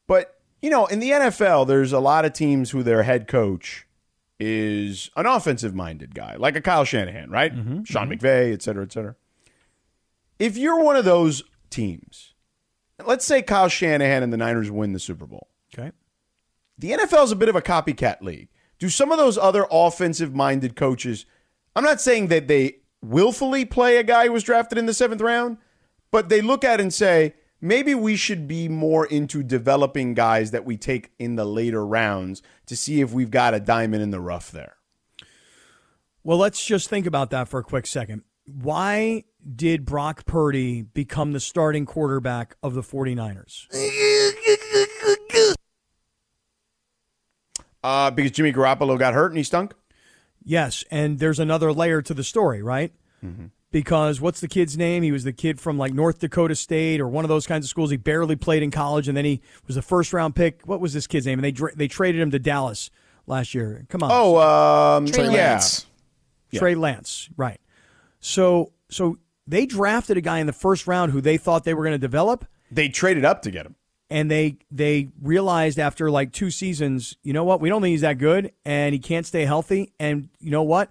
but 0.06 0.40
you 0.60 0.68
know, 0.70 0.86
in 0.86 0.98
the 1.00 1.10
NFL, 1.10 1.66
there's 1.66 1.92
a 1.92 2.00
lot 2.00 2.24
of 2.24 2.32
teams 2.32 2.70
who 2.70 2.82
their 2.82 3.02
head 3.04 3.28
coach 3.28 3.86
is 4.40 5.10
an 5.16 5.26
offensive-minded 5.26 6.14
guy, 6.14 6.36
like 6.36 6.56
a 6.56 6.60
Kyle 6.60 6.84
Shanahan, 6.84 7.30
right? 7.30 7.54
Mm-hmm, 7.54 7.84
Sean 7.84 8.08
mm-hmm. 8.08 8.24
McVay, 8.24 8.52
et 8.52 8.62
cetera, 8.62 8.82
et 8.84 8.92
cetera. 8.92 9.14
If 10.38 10.56
you're 10.56 10.82
one 10.82 10.96
of 10.96 11.04
those 11.04 11.42
teams, 11.68 12.32
let's 13.04 13.24
say 13.26 13.42
Kyle 13.42 13.68
Shanahan 13.68 14.22
and 14.22 14.32
the 14.32 14.38
Niners 14.38 14.70
win 14.70 14.92
the 14.94 14.98
Super 14.98 15.26
Bowl 15.26 15.48
Okay. 15.72 15.92
the 16.78 16.92
NFL 16.92 17.24
is 17.24 17.32
a 17.32 17.36
bit 17.36 17.48
of 17.48 17.54
a 17.54 17.62
copycat 17.62 18.22
league. 18.22 18.48
Do 18.78 18.88
some 18.88 19.12
of 19.12 19.18
those 19.18 19.36
other 19.36 19.66
offensive 19.70 20.34
minded 20.34 20.74
coaches, 20.74 21.26
I'm 21.76 21.84
not 21.84 22.00
saying 22.00 22.28
that 22.28 22.48
they 22.48 22.76
willfully 23.02 23.64
play 23.66 23.98
a 23.98 24.02
guy 24.02 24.26
who 24.26 24.32
was 24.32 24.42
drafted 24.42 24.78
in 24.78 24.86
the 24.86 24.94
seventh 24.94 25.20
round, 25.20 25.58
but 26.10 26.28
they 26.30 26.40
look 26.40 26.64
at 26.64 26.80
it 26.80 26.82
and 26.82 26.92
say, 26.92 27.34
maybe 27.60 27.94
we 27.94 28.16
should 28.16 28.48
be 28.48 28.68
more 28.68 29.06
into 29.06 29.42
developing 29.42 30.14
guys 30.14 30.50
that 30.50 30.64
we 30.64 30.76
take 30.76 31.12
in 31.18 31.36
the 31.36 31.44
later 31.44 31.84
rounds 31.84 32.42
to 32.66 32.76
see 32.76 33.00
if 33.00 33.12
we've 33.12 33.30
got 33.30 33.54
a 33.54 33.60
diamond 33.60 34.02
in 34.02 34.10
the 34.10 34.20
rough 34.20 34.50
there. 34.50 34.76
Well, 36.22 36.38
let's 36.38 36.64
just 36.64 36.88
think 36.88 37.06
about 37.06 37.30
that 37.30 37.48
for 37.48 37.60
a 37.60 37.64
quick 37.64 37.86
second. 37.86 38.22
Why 38.46 39.24
did 39.56 39.84
Brock 39.84 40.26
Purdy 40.26 40.82
become 40.82 41.32
the 41.32 41.40
starting 41.40 41.86
quarterback 41.86 42.56
of 42.62 42.74
the 42.74 42.82
49ers? 42.82 43.66
Uh, 47.82 48.10
because 48.10 48.32
Jimmy 48.32 48.52
Garoppolo 48.52 48.98
got 48.98 49.14
hurt 49.14 49.28
and 49.28 49.38
he 49.38 49.42
stunk? 49.44 49.72
Yes, 50.44 50.84
and 50.90 51.18
there's 51.18 51.38
another 51.38 51.72
layer 51.72 52.02
to 52.02 52.12
the 52.12 52.24
story, 52.24 52.62
right? 52.62 52.92
Because 53.72 54.20
what's 54.20 54.40
the 54.40 54.48
kid's 54.48 54.76
name? 54.76 55.02
He 55.04 55.12
was 55.12 55.22
the 55.24 55.32
kid 55.32 55.60
from 55.60 55.78
like 55.78 55.92
North 55.94 56.18
Dakota 56.18 56.56
State 56.56 57.00
or 57.00 57.06
one 57.08 57.24
of 57.24 57.28
those 57.28 57.46
kinds 57.46 57.64
of 57.64 57.68
schools. 57.70 57.90
He 57.90 57.96
barely 57.96 58.34
played 58.34 58.62
in 58.64 58.70
college, 58.72 59.06
and 59.06 59.16
then 59.16 59.24
he 59.24 59.40
was 59.68 59.76
a 59.76 59.82
first 59.82 60.12
round 60.12 60.34
pick. 60.34 60.62
What 60.66 60.80
was 60.80 60.92
this 60.92 61.06
kid's 61.06 61.26
name? 61.26 61.38
And 61.42 61.44
they 61.56 61.66
they 61.76 61.86
traded 61.88 62.20
him 62.20 62.30
to 62.32 62.38
Dallas 62.40 62.90
last 63.26 63.54
year. 63.54 63.86
Come 63.88 64.02
on, 64.02 64.10
Oh, 64.12 64.96
um, 64.96 65.06
Trey 65.06 65.24
yeah. 65.26 65.52
Lance. 65.52 65.86
Trey 66.52 66.74
Lance, 66.74 67.28
right? 67.36 67.60
So 68.18 68.72
so 68.88 69.18
they 69.46 69.66
drafted 69.66 70.16
a 70.16 70.20
guy 70.20 70.38
in 70.40 70.46
the 70.46 70.52
first 70.52 70.86
round 70.86 71.12
who 71.12 71.20
they 71.20 71.36
thought 71.36 71.64
they 71.64 71.74
were 71.74 71.84
going 71.84 71.94
to 71.94 71.98
develop. 71.98 72.44
They 72.72 72.88
traded 72.88 73.24
up 73.24 73.42
to 73.42 73.50
get 73.52 73.66
him. 73.66 73.76
and 74.10 74.28
they 74.28 74.56
they 74.72 75.10
realized 75.22 75.78
after 75.78 76.10
like 76.10 76.32
two 76.32 76.50
seasons, 76.50 77.16
you 77.22 77.32
know 77.32 77.44
what, 77.44 77.60
we 77.60 77.68
don't 77.68 77.82
think 77.82 77.92
he's 77.92 78.00
that 78.00 78.18
good, 78.18 78.50
and 78.64 78.92
he 78.92 78.98
can't 78.98 79.26
stay 79.26 79.44
healthy. 79.44 79.92
And 80.00 80.28
you 80.40 80.50
know 80.50 80.64
what, 80.64 80.90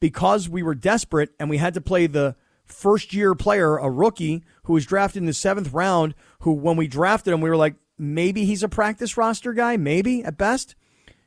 because 0.00 0.48
we 0.48 0.62
were 0.62 0.74
desperate 0.74 1.30
and 1.38 1.48
we 1.48 1.58
had 1.58 1.74
to 1.74 1.80
play 1.80 2.06
the 2.06 2.34
first 2.64 3.12
year 3.12 3.34
player, 3.34 3.76
a 3.76 3.90
rookie 3.90 4.42
who 4.64 4.72
was 4.72 4.86
drafted 4.86 5.22
in 5.22 5.26
the 5.26 5.32
seventh 5.32 5.72
round, 5.72 6.14
who 6.40 6.52
when 6.52 6.76
we 6.76 6.88
drafted 6.88 7.32
him, 7.32 7.40
we 7.40 7.50
were 7.50 7.56
like, 7.56 7.74
maybe 7.98 8.44
he's 8.44 8.62
a 8.62 8.68
practice 8.68 9.16
roster 9.16 9.52
guy, 9.52 9.76
maybe 9.76 10.24
at 10.24 10.38
best. 10.38 10.74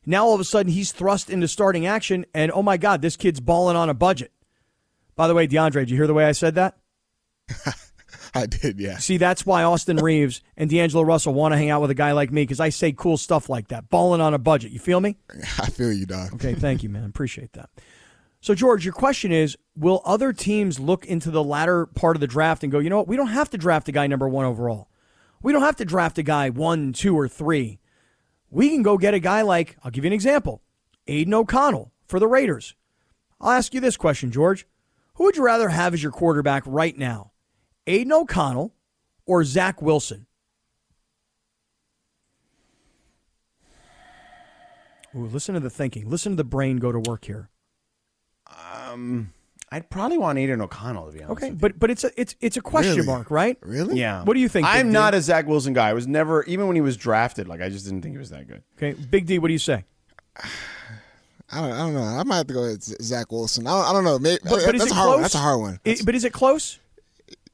Now 0.05 0.25
all 0.25 0.33
of 0.33 0.41
a 0.41 0.45
sudden 0.45 0.71
he's 0.71 0.91
thrust 0.91 1.29
into 1.29 1.47
starting 1.47 1.86
action, 1.86 2.25
and 2.33 2.51
oh 2.51 2.63
my 2.63 2.77
God, 2.77 3.01
this 3.01 3.15
kid's 3.15 3.39
balling 3.39 3.77
on 3.77 3.89
a 3.89 3.93
budget. 3.93 4.31
By 5.15 5.27
the 5.27 5.36
way, 5.36 5.47
DeAndre, 5.47 5.73
did 5.73 5.91
you 5.91 5.97
hear 5.97 6.07
the 6.07 6.13
way 6.13 6.25
I 6.25 6.31
said 6.31 6.55
that? 6.55 6.77
I 8.36 8.47
did, 8.47 8.79
yeah. 8.79 8.97
See, 8.97 9.17
that's 9.17 9.45
why 9.45 9.63
Austin 9.63 9.97
Reaves 9.97 10.41
and 10.57 10.69
D'Angelo 10.69 11.03
Russell 11.03 11.36
want 11.36 11.53
to 11.53 11.57
hang 11.57 11.69
out 11.69 11.81
with 11.81 11.91
a 11.91 11.95
guy 11.95 12.13
like 12.13 12.31
me 12.31 12.41
because 12.41 12.59
I 12.59 12.69
say 12.69 12.91
cool 12.91 13.17
stuff 13.17 13.47
like 13.47 13.67
that. 13.67 13.89
Balling 13.89 14.21
on 14.21 14.33
a 14.33 14.39
budget. 14.39 14.71
You 14.71 14.79
feel 14.79 14.99
me? 14.99 15.17
I 15.59 15.67
feel 15.67 15.93
you, 15.93 16.07
dog. 16.07 16.33
Okay, 16.33 16.55
thank 16.55 16.81
you, 16.81 16.89
man. 16.89 17.03
Appreciate 17.05 17.53
that. 17.53 17.69
So, 18.43 18.53
George, 18.53 18.84
your 18.84 18.93
question 18.93 19.32
is 19.32 19.58
Will 19.73 20.01
other 20.03 20.34
teams 20.34 20.77
look 20.77 21.06
into 21.06 21.32
the 21.32 21.41
latter 21.41 21.86
part 21.86 22.17
of 22.17 22.19
the 22.19 22.27
draft 22.27 22.62
and 22.62 22.71
go, 22.71 22.79
you 22.79 22.89
know 22.89 22.97
what? 22.97 23.08
We 23.08 23.15
don't 23.15 23.27
have 23.27 23.49
to 23.51 23.58
draft 23.58 23.88
a 23.88 23.93
guy 23.93 24.06
number 24.06 24.27
one 24.27 24.43
overall. 24.43 24.89
We 25.41 25.53
don't 25.53 25.62
have 25.62 25.77
to 25.77 25.86
draft 25.86 26.17
a 26.17 26.23
guy 26.23 26.49
one, 26.49 26.91
two, 26.91 27.17
or 27.17 27.29
three. 27.29 27.79
We 28.49 28.69
can 28.69 28.84
go 28.84 28.97
get 28.97 29.13
a 29.13 29.19
guy 29.19 29.43
like, 29.43 29.77
I'll 29.82 29.91
give 29.91 30.03
you 30.03 30.10
an 30.10 30.13
example 30.13 30.62
Aidan 31.08 31.34
O'Connell 31.34 31.93
for 32.06 32.19
the 32.19 32.27
Raiders. 32.27 32.75
I'll 33.39 33.51
ask 33.51 33.73
you 33.73 33.79
this 33.79 33.95
question, 33.95 34.29
George. 34.29 34.67
Who 35.13 35.23
would 35.23 35.38
you 35.38 35.45
rather 35.45 35.69
have 35.69 35.93
as 35.93 36.03
your 36.03 36.12
quarterback 36.12 36.63
right 36.65 36.97
now? 36.97 37.32
Aidan 37.88 38.12
O'Connell 38.12 38.73
or 39.25 39.45
Zach 39.45 39.82
Wilson? 39.82 40.27
Ooh, 45.15 45.27
listen 45.27 45.53
to 45.53 45.62
the 45.62 45.69
thinking. 45.69 46.10
Listen 46.10 46.34
to 46.34 46.36
the 46.36 46.43
brain 46.43 46.75
go 46.75 46.91
to 46.91 46.99
work 46.99 47.23
here. 47.23 47.49
I'd 49.71 49.89
probably 49.89 50.17
want 50.19 50.37
Aidan 50.37 50.61
O'Connell, 50.61 51.07
to 51.07 51.11
be 51.17 51.23
honest. 51.23 51.31
Okay, 51.37 51.45
with 51.51 51.53
you. 51.55 51.59
but 51.69 51.79
but 51.79 51.89
it's 51.89 52.03
a 52.03 52.11
it's 52.19 52.35
it's 52.41 52.57
a 52.57 52.61
question 52.61 52.95
Really? 52.95 53.07
mark, 53.07 53.31
right? 53.31 53.57
Really? 53.61 53.99
Yeah. 53.99 54.23
What 54.23 54.35
do 54.35 54.39
you 54.39 54.47
think, 54.49 54.67
I'm 54.67 54.85
Big 54.87 54.91
D? 54.91 54.93
not 54.93 55.13
a 55.15 55.21
Zach 55.21 55.47
Wilson 55.47 55.73
guy. 55.73 55.89
I 55.89 55.93
was 55.93 56.05
never, 56.05 56.43
even 56.43 56.67
when 56.67 56.75
he 56.75 56.81
was 56.81 56.95
drafted, 56.95 57.47
like 57.47 57.59
I 57.61 57.69
just 57.69 57.85
didn't 57.85 58.03
think 58.03 58.13
he 58.13 58.19
was 58.19 58.29
that 58.29 58.47
good. 58.47 58.61
Okay, 58.77 58.93
Big 58.93 59.25
D, 59.25 59.39
what 59.39 59.47
do 59.47 59.53
you 59.53 59.59
say? 59.59 59.83
I 61.51 61.61
don't, 61.61 61.71
I 61.71 61.77
don't 61.79 61.93
know. 61.93 62.01
I 62.03 62.23
might 62.23 62.37
have 62.37 62.47
to 62.47 62.53
go 62.53 62.61
with 62.61 62.83
Z- 62.83 62.95
Zach 63.01 63.31
Wilson. 63.31 63.65
I 63.67 63.71
don't, 63.71 63.89
I 63.89 63.93
don't 63.93 64.03
know. 64.03 64.17
Maybe, 64.19 64.39
But, 64.43 64.63
but 64.65 64.75
is 64.75 64.81
that's 64.81 64.85
it 64.85 64.91
a 64.91 64.95
hard 64.95 65.05
close? 65.07 65.13
one. 65.15 65.21
That's 65.23 65.35
a 65.35 65.39
hard 65.39 65.59
one. 65.59 65.79
I- 65.85 65.97
but 66.05 66.15
is 66.15 66.23
it 66.23 66.33
close? 66.33 66.79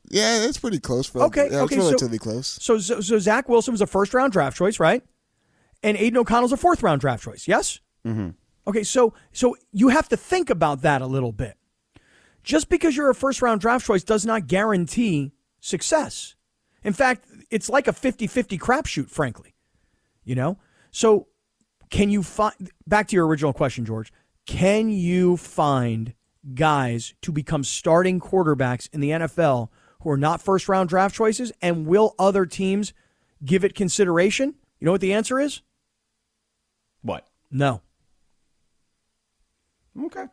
yeah, 0.09 0.43
it's 0.45 0.57
pretty 0.57 0.79
close. 0.79 1.07
For, 1.07 1.21
Okay, 1.23 1.49
yeah, 1.51 1.59
okay, 1.61 1.75
it's 1.75 1.83
so- 1.83 1.89
relatively 1.89 2.17
close. 2.19 2.47
So, 2.61 2.79
so 2.79 2.99
so 3.01 3.19
Zach 3.19 3.47
Wilson 3.49 3.71
was 3.73 3.81
a 3.81 3.87
first 3.87 4.13
round 4.13 4.31
draft 4.33 4.57
choice, 4.57 4.79
right? 4.79 5.03
And 5.83 5.95
Aidan 5.97 6.17
O'Connell's 6.17 6.51
a 6.51 6.57
fourth 6.57 6.83
round 6.83 6.99
draft 7.01 7.23
choice. 7.23 7.47
Yes. 7.47 7.79
Mm-hmm. 8.05 8.29
Okay, 8.69 8.83
so 8.83 9.15
so 9.31 9.57
you 9.71 9.89
have 9.89 10.07
to 10.09 10.15
think 10.15 10.51
about 10.51 10.83
that 10.83 11.01
a 11.01 11.07
little 11.07 11.31
bit. 11.31 11.57
Just 12.43 12.69
because 12.69 12.95
you're 12.95 13.09
a 13.09 13.15
first 13.15 13.41
round 13.41 13.61
draft 13.61 13.83
choice 13.85 14.03
does 14.03 14.27
not 14.27 14.45
guarantee 14.45 15.31
success. 15.59 16.35
In 16.83 16.93
fact, 16.93 17.25
it's 17.49 17.67
like 17.67 17.87
a 17.87 17.91
50-50 17.91 18.59
crapshoot, 18.59 19.09
frankly. 19.09 19.55
You 20.23 20.35
know? 20.35 20.59
So 20.91 21.27
Can 21.89 22.09
you 22.09 22.23
find 22.23 22.71
back 22.87 23.07
to 23.07 23.15
your 23.15 23.27
original 23.27 23.53
question, 23.53 23.85
George? 23.85 24.13
Can 24.45 24.89
you 24.89 25.37
find 25.37 26.13
guys 26.53 27.13
to 27.21 27.31
become 27.31 27.63
starting 27.63 28.19
quarterbacks 28.19 28.87
in 28.93 29.01
the 29.01 29.09
NFL 29.09 29.69
who 30.01 30.09
are 30.11 30.17
not 30.17 30.41
first 30.41 30.69
round 30.69 30.89
draft 30.89 31.15
choices? 31.15 31.51
And 31.61 31.87
will 31.87 32.15
other 32.19 32.45
teams 32.45 32.93
give 33.43 33.63
it 33.63 33.75
consideration? 33.75 34.55
You 34.79 34.85
know 34.85 34.91
what 34.91 35.01
the 35.01 35.13
answer 35.13 35.39
is? 35.39 35.61
What? 37.01 37.27
No. 37.51 37.81
Okay. 40.05 40.25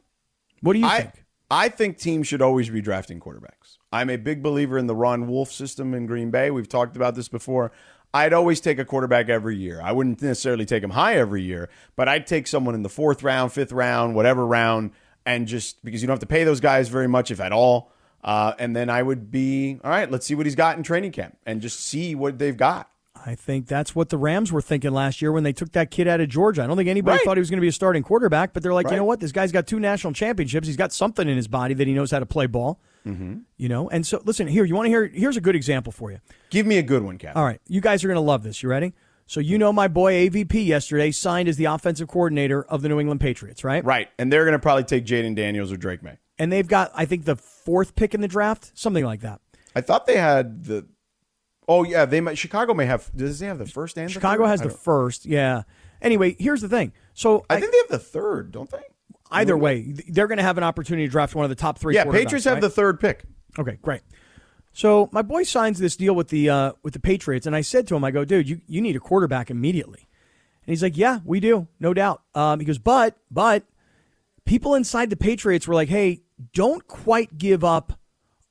What 0.60 0.72
do 0.72 0.78
you 0.78 0.86
I, 0.86 1.00
think? 1.00 1.24
I 1.50 1.68
think 1.68 1.98
teams 1.98 2.26
should 2.26 2.42
always 2.42 2.70
be 2.70 2.80
drafting 2.80 3.20
quarterbacks. 3.20 3.78
I'm 3.92 4.10
a 4.10 4.16
big 4.16 4.42
believer 4.42 4.78
in 4.78 4.86
the 4.86 4.94
Ron 4.94 5.28
Wolf 5.28 5.52
system 5.52 5.94
in 5.94 6.06
Green 6.06 6.30
Bay. 6.30 6.50
We've 6.50 6.68
talked 6.68 6.96
about 6.96 7.14
this 7.14 7.28
before. 7.28 7.72
I'd 8.12 8.32
always 8.32 8.60
take 8.60 8.78
a 8.78 8.84
quarterback 8.84 9.28
every 9.28 9.56
year. 9.56 9.80
I 9.82 9.92
wouldn't 9.92 10.22
necessarily 10.22 10.64
take 10.64 10.82
him 10.82 10.90
high 10.90 11.16
every 11.16 11.42
year, 11.42 11.68
but 11.96 12.08
I'd 12.08 12.26
take 12.26 12.46
someone 12.46 12.74
in 12.74 12.82
the 12.82 12.88
fourth 12.88 13.22
round, 13.22 13.52
fifth 13.52 13.72
round, 13.72 14.14
whatever 14.14 14.46
round, 14.46 14.92
and 15.26 15.46
just 15.46 15.84
because 15.84 16.00
you 16.00 16.06
don't 16.06 16.14
have 16.14 16.20
to 16.20 16.26
pay 16.26 16.44
those 16.44 16.60
guys 16.60 16.88
very 16.88 17.08
much, 17.08 17.30
if 17.30 17.40
at 17.40 17.52
all. 17.52 17.92
Uh, 18.24 18.54
and 18.58 18.74
then 18.74 18.88
I 18.88 19.02
would 19.02 19.30
be 19.30 19.78
all 19.84 19.90
right. 19.90 20.10
Let's 20.10 20.26
see 20.26 20.34
what 20.34 20.46
he's 20.46 20.54
got 20.54 20.76
in 20.76 20.82
training 20.82 21.12
camp, 21.12 21.36
and 21.44 21.60
just 21.60 21.80
see 21.80 22.14
what 22.14 22.38
they've 22.38 22.56
got. 22.56 22.90
I 23.26 23.34
think 23.34 23.66
that's 23.66 23.94
what 23.94 24.08
the 24.10 24.16
Rams 24.16 24.52
were 24.52 24.62
thinking 24.62 24.92
last 24.92 25.20
year 25.20 25.32
when 25.32 25.42
they 25.42 25.52
took 25.52 25.72
that 25.72 25.90
kid 25.90 26.06
out 26.06 26.20
of 26.20 26.28
Georgia. 26.28 26.62
I 26.62 26.66
don't 26.68 26.76
think 26.76 26.88
anybody 26.88 27.16
Right. 27.16 27.24
thought 27.24 27.36
he 27.36 27.40
was 27.40 27.50
going 27.50 27.58
to 27.58 27.62
be 27.62 27.68
a 27.68 27.72
starting 27.72 28.04
quarterback, 28.04 28.52
but 28.52 28.62
they're 28.62 28.72
like, 28.72 28.88
you 28.88 28.96
know 28.96 29.04
what? 29.04 29.18
This 29.18 29.32
guy's 29.32 29.50
got 29.50 29.66
two 29.66 29.80
national 29.80 30.12
championships. 30.12 30.66
He's 30.68 30.76
got 30.76 30.92
something 30.92 31.28
in 31.28 31.36
his 31.36 31.48
body 31.48 31.74
that 31.74 31.86
he 31.88 31.92
knows 31.92 32.12
how 32.12 32.20
to 32.20 32.26
play 32.26 32.46
ball. 32.46 32.80
Mm-hmm. 33.04 33.38
You 33.56 33.68
know, 33.68 33.88
and 33.90 34.06
so 34.06 34.22
listen 34.24 34.46
here. 34.46 34.64
You 34.64 34.74
want 34.74 34.86
to 34.86 34.90
hear? 34.90 35.06
Here's 35.06 35.36
a 35.36 35.40
good 35.40 35.54
example 35.56 35.92
for 35.92 36.10
you. 36.10 36.18
Give 36.50 36.66
me 36.66 36.78
a 36.78 36.82
good 36.82 37.02
one, 37.02 37.18
Cap. 37.18 37.36
All 37.36 37.44
right, 37.44 37.60
you 37.68 37.80
guys 37.80 38.02
are 38.04 38.08
going 38.08 38.16
to 38.16 38.20
love 38.20 38.42
this. 38.42 38.62
You 38.62 38.68
ready? 38.68 38.94
So 39.26 39.40
you 39.40 39.58
know 39.58 39.72
my 39.72 39.88
boy 39.88 40.28
AVP 40.28 40.64
yesterday 40.66 41.10
signed 41.10 41.48
as 41.48 41.56
the 41.56 41.64
offensive 41.64 42.06
coordinator 42.08 42.62
of 42.64 42.82
the 42.82 42.88
New 42.88 43.00
England 43.00 43.20
Patriots, 43.20 43.64
right? 43.64 43.84
Right, 43.84 44.08
and 44.18 44.32
they're 44.32 44.44
going 44.44 44.52
to 44.52 44.58
probably 44.60 44.84
take 44.84 45.04
Jayden 45.04 45.34
Daniels 45.34 45.72
or 45.72 45.76
Drake 45.76 46.02
Maye. 46.02 46.18
And 46.38 46.52
they've 46.52 46.66
got 46.66 46.92
I 46.94 47.04
think 47.06 47.24
the 47.24 47.36
fourth 47.36 47.94
pick 47.96 48.14
in 48.14 48.20
the 48.20 48.28
draft, 48.28 48.72
something 48.74 49.04
like 49.04 49.20
that. 49.20 49.40
I 49.74 49.80
thought 49.80 50.06
they 50.06 50.16
had 50.16 50.64
the. 50.64 50.86
Oh 51.68 51.84
yeah, 51.84 52.04
they 52.04 52.20
might. 52.20 52.38
Chicago 52.38 52.74
may 52.74 52.86
have. 52.86 53.10
Does 53.14 53.38
they 53.38 53.46
have 53.46 53.58
the 53.58 53.66
first 53.66 53.96
and 53.98 54.08
the 54.08 54.12
Chicago 54.12 54.44
third? 54.44 54.50
has 54.50 54.60
the 54.60 54.70
first, 54.70 55.26
yeah. 55.26 55.62
Anyway, 56.00 56.36
here's 56.38 56.60
the 56.60 56.68
thing. 56.68 56.92
So 57.14 57.44
I 57.48 57.58
think 57.58 57.72
they 57.72 57.78
have 57.78 57.88
the 57.88 57.98
third, 57.98 58.52
don't 58.52 58.70
they? 58.70 58.82
either 59.30 59.56
way, 59.56 59.92
they're 60.08 60.26
going 60.26 60.38
to 60.38 60.44
have 60.44 60.58
an 60.58 60.64
opportunity 60.64 61.06
to 61.06 61.10
draft 61.10 61.34
one 61.34 61.44
of 61.44 61.48
the 61.48 61.56
top 61.56 61.78
three. 61.78 61.94
Yeah, 61.94 62.04
Patriots 62.04 62.44
have 62.44 62.54
right? 62.54 62.60
the 62.60 62.70
third 62.70 63.00
pick. 63.00 63.24
Okay, 63.58 63.78
great. 63.82 64.02
So 64.72 65.08
my 65.12 65.22
boy 65.22 65.42
signs 65.42 65.78
this 65.78 65.96
deal 65.96 66.14
with 66.14 66.28
the 66.28 66.50
uh, 66.50 66.72
with 66.82 66.92
the 66.92 67.00
Patriots, 67.00 67.46
and 67.46 67.56
I 67.56 67.62
said 67.62 67.86
to 67.88 67.96
him, 67.96 68.04
I 68.04 68.10
go, 68.10 68.24
dude, 68.24 68.48
you, 68.48 68.60
you 68.66 68.80
need 68.80 68.94
a 68.96 69.00
quarterback 69.00 69.50
immediately. 69.50 70.00
And 70.00 70.72
he's 70.72 70.82
like, 70.82 70.96
yeah, 70.96 71.20
we 71.24 71.40
do, 71.40 71.68
no 71.80 71.94
doubt. 71.94 72.22
Um, 72.34 72.60
he 72.60 72.66
goes, 72.66 72.78
but 72.78 73.16
but 73.30 73.64
people 74.44 74.74
inside 74.74 75.10
the 75.10 75.16
Patriots 75.16 75.66
were 75.66 75.74
like, 75.74 75.88
hey, 75.88 76.22
don't 76.52 76.86
quite 76.86 77.38
give 77.38 77.64
up 77.64 77.98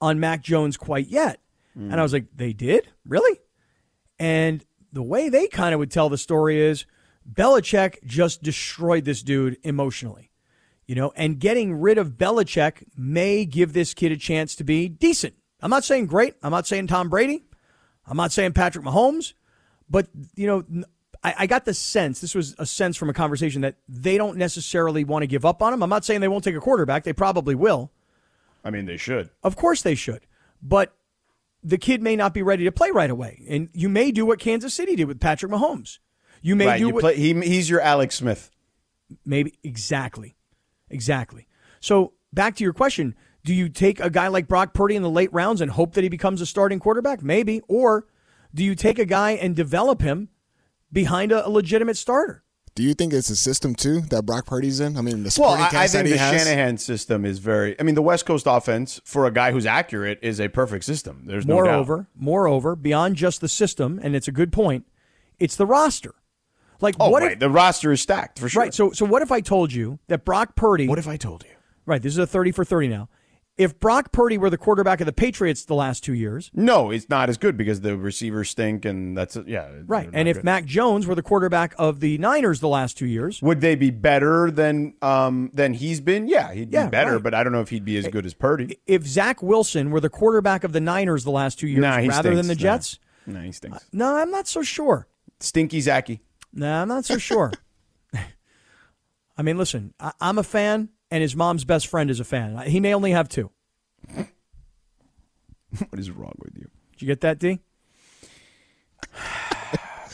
on 0.01 0.19
Mac 0.19 0.41
Jones 0.41 0.78
quite 0.78 1.08
yet. 1.08 1.39
And 1.76 2.00
I 2.00 2.04
was 2.04 2.14
like, 2.14 2.28
they 2.34 2.54
did 2.54 2.88
really? 3.06 3.40
And 4.18 4.64
the 4.94 5.04
way 5.04 5.28
they 5.28 5.48
kind 5.48 5.74
of 5.74 5.80
would 5.80 5.92
tell 5.92 6.08
the 6.08 6.18
story 6.18 6.62
is 6.62 6.86
Belichick 7.30 8.04
just 8.06 8.42
destroyed 8.42 9.04
this 9.04 9.22
dude 9.22 9.58
emotionally. 9.64 10.32
You 10.86 10.96
know, 10.96 11.12
and 11.16 11.40
getting 11.40 11.74
rid 11.74 11.98
of 11.98 12.12
Belichick 12.12 12.84
may 12.96 13.44
give 13.44 13.74
this 13.74 13.94
kid 13.94 14.12
a 14.12 14.18
chance 14.18 14.56
to 14.56 14.64
be 14.64 14.88
decent. 14.88 15.34
I'm 15.62 15.70
not 15.72 15.84
saying 15.84 16.06
great. 16.06 16.36
I'm 16.44 16.52
not 16.52 16.68
saying 16.68 16.88
Tom 16.88 17.10
Brady. 17.10 17.44
I'm 18.06 18.18
not 18.18 18.32
saying 18.32 18.54
Patrick 18.54 18.86
Mahomes. 18.86 19.34
But, 19.90 20.08
you 20.36 20.48
know, 20.48 20.84
I 21.24 21.48
got 21.48 21.66
the 21.66 21.74
sense, 21.74 22.22
this 22.22 22.36
was 22.36 22.56
a 22.60 22.68
sense 22.68 22.96
from 22.96 23.10
a 23.10 23.14
conversation 23.14 23.62
that 23.62 23.78
they 23.90 24.16
don't 24.16 24.38
necessarily 24.38 25.04
want 25.04 25.24
to 25.24 25.28
give 25.28 25.44
up 25.44 25.64
on 25.64 25.74
him. 25.74 25.82
I'm 25.82 25.90
not 25.90 26.06
saying 26.06 26.22
they 26.22 26.28
won't 26.28 26.44
take 26.44 26.56
a 26.56 26.60
quarterback. 26.60 27.04
They 27.04 27.14
probably 27.14 27.56
will. 27.56 27.92
I 28.64 28.70
mean, 28.70 28.86
they 28.86 28.98
should. 28.98 29.32
Of 29.44 29.56
course 29.56 29.82
they 29.82 29.96
should. 29.96 30.28
But 30.62 30.96
the 31.65 31.78
kid 31.80 32.01
may 32.01 32.15
not 32.15 32.34
be 32.34 32.43
ready 32.43 32.63
to 32.63 32.71
play 32.71 32.91
right 32.91 33.10
away. 33.10 33.43
And 33.49 33.69
you 33.73 33.89
may 33.89 34.12
do 34.12 34.25
what 34.25 34.39
Kansas 34.39 34.73
City 34.73 34.95
did 34.95 35.08
with 35.08 35.19
Patrick 35.19 35.51
Mahomes. 35.51 35.97
You 36.41 36.56
may 36.56 36.67
right, 36.67 36.78
do 36.78 36.88
you 36.88 36.93
what 36.93 37.01
play. 37.01 37.15
He, 37.15 37.34
he's 37.34 37.69
your 37.69 37.82
Alex 37.82 38.15
Smith. 38.15 38.51
maybe 39.25 39.56
exactly. 39.63 40.36
Exactly. 40.89 41.47
So 41.80 42.13
back 42.32 42.56
to 42.58 42.63
your 42.63 42.73
question, 42.73 43.15
do 43.43 43.54
you 43.54 43.67
take 43.67 43.99
a 43.99 44.12
guy 44.12 44.28
like 44.28 44.47
Brock 44.47 44.73
Purdy 44.73 44.95
in 44.95 45.01
the 45.01 45.10
late 45.10 45.34
rounds 45.34 45.60
and 45.60 45.71
hope 45.71 45.95
that 45.95 46.04
he 46.04 46.10
becomes 46.10 46.39
a 46.39 46.45
starting 46.45 46.80
quarterback? 46.80 47.23
Maybe. 47.23 47.62
Or 47.67 48.06
do 48.54 48.63
you 48.63 48.75
take 48.75 48.99
a 48.99 49.06
guy 49.06 49.32
and 49.32 49.56
develop 49.56 50.01
him 50.01 50.30
behind 50.91 51.32
a, 51.32 51.47
a 51.47 51.49
legitimate 51.49 51.97
starter? 51.97 52.43
Do 52.76 52.84
you 52.84 52.94
think 52.94 53.14
it's 53.14 53.30
a 53.30 53.38
system 53.38 53.74
too 53.74 54.02
that 54.10 54.26
Brock 54.26 54.46
Purdy's 54.46 54.82
in? 54.82 54.98
I 54.98 55.02
mean, 55.02 55.24
the 55.24 55.34
Well, 55.40 55.52
I, 55.52 55.70
I 55.74 55.88
think 55.88 56.08
that 56.08 56.12
the 56.12 56.18
has. 56.18 56.44
Shanahan 56.44 56.78
system 56.78 57.24
is 57.26 57.40
very. 57.40 57.80
I 57.80 57.84
mean, 57.84 57.96
the 57.96 58.02
West 58.02 58.26
Coast 58.26 58.46
offense 58.50 59.00
for 59.06 59.26
a 59.26 59.32
guy 59.32 59.52
who's 59.54 59.66
accurate 59.66 60.20
is 60.22 60.42
a 60.42 60.50
perfect 60.50 60.84
system. 60.84 61.24
There's 61.26 61.46
no 61.46 61.56
doubt. 61.56 61.64
moreover, 61.64 62.08
moreover, 62.18 62.76
beyond 62.76 63.16
just 63.16 63.40
the 63.40 63.48
system, 63.48 63.98
and 64.04 64.14
it's 64.14 64.28
a 64.28 64.32
good 64.34 64.52
point, 64.52 64.86
it's 65.40 65.56
the 65.56 65.66
roster. 65.66 66.16
Like 66.82 66.96
Oh, 67.00 67.10
what 67.10 67.24
right. 67.24 67.32
if 67.32 67.40
the 67.40 67.50
roster 67.50 67.94
is 67.94 68.02
stacked 68.02 68.40
for 68.40 68.50
sure. 68.50 68.64
Right. 68.64 68.74
So 68.74 68.92
so 68.92 69.06
what 69.06 69.22
if 69.22 69.32
I 69.32 69.40
told 69.40 69.72
you 69.72 70.00
that 70.08 70.26
Brock 70.26 70.58
Purdy 70.58 70.90
what 70.90 71.00
if 71.00 71.08
I 71.08 71.16
told 71.16 71.44
you? 71.44 71.52
Right, 71.86 72.02
this 72.02 72.12
is 72.12 72.18
a 72.18 72.28
30 72.28 72.52
for 72.52 72.66
30 72.66 72.90
now. 72.90 73.08
If 73.58 73.80
Brock 73.80 74.12
Purdy 74.12 74.38
were 74.38 74.50
the 74.50 74.58
quarterback 74.58 75.00
of 75.00 75.06
the 75.06 75.13
Patriots 75.13 75.63
the 75.63 75.76
last 75.76 76.04
2 76.04 76.13
years, 76.13 76.52
No, 76.54 76.91
it's 76.91 77.08
not 77.08 77.30
as 77.30 77.38
good 77.38 77.56
because 77.56 77.80
the 77.80 77.96
receivers 77.98 78.50
stink, 78.50 78.84
and 78.84 79.18
that's 79.18 79.38
yeah. 79.48 79.70
right. 79.86 80.10
And 80.12 80.28
if 80.28 80.36
good. 80.38 80.44
Mac 80.44 80.65
Jones 80.65 81.08
were 81.08 81.15
the 81.15 81.22
quarterback 81.24 81.74
of 81.78 82.02
the 82.02 82.18
Niners 82.18 82.60
the 82.60 82.68
last 82.68 82.98
2 82.98 83.06
years, 83.06 83.41
would 83.41 83.62
they 83.62 83.76
be 83.76 83.91
better 83.91 84.52
than 84.52 84.96
um 85.02 85.52
than 85.54 85.74
he's 85.74 86.02
been? 86.02 86.28
Yeah, 86.28 86.52
he'd 86.54 86.74
Yeah, 86.74 86.86
be 86.88 86.89
better, 86.91 87.13
right. 87.13 87.24
but 87.24 87.34
I 87.34 87.44
don't 87.46 87.54
know 87.54 87.62
if 87.62 87.70
he'd 87.70 87.86
be 87.86 87.96
as 87.98 88.08
good 88.10 88.26
as 88.26 88.34
Purdy. 88.34 88.78
if 88.88 89.08
Zach 89.08 89.41
Wilson 89.41 89.89
were 89.89 90.02
the 90.02 90.10
quarterback 90.10 90.65
of 90.65 90.74
the 90.74 90.82
Niners 90.82 91.24
the 91.24 91.32
last 91.32 91.58
2 91.60 91.68
years 91.68 91.80
Nah, 91.82 92.00
he 92.00 92.10
rather 92.10 92.36
than 92.36 92.48
the 92.48 92.56
Jets, 92.56 93.00
No, 93.26 93.39
he 93.39 93.54
stinks. 93.54 93.86
no, 93.94 94.18
I'm 94.18 94.32
not 94.32 94.48
so 94.48 94.63
sure. 94.63 95.08
Stinky 95.39 95.80
Zacky. 95.82 96.20
No, 96.52 96.82
I'm 96.82 96.89
not 96.89 97.06
so 97.06 97.18
sure. 97.18 97.54
I 99.38 99.41
mean, 99.41 99.58
listen, 99.58 99.94
I, 100.00 100.12
I'm 100.22 100.38
a 100.38 100.44
fan, 100.44 100.89
and 101.12 101.22
his 101.22 101.36
mom's 101.36 101.63
best 101.63 101.88
friend 101.88 102.10
is 102.10 102.20
a 102.20 102.24
fan. 102.24 102.58
He 102.68 102.80
may 102.80 102.94
only 102.94 103.12
have 103.12 103.30
two. 103.30 103.52
What 105.89 106.00
is 106.00 106.10
wrong 106.10 106.36
with 106.39 106.56
you? 106.56 106.70
Did 106.94 107.02
you 107.02 107.08
get 107.08 107.20
that, 107.22 107.38
D? 107.38 107.60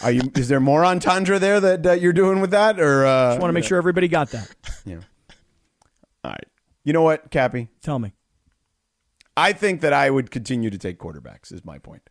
Are 0.03 0.11
you? 0.11 0.21
Is 0.35 0.47
there 0.47 0.59
more 0.59 0.83
entendre 0.83 1.37
there 1.37 1.59
that 1.59 1.85
uh, 1.85 1.91
you're 1.91 2.13
doing 2.13 2.41
with 2.41 2.49
that, 2.49 2.79
or 2.79 3.05
uh, 3.05 3.31
Just 3.31 3.41
want 3.41 3.49
to 3.49 3.53
make 3.53 3.65
sure 3.65 3.77
everybody 3.77 4.07
got 4.07 4.31
that. 4.31 4.49
Yeah. 4.85 5.01
All 6.23 6.31
right. 6.31 6.45
You 6.83 6.93
know 6.93 7.03
what, 7.03 7.29
Cappy? 7.29 7.67
Tell 7.83 7.99
me. 7.99 8.13
I 9.37 9.53
think 9.53 9.81
that 9.81 9.93
I 9.93 10.09
would 10.09 10.31
continue 10.31 10.71
to 10.71 10.77
take 10.79 10.97
quarterbacks. 10.97 11.53
Is 11.53 11.63
my 11.63 11.77
point. 11.77 12.09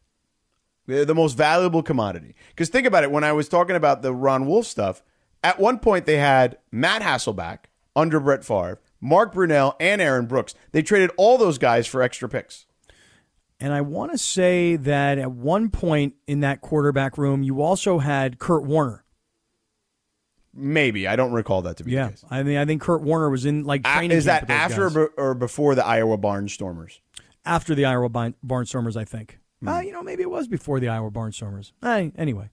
They're 0.87 1.05
the 1.05 1.15
most 1.15 1.37
valuable 1.37 1.83
commodity. 1.83 2.35
Because 2.51 2.69
think 2.69 2.87
about 2.87 3.03
it. 3.03 3.11
When 3.11 3.25
I 3.25 3.33
was 3.33 3.49
talking 3.49 3.77
about 3.77 4.03
the 4.03 4.15
Ron 4.15 4.47
Wolf 4.47 4.67
stuff, 4.67 5.03
at 5.43 5.59
one 5.59 5.79
point 5.79 6.07
they 6.07 6.17
had 6.19 6.59
Matt 6.71 7.03
Hasselbeck 7.03 7.70
under 7.97 8.21
Brett 8.21 8.45
Favre, 8.45 8.81
Mark 9.01 9.35
Brunell, 9.35 9.75
and 9.81 10.01
Aaron 10.01 10.27
Brooks. 10.27 10.55
They 10.73 10.83
traded 10.83 11.11
all 11.17 11.39
those 11.39 11.59
guys 11.59 11.87
for 11.87 12.03
extra 12.03 12.29
picks. 12.29 12.67
And 13.59 13.73
I 13.73 13.83
want 13.83 14.13
to 14.13 14.19
say 14.19 14.77
that 14.77 15.19
at 15.19 15.33
one 15.33 15.69
point 15.71 16.15
in 16.27 16.41
that 16.41 16.61
quarterback 16.63 17.19
room, 17.19 17.43
you 17.43 17.61
also 17.61 17.99
had 17.99 18.39
Kurt 18.39 18.63
Warner. 18.65 19.05
Maybe 20.53 21.07
I 21.07 21.15
don't 21.15 21.33
recall 21.33 21.63
that 21.63 21.77
to 21.77 21.85
be 21.85 21.93
Yeah, 21.93 22.07
the 22.07 22.11
case. 22.13 22.25
I 22.31 22.43
mean, 22.43 22.57
I 22.57 22.65
think 22.65 22.83
Kurt 22.83 23.03
Warner 23.03 23.31
was 23.31 23.45
in 23.45 23.65
like 23.65 23.85
training. 23.85 24.17
is 24.17 24.25
that 24.25 24.51
after 24.51 24.87
or, 24.87 24.91
be- 25.09 25.15
or 25.17 25.35
before 25.35 25.75
the 25.75 25.85
Iowa 25.87 26.19
Barnstormers? 26.19 26.99
after 27.45 27.75
the 27.75 27.85
Iowa 27.85 28.09
Barnstormers? 28.11 28.97
I 28.97 29.05
think. 29.05 29.39
Hmm. 29.61 29.69
Uh, 29.69 29.81
you 29.81 29.93
know, 29.93 30.03
maybe 30.03 30.23
it 30.23 30.31
was 30.31 30.49
before 30.49 30.81
the 30.81 30.89
Iowa 30.89 31.11
Barnstormers. 31.11 31.73
Uh, 31.83 32.07
anyway. 32.17 32.51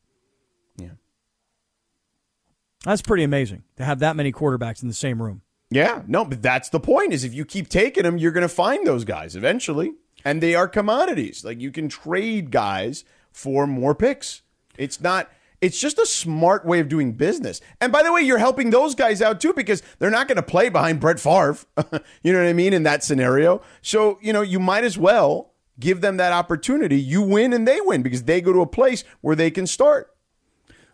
That's 2.84 3.02
pretty 3.02 3.24
amazing 3.24 3.64
to 3.78 3.84
have 3.84 4.00
that 4.00 4.16
many 4.16 4.32
quarterbacks 4.32 4.82
in 4.82 4.88
the 4.88 4.94
same 4.94 5.22
room. 5.22 5.42
Yeah, 5.70 6.04
no, 6.08 6.24
but 6.24 6.42
that's 6.42 6.70
the 6.70 6.80
point. 6.80 7.14
Is 7.14 7.24
if 7.24 7.34
you 7.34 7.44
keep 7.44 7.68
taking 7.68 8.04
them, 8.04 8.18
you're 8.18 8.32
going 8.32 8.48
to 8.48 8.54
find 8.54 8.88
those 8.88 9.04
guys 9.04 9.36
eventually, 9.36 9.94
and 10.24 10.42
they 10.42 10.56
are 10.56 10.68
commodities. 10.68 11.44
Like 11.44 11.60
you 11.60 11.72
can 11.72 11.90
trade 11.90 12.52
guys 12.52 13.04
for 13.32 13.68
more 13.68 13.94
picks. 13.94 14.44
It's 14.78 15.02
not. 15.02 15.30
It's 15.60 15.80
just 15.80 15.98
a 15.98 16.06
smart 16.06 16.66
way 16.66 16.80
of 16.80 16.88
doing 16.88 17.14
business. 17.14 17.62
And 17.82 17.92
by 17.92 18.04
the 18.04 18.14
way, 18.14 18.22
you're 18.22 18.38
helping 18.38 18.70
those 18.70 18.94
guys 18.94 19.24
out 19.24 19.42
too 19.42 19.54
because 19.54 19.82
they're 19.98 20.12
not 20.12 20.28
going 20.28 20.36
to 20.36 20.44
play 20.44 20.70
behind 20.70 21.00
Brett 21.00 21.20
Favre. 21.20 21.58
you 22.22 22.32
know 22.32 22.40
what 22.40 22.48
I 22.48 22.54
mean 22.54 22.74
in 22.74 22.84
that 22.84 23.04
scenario. 23.04 23.62
So 23.82 24.20
you 24.22 24.32
know 24.32 24.42
you 24.42 24.60
might 24.60 24.84
as 24.84 24.98
well 24.98 25.54
give 25.80 26.02
them 26.02 26.18
that 26.18 26.32
opportunity. 26.32 27.00
You 27.00 27.22
win 27.22 27.54
and 27.54 27.68
they 27.68 27.82
win 27.82 28.04
because 28.04 28.24
they 28.24 28.40
go 28.40 28.54
to 28.54 28.62
a 28.62 28.68
place 28.68 29.04
where 29.22 29.36
they 29.36 29.52
can 29.52 29.68
start. 29.68 30.14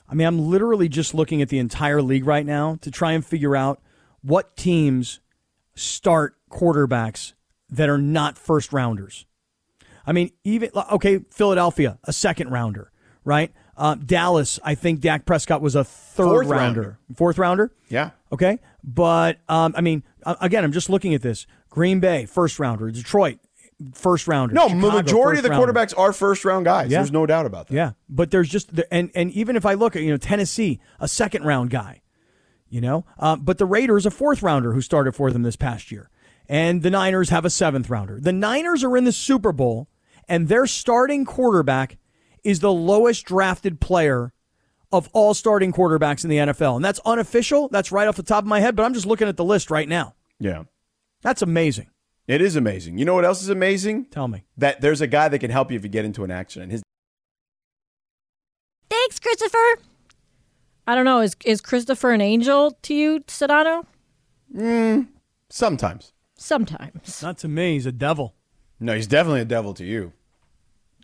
I 0.10 0.16
mean, 0.16 0.28
I'm 0.28 0.40
literally 0.40 0.90
just 0.90 1.14
looking 1.14 1.42
at 1.42 1.50
the 1.50 1.60
entire 1.60 2.02
league 2.02 2.26
right 2.26 2.46
now 2.46 2.78
to 2.82 2.92
try 2.92 3.14
and 3.14 3.26
figure 3.26 3.56
out 3.56 3.82
what 4.22 4.56
teams 4.56 5.20
start 5.76 6.36
quarterbacks 6.52 7.34
that 7.70 7.90
are 7.90 7.98
not 7.98 8.38
first 8.38 8.72
rounders. 8.74 9.26
I 10.06 10.12
mean, 10.12 10.32
even 10.44 10.70
okay, 10.92 11.20
Philadelphia, 11.32 11.98
a 12.04 12.14
second 12.14 12.52
rounder, 12.52 12.92
right? 13.24 13.52
Uh, 13.76 13.96
Dallas, 13.96 14.60
I 14.64 14.76
think 14.76 15.00
Dak 15.00 15.26
Prescott 15.26 15.62
was 15.62 15.76
a 15.76 15.84
third 15.84 16.26
Fourth 16.26 16.48
rounder. 16.48 16.82
rounder. 16.82 17.00
Fourth 17.16 17.38
rounder? 17.38 17.72
Yeah. 17.90 18.12
Okay. 18.32 18.60
But, 18.84 19.40
um, 19.50 19.74
I 19.76 19.82
mean, 19.82 20.04
again, 20.26 20.64
I'm 20.64 20.72
just 20.74 20.90
looking 20.90 21.14
at 21.16 21.22
this. 21.22 21.48
Green 21.70 22.00
Bay, 22.00 22.26
first 22.26 22.60
rounder. 22.60 22.92
Detroit, 22.92 23.40
first 23.94 24.28
rounder. 24.28 24.54
No, 24.54 24.68
Chicago, 24.68 24.92
majority 24.92 25.40
of 25.40 25.44
the 25.44 25.50
rounder. 25.50 25.74
quarterbacks 25.74 25.98
are 25.98 26.14
first 26.14 26.46
round 26.46 26.66
guys. 26.66 26.92
Yeah. 26.92 27.00
There's 27.00 27.12
no 27.12 27.26
doubt 27.26 27.46
about 27.46 27.68
that. 27.68 27.74
Yeah, 27.74 27.92
but 28.10 28.32
there's 28.32 28.50
just 28.50 28.70
and 28.92 29.12
and 29.16 29.32
even 29.32 29.56
if 29.56 29.66
I 29.66 29.74
look 29.74 29.96
at 29.96 30.02
you 30.02 30.12
know 30.12 30.18
Tennessee, 30.18 30.80
a 31.00 31.08
second 31.08 31.44
round 31.44 31.70
guy, 31.70 32.02
you 32.70 32.82
know, 32.82 33.06
uh, 33.20 33.36
but 33.36 33.58
the 33.58 33.66
Raiders 33.66 34.06
a 34.06 34.12
fourth 34.12 34.42
rounder 34.42 34.74
who 34.74 34.82
started 34.82 35.14
for 35.14 35.32
them 35.32 35.44
this 35.44 35.56
past 35.56 35.92
year, 35.92 36.10
and 36.48 36.82
the 36.82 36.90
Niners 36.90 37.30
have 37.30 37.46
a 37.46 37.50
seventh 37.50 37.90
rounder. 37.90 38.20
The 38.20 38.34
Niners 38.34 38.84
are 38.84 38.96
in 38.98 39.04
the 39.04 39.12
Super 39.12 39.52
Bowl, 39.52 39.88
and 40.28 40.48
their 40.48 40.66
starting 40.66 41.26
quarterback 41.26 41.98
is 42.44 42.60
the 42.60 42.74
lowest 42.74 43.26
drafted 43.26 43.80
player 43.80 44.34
of 44.92 45.10
all 45.12 45.34
starting 45.34 45.74
quarterbacks 45.74 46.24
in 46.24 46.30
the 46.30 46.38
NFL, 46.38 46.76
and 46.76 46.86
that's 46.86 47.00
unofficial. 47.06 47.68
That's 47.70 47.92
right 47.92 48.08
off 48.08 48.16
the 48.16 48.24
top 48.24 48.44
of 48.44 48.48
my 48.48 48.60
head, 48.60 48.76
but 48.76 48.84
I'm 48.84 48.94
just 48.94 49.08
looking 49.08 49.28
at 49.28 49.38
the 49.38 49.44
list 49.44 49.72
right 49.72 49.90
now. 49.90 50.14
Yeah. 50.40 50.64
That's 51.24 51.42
amazing. 51.42 51.88
It 52.28 52.42
is 52.42 52.56
amazing. 52.56 52.98
You 52.98 53.06
know 53.06 53.14
what 53.14 53.26
else 53.26 53.42
is 53.42 53.50
amazing? 53.50 54.06
Tell 54.06 54.28
me. 54.28 54.46
That 54.58 54.82
there's 54.82 55.02
a 55.02 55.08
guy 55.08 55.28
that 55.28 55.40
can 55.40 55.52
help 55.52 55.72
you 55.72 55.78
if 55.78 55.84
you 55.84 55.90
get 55.90 56.06
into 56.06 56.24
an 56.24 56.32
accident. 56.32 56.72
His 56.72 56.84
Thanks, 58.90 59.20
Christopher. 59.20 59.82
I 60.88 60.96
don't 60.96 61.06
know. 61.06 61.20
Is 61.20 61.36
is 61.46 61.62
Christopher 61.62 62.12
an 62.12 62.22
angel 62.22 62.78
to 62.84 62.94
you, 62.94 63.20
Sedano? 63.22 63.86
sometimes. 65.50 66.14
Sometimes. 66.36 67.22
Not 67.22 67.38
to 67.40 67.48
me. 67.48 67.74
He's 67.74 67.86
a 67.86 67.92
devil. 67.92 68.36
No, 68.80 68.96
he's 68.96 69.08
definitely 69.08 69.42
a 69.42 69.46
devil 69.46 69.74
to 69.76 69.86
you. 69.86 70.14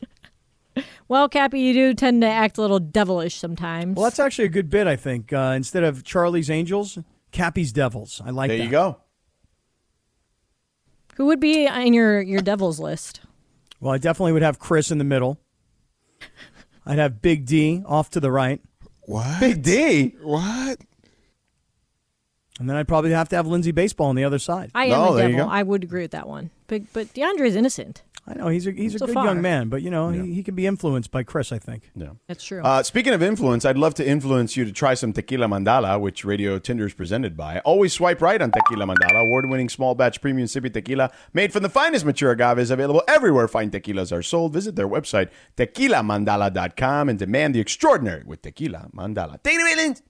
Well, 1.10 1.27
Cappy, 1.27 1.60
you 1.60 1.73
do 1.73 1.93
tend 1.95 2.21
to 2.21 2.27
act 2.27 2.60
a 2.60 2.62
little 2.62 2.79
devilish 2.79 3.36
sometimes. 3.36 3.95
Well, 3.95 4.03
that's 4.03 4.19
actually 4.19 4.45
a 4.45 4.49
good 4.49 4.69
bit, 4.69 4.86
I 4.86 4.95
think. 4.95 5.34
Uh, 5.34 5.53
instead 5.55 5.84
of 5.84 6.03
Charlie's 6.03 6.51
Angels, 6.51 6.99
Cappy's 7.32 7.73
Devils. 7.73 8.21
I 8.23 8.29
like 8.29 8.49
that. 8.49 8.58
There 8.58 8.58
that. 8.60 8.63
you 8.65 8.69
go. 8.69 8.97
Who 11.19 11.25
would 11.25 11.41
be 11.41 11.65
in 11.67 11.93
your 11.93 12.21
your 12.21 12.39
devils 12.39 12.79
list? 12.79 13.19
Well, 13.82 13.93
I 13.93 13.97
definitely 13.97 14.32
would 14.32 14.41
have 14.41 14.58
Chris 14.58 14.89
in 14.89 14.99
the 14.99 15.03
middle. 15.03 15.38
I'd 16.86 16.97
have 16.97 17.21
Big 17.21 17.45
D 17.45 17.84
off 17.86 18.10
to 18.12 18.21
the 18.21 18.32
right. 18.32 18.62
What? 19.01 19.38
Big 19.41 19.62
D. 19.62 20.15
What? 20.21 20.79
And 22.58 22.69
then 22.69 22.77
I'd 22.77 22.88
probably 22.88 23.12
have 23.12 23.27
to 23.29 23.36
have 23.36 23.47
Lindsay 23.47 23.71
Baseball 23.73 24.08
on 24.08 24.15
the 24.15 24.23
other 24.23 24.39
side. 24.39 24.71
I 24.73 24.86
am 24.86 24.91
No, 24.91 25.17
a 25.17 25.29
devil. 25.29 25.49
I 25.49 25.62
would 25.62 25.84
agree 25.84 26.03
with 26.03 26.12
that 26.12 26.25
one. 26.25 26.51
But 26.67 26.84
but 26.93 27.13
DeAndre 27.13 27.47
is 27.47 27.55
innocent. 27.58 28.01
I 28.30 28.36
know 28.36 28.48
he's 28.48 28.68
a 28.68 28.72
he's 28.72 28.94
a 28.94 29.00
good 29.00 29.13
far. 29.15 29.26
young 29.26 29.42
man, 29.42 29.70
but 29.70 29.82
you 29.82 29.89
know 29.89 30.10
he, 30.10 30.36
he 30.36 30.44
can 30.44 30.54
be 30.54 30.68
influenced 30.68 31.10
by 31.10 31.24
Chris. 31.24 31.52
I 31.52 31.58
think. 31.58 31.89
Yeah. 31.96 32.10
That's 32.28 32.44
true. 32.44 32.62
Uh, 32.62 32.84
speaking 32.84 33.13
of 33.13 33.24
influence, 33.24 33.65
I'd 33.65 33.78
love 33.78 33.96
to 33.96 34.08
influence 34.08 34.56
you 34.56 34.65
to 34.65 34.72
try 34.72 34.94
some 34.94 35.13
Tequila 35.13 35.48
Mandala, 35.48 36.00
which 36.00 36.24
Radio 36.24 36.60
Tinder 36.60 36.86
is 36.86 36.94
presented 36.94 37.36
by. 37.36 37.60
Always 37.62 37.92
swipe 37.94 38.22
right 38.22 38.39
on 38.39 38.52
Tequila 38.52 38.86
Mandala, 38.86 39.22
award-winning 39.22 39.68
small 39.68 39.96
batch 39.96 40.22
premium 40.22 40.48
sippy 40.48 40.72
tequila 40.72 41.12
made 41.34 41.52
from 41.52 41.63
the 41.63 41.70
finest 41.70 42.06
mature 42.06 42.32
agaves, 42.32 42.70
available 42.70 43.02
everywhere 43.08 43.48
fine 43.48 43.72
tequilas 43.72 44.15
are 44.15 44.22
sold. 44.22 44.54
Visit 44.54 44.76
their 44.76 44.88
website 44.88 45.30
tequilamandala.com 45.58 47.10
and 47.10 47.18
demand 47.18 47.56
the 47.56 47.60
extraordinary 47.60 48.24
with 48.26 48.44
Tequila 48.44 48.89
Mandala. 48.96 49.42
Take 49.42 49.56
it 49.56 49.62
away, 49.62 49.76
Linz. 49.76 50.04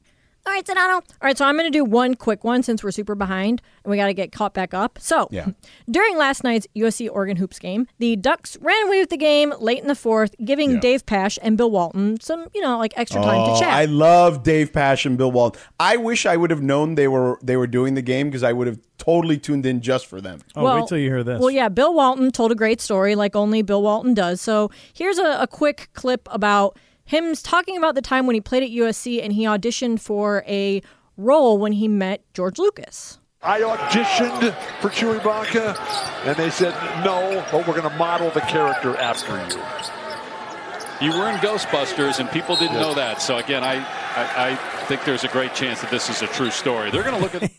All 0.46 0.54
right, 0.54 0.66
Sedano. 0.66 0.96
All 0.96 1.04
right, 1.22 1.38
so 1.38 1.46
I'm 1.46 1.56
going 1.58 1.72
to 1.72 1.78
do 1.78 1.84
one 1.86 2.16
quick 2.16 2.44
one 2.44 2.64
since 2.64 2.84
we're 2.84 2.92
super 2.92 3.14
behind 3.14 3.62
and 3.84 3.92
we 3.92 3.98
got 3.98 4.08
to 4.08 4.14
get 4.14 4.32
caught 4.32 4.54
back 4.54 4.74
up. 4.74 4.98
So, 5.00 5.28
Yeah. 5.32 5.50
during 5.92 6.18
last 6.18 6.44
night's 6.44 6.66
USC 6.76 7.10
Oregon 7.12 7.38
Hoops 7.38 7.60
game, 7.60 7.88
the 8.00 8.16
Ducks 8.16 8.58
ran 8.62 8.88
away 8.88 9.00
with 9.00 9.10
the 9.10 9.18
game 9.18 9.54
late 9.60 9.80
in 9.80 9.88
the 9.88 9.96
fourth, 9.96 10.34
giving 10.44 10.72
Yeah. 10.76 10.80
Dave 10.80 11.06
Pasch 11.06 11.38
and 11.42 11.56
Bill 11.58 11.70
Walton 11.70 12.20
some, 12.20 12.48
you 12.56 12.62
know, 12.62 12.78
like 12.80 12.94
extra 12.98 13.22
time 13.22 13.42
Oh, 13.48 13.54
to 13.54 13.60
chat. 13.60 13.74
I 13.74 13.86
love 13.86 14.44
Dave 14.44 14.74
Pasch 14.74 15.06
and 15.06 15.18
Bill 15.18 15.32
Walton. 15.32 15.62
I 15.80 15.98
wish 15.98 16.26
I 16.26 16.36
would 16.36 16.50
have 16.50 16.64
known 16.64 16.96
they 16.96 17.08
were 17.08 17.38
they 17.44 17.58
were 17.58 17.68
doing 17.68 17.94
the 17.94 18.02
game 18.02 18.28
because 18.30 18.44
I 18.44 18.54
would 18.54 18.66
have 18.68 18.80
totally 18.98 19.38
tuned 19.38 19.66
in 19.66 19.82
just 19.82 20.08
for 20.08 20.20
them. 20.20 20.40
Oh, 20.56 20.76
wait 20.80 20.88
till 20.88 20.98
you 20.98 21.10
hear 21.10 21.24
this. 21.24 21.40
Well, 21.40 21.52
yeah, 21.52 21.70
Bill 21.70 21.94
Walton 21.94 22.32
told 22.32 22.52
a 22.52 22.56
great 22.56 22.82
story 22.82 23.16
like 23.16 23.36
only 23.36 23.62
Bill 23.62 23.82
Walton 23.84 24.14
does. 24.14 24.42
So 24.42 24.72
here's 24.94 25.18
a, 25.20 25.38
a 25.42 25.48
quick 25.48 25.90
clip 25.94 26.28
about 26.32 26.78
him 27.10 27.34
talking 27.34 27.76
about 27.76 27.96
the 27.96 28.04
time 28.04 28.28
when 28.28 28.36
he 28.36 28.42
played 28.42 28.62
at 28.62 28.70
USC 28.70 29.24
and 29.24 29.34
he 29.34 29.44
auditioned 29.46 30.00
for 30.00 30.44
a 30.48 30.80
role 31.18 31.58
when 31.58 31.72
he 31.72 31.88
met 31.88 32.22
George 32.36 32.60
Lucas. 32.60 33.18
I 33.42 33.62
auditioned 33.62 34.54
for 34.80 34.90
Chewbacca, 34.90 35.76
and 36.28 36.38
they 36.38 36.52
said 36.52 36.76
no, 37.04 37.44
but 37.52 37.68
we're 37.68 37.80
going 37.80 37.90
to 37.90 37.98
model 37.98 38.30
the 38.30 38.42
character 38.42 38.96
after 38.98 39.36
you. 39.38 39.99
You 41.02 41.18
were 41.18 41.30
in 41.30 41.38
Ghostbusters, 41.38 42.20
and 42.20 42.30
people 42.30 42.58
didn't 42.58 42.76
know 42.76 42.94
that. 42.94 43.22
So 43.22 43.38
again, 43.38 43.64
I, 43.64 43.76
I, 43.76 44.50
I 44.52 44.56
think 44.86 45.06
there's 45.06 45.24
a 45.24 45.30
great 45.30 45.54
chance 45.54 45.80
that 45.80 45.90
this 45.90 46.10
is 46.10 46.22
a 46.22 46.28
true 46.28 46.52
story. 46.52 46.92
They're 46.92 47.04
going 47.04 47.16
to 47.16 47.22
look 47.22 47.36
at 47.36 47.50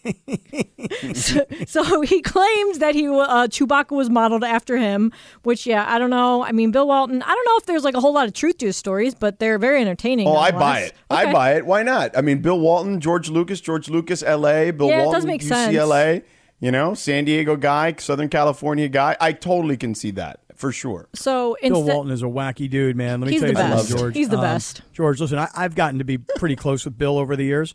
So 1.68 2.03
he 2.03 2.20
claims 2.20 2.79
that 2.81 2.94
he 2.94 3.09
uh, 3.09 3.46
Chewbacca 3.46 3.92
was 3.92 4.11
modeled 4.11 4.44
after 4.44 4.76
him, 4.76 5.11
which 5.44 5.66
yeah, 5.66 5.87
I 5.88 5.98
don't 5.98 6.11
know. 6.11 6.44
I 6.44 6.53
mean, 6.53 6.70
Bill 6.70 6.87
Walton. 6.87 7.22
I 7.22 7.29
don't 7.29 7.44
know 7.46 7.57
if 7.57 7.66
there's 7.66 7.85
like 7.85 7.94
a 7.94 8.00
whole 8.00 8.12
lot 8.12 8.26
of 8.26 8.35
truth 8.35 8.59
to 8.59 8.66
his 8.66 8.76
stories, 8.76 9.14
but 9.14 9.38
they're 9.38 9.59
very 9.59 9.81
entertaining. 9.81 10.29
Oh, 10.29 10.37
I 10.37 10.50
buy 10.50 10.59
nonetheless. 10.59 10.88
it. 10.90 10.94
I 11.09 11.33
buy 11.33 11.55
it. 11.55 11.64
Why 11.64 11.83
not? 11.83 12.16
I 12.18 12.20
mean, 12.20 12.42
Bill 12.42 12.61
Walton, 12.61 13.00
George 13.00 13.31
Lucas, 13.31 13.61
George 13.61 13.88
Lucas, 13.88 14.22
L.A., 14.22 14.70
Bill 14.70 14.88
Yeah, 14.88 15.00
it 15.00 15.05
Walton, 15.05 15.14
does 15.20 15.26
make 15.26 15.42
sense. 15.42 15.72
You 16.62 16.70
know, 16.70 16.92
San 16.92 17.24
Diego 17.24 17.57
guy, 17.57 17.94
Southern 17.98 18.29
California 18.29 18.87
guy. 18.88 19.16
I 19.18 19.33
totally 19.33 19.79
can 19.79 19.94
see 19.94 20.11
that 20.11 20.40
for 20.61 20.70
sure. 20.73 21.09
So 21.14 21.57
Bill 21.62 21.79
instead, 21.79 21.94
Walton 21.94 22.12
is 22.12 22.23
a 22.23 22.27
wacky 22.27 22.68
dude, 22.70 22.96
man. 22.96 23.20
Let 23.20 23.27
me 23.29 23.33
He's 23.33 23.40
tell 23.40 23.49
you 23.51 23.55
the 23.57 23.61
something, 23.62 23.79
best. 23.79 23.99
George. 23.99 24.14
He's 24.14 24.29
the 24.29 24.37
Um, 24.37 24.42
best. 24.42 24.83
George, 24.92 25.20
listen, 25.20 25.38
I, 25.38 25.49
I've 25.57 25.75
gotten 25.75 25.99
to 25.99 26.05
be 26.05 26.18
pretty 26.18 26.57
close 26.57 26.85
with 26.85 26.96
Bill 26.99 27.18
over 27.18 27.35
the 27.37 27.44
years. 27.44 27.75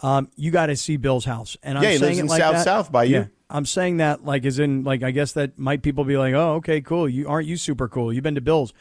Um, 0.00 0.28
you 0.36 0.50
got 0.50 0.66
to 0.66 0.76
see 0.76 0.98
Bill's 0.98 1.24
house, 1.24 1.56
and 1.62 1.78
I'm 1.78 1.84
Yeah, 1.84 1.90
he 1.92 1.96
saying 1.98 2.08
lives 2.10 2.18
it 2.18 2.22
in 2.22 2.26
like 2.28 2.40
South 2.40 2.54
that. 2.54 2.64
South 2.64 2.92
by 2.92 3.04
you. 3.04 3.16
Yeah, 3.16 3.24
I'm 3.48 3.64
saying 3.64 3.96
that 3.96 4.24
like 4.24 4.44
as 4.44 4.58
in 4.58 4.84
like 4.84 5.02
I 5.02 5.10
guess 5.10 5.32
that 5.32 5.58
might 5.58 5.82
people 5.82 6.04
be 6.04 6.18
like, 6.18 6.34
oh, 6.34 6.56
okay, 6.56 6.80
cool. 6.82 7.08
You 7.08 7.26
aren't 7.28 7.46
you 7.48 7.56
super 7.56 7.88
cool? 7.88 8.12
You've 8.12 8.22
been 8.22 8.34
to 8.34 8.40
Bill's. 8.42 8.74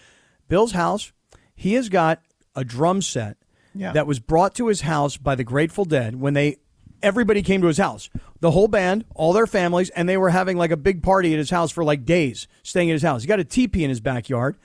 Bill's 0.50 0.74
house. 0.74 1.12
He 1.56 1.74
has 1.76 1.88
got 1.88 2.22
a 2.54 2.66
drum 2.66 3.02
set 3.02 3.38
Yeah. 3.74 3.94
that 3.94 4.06
was 4.08 4.20
brought 4.20 4.54
to 4.56 4.68
his 4.68 4.82
house 4.82 5.16
by 5.16 5.36
the 5.36 5.44
Grateful 5.46 5.86
Dead 5.86 6.18
when 6.18 6.34
they 6.34 6.58
everybody 7.02 7.42
came 7.42 7.62
to 7.62 7.68
his 7.68 7.78
house. 7.78 8.10
The 8.40 8.52
whole 8.52 8.68
band, 8.68 9.06
all 9.16 9.34
their 9.34 9.48
families, 9.48 9.90
and 9.92 10.08
they 10.08 10.18
were 10.18 10.30
having 10.30 10.58
like 10.58 10.72
a 10.72 10.78
big 10.78 11.02
party 11.02 11.34
at 11.34 11.38
his 11.40 11.50
house 11.50 11.72
for 11.72 11.84
like 11.84 12.06
days, 12.06 12.48
staying 12.64 12.90
at 12.90 12.94
his 12.94 13.04
house. 13.04 13.22
He 13.22 13.28
got 13.28 13.40
a 13.40 13.44
teepee 13.44 13.84
in 13.84 13.90
his 13.90 14.00
backyard, 14.00 14.58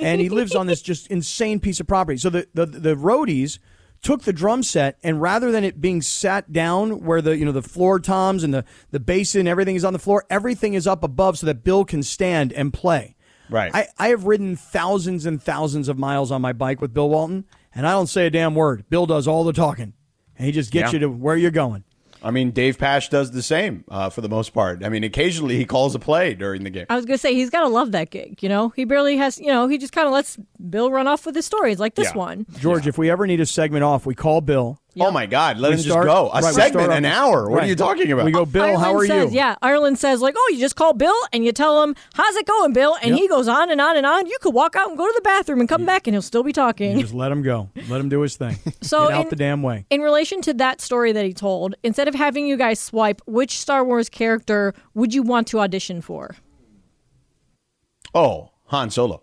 and 0.00 0.20
he 0.20 0.28
lives 0.28 0.54
on 0.54 0.66
this 0.66 0.82
just 0.90 1.06
insane 1.08 1.60
piece 1.60 1.80
of 1.80 1.86
property. 1.86 2.18
So 2.18 2.30
the 2.30 2.48
the, 2.54 2.66
the 2.66 2.94
roadies 2.94 3.58
took 4.04 4.22
the 4.22 4.32
drum 4.34 4.62
set 4.62 4.98
and 5.02 5.20
rather 5.20 5.50
than 5.50 5.64
it 5.64 5.80
being 5.80 6.02
sat 6.02 6.52
down 6.52 7.04
where 7.04 7.22
the 7.22 7.36
you 7.36 7.44
know 7.44 7.52
the 7.52 7.62
floor 7.62 7.98
toms 7.98 8.44
and 8.44 8.52
the 8.52 8.62
the 8.90 9.00
basin 9.00 9.48
everything 9.48 9.76
is 9.76 9.84
on 9.84 9.94
the 9.94 9.98
floor 9.98 10.26
everything 10.28 10.74
is 10.74 10.86
up 10.86 11.02
above 11.02 11.38
so 11.38 11.46
that 11.46 11.64
bill 11.64 11.84
can 11.84 12.02
stand 12.02 12.52
and 12.52 12.72
play 12.72 13.16
Right. 13.50 13.74
I, 13.74 13.88
I 13.98 14.08
have 14.08 14.24
ridden 14.24 14.56
thousands 14.56 15.26
and 15.26 15.42
thousands 15.42 15.88
of 15.88 15.98
miles 15.98 16.30
on 16.30 16.42
my 16.42 16.52
bike 16.52 16.82
with 16.82 16.92
bill 16.92 17.08
walton 17.08 17.46
and 17.74 17.86
i 17.86 17.92
don't 17.92 18.06
say 18.06 18.26
a 18.26 18.30
damn 18.30 18.54
word 18.54 18.84
bill 18.90 19.06
does 19.06 19.26
all 19.26 19.42
the 19.42 19.54
talking 19.54 19.94
and 20.38 20.46
he 20.46 20.52
just 20.52 20.70
gets 20.72 20.92
Yeah. 20.92 20.94
you 20.94 20.98
to 21.00 21.06
where 21.10 21.36
you're 21.36 21.50
going 21.50 21.84
I 22.26 22.30
mean, 22.30 22.52
Dave 22.52 22.78
Pasch 22.78 23.10
does 23.10 23.32
the 23.32 23.42
same 23.42 23.84
uh, 23.90 24.08
for 24.08 24.22
the 24.22 24.30
most 24.30 24.54
part. 24.54 24.82
I 24.82 24.88
mean, 24.88 25.04
occasionally 25.04 25.58
he 25.58 25.66
calls 25.66 25.94
a 25.94 25.98
play 25.98 26.32
during 26.32 26.64
the 26.64 26.70
game. 26.70 26.86
I 26.88 26.96
was 26.96 27.04
gonna 27.04 27.18
say 27.18 27.34
he's 27.34 27.50
gotta 27.50 27.68
love 27.68 27.92
that 27.92 28.08
gig. 28.08 28.42
You 28.42 28.48
know, 28.48 28.70
he 28.70 28.86
barely 28.86 29.18
has. 29.18 29.38
You 29.38 29.48
know, 29.48 29.68
he 29.68 29.76
just 29.76 29.92
kind 29.92 30.06
of 30.06 30.14
lets 30.14 30.38
Bill 30.70 30.90
run 30.90 31.06
off 31.06 31.26
with 31.26 31.34
his 31.34 31.44
stories 31.44 31.78
like 31.78 31.96
this 31.96 32.12
Yeah. 32.14 32.18
one. 32.18 32.46
george 32.58 32.86
if 32.86 32.96
we 32.96 33.10
ever 33.10 33.26
need 33.26 33.40
a 33.40 33.46
segment 33.46 33.84
off 33.84 34.06
we 34.06 34.14
call 34.14 34.40
bill 34.40 34.80
Oh 35.00 35.10
my 35.10 35.26
God! 35.26 35.58
Let 35.58 35.70
We 35.70 35.76
him 35.78 35.82
just 35.82 35.88
go. 36.04 36.30
A 36.32 36.40
right, 36.40 36.54
segment, 36.54 36.92
an 36.92 37.04
hour. 37.04 37.48
What 37.50 37.56
right. 37.56 37.64
are 37.64 37.66
you 37.66 37.74
talking 37.74 38.12
about? 38.12 38.24
we 38.26 38.30
go 38.30 38.44
bill 38.46 38.62
Ireland 38.62 38.84
how 38.84 38.94
are 38.94 39.06
says, 39.06 39.32
you 39.32 39.36
Yeah, 39.38 39.56
Ireland 39.60 39.98
says 39.98 40.20
like, 40.20 40.34
oh, 40.38 40.50
you 40.52 40.60
just 40.60 40.76
call 40.76 40.92
Bill 40.92 41.14
and 41.32 41.44
you 41.44 41.50
tell 41.50 41.82
him 41.82 41.96
how's 42.14 42.36
it 42.36 42.46
going, 42.46 42.72
Bill, 42.72 42.96
and 43.02 43.10
Yep. 43.10 43.18
he 43.18 43.26
goes 43.28 43.48
on 43.48 43.70
and 43.72 43.80
on 43.80 43.96
and 43.96 44.06
on. 44.06 44.26
You 44.26 44.38
could 44.40 44.54
walk 44.54 44.76
out 44.76 44.88
and 44.90 44.96
go 44.96 45.04
to 45.06 45.12
the 45.16 45.22
bathroom 45.22 45.58
and 45.60 45.68
come 45.68 45.84
back, 45.84 46.06
and 46.06 46.14
he'll 46.14 46.22
still 46.22 46.44
be 46.44 46.52
talking. 46.52 46.92
You 46.96 47.02
just 47.02 47.12
let 47.14 47.32
him 47.32 47.42
go 47.42 47.70
let 47.88 48.00
him 48.00 48.08
do 48.08 48.20
his 48.20 48.36
thing 48.36 48.56
So 48.82 49.08
get 49.08 49.16
out 49.16 49.22
in- 49.24 49.28
the 49.30 49.36
damn 49.36 49.62
way 49.62 49.84
In 49.90 50.00
relation 50.00 50.40
to 50.42 50.54
that 50.54 50.80
story 50.80 51.10
that 51.12 51.24
he 51.24 51.32
told, 51.32 51.74
instead 51.82 52.06
of 52.06 52.14
having 52.14 52.46
you 52.46 52.56
guys 52.56 52.78
swipe, 52.78 53.20
which 53.26 53.58
Star 53.58 53.84
Wars 53.84 54.08
character 54.08 54.74
would 54.94 55.12
you 55.12 55.22
want 55.24 55.48
to 55.48 55.58
audition 55.60 56.02
for? 56.02 56.36
oh, 58.14 58.50
Han 58.66 58.90
Solo. 58.90 59.22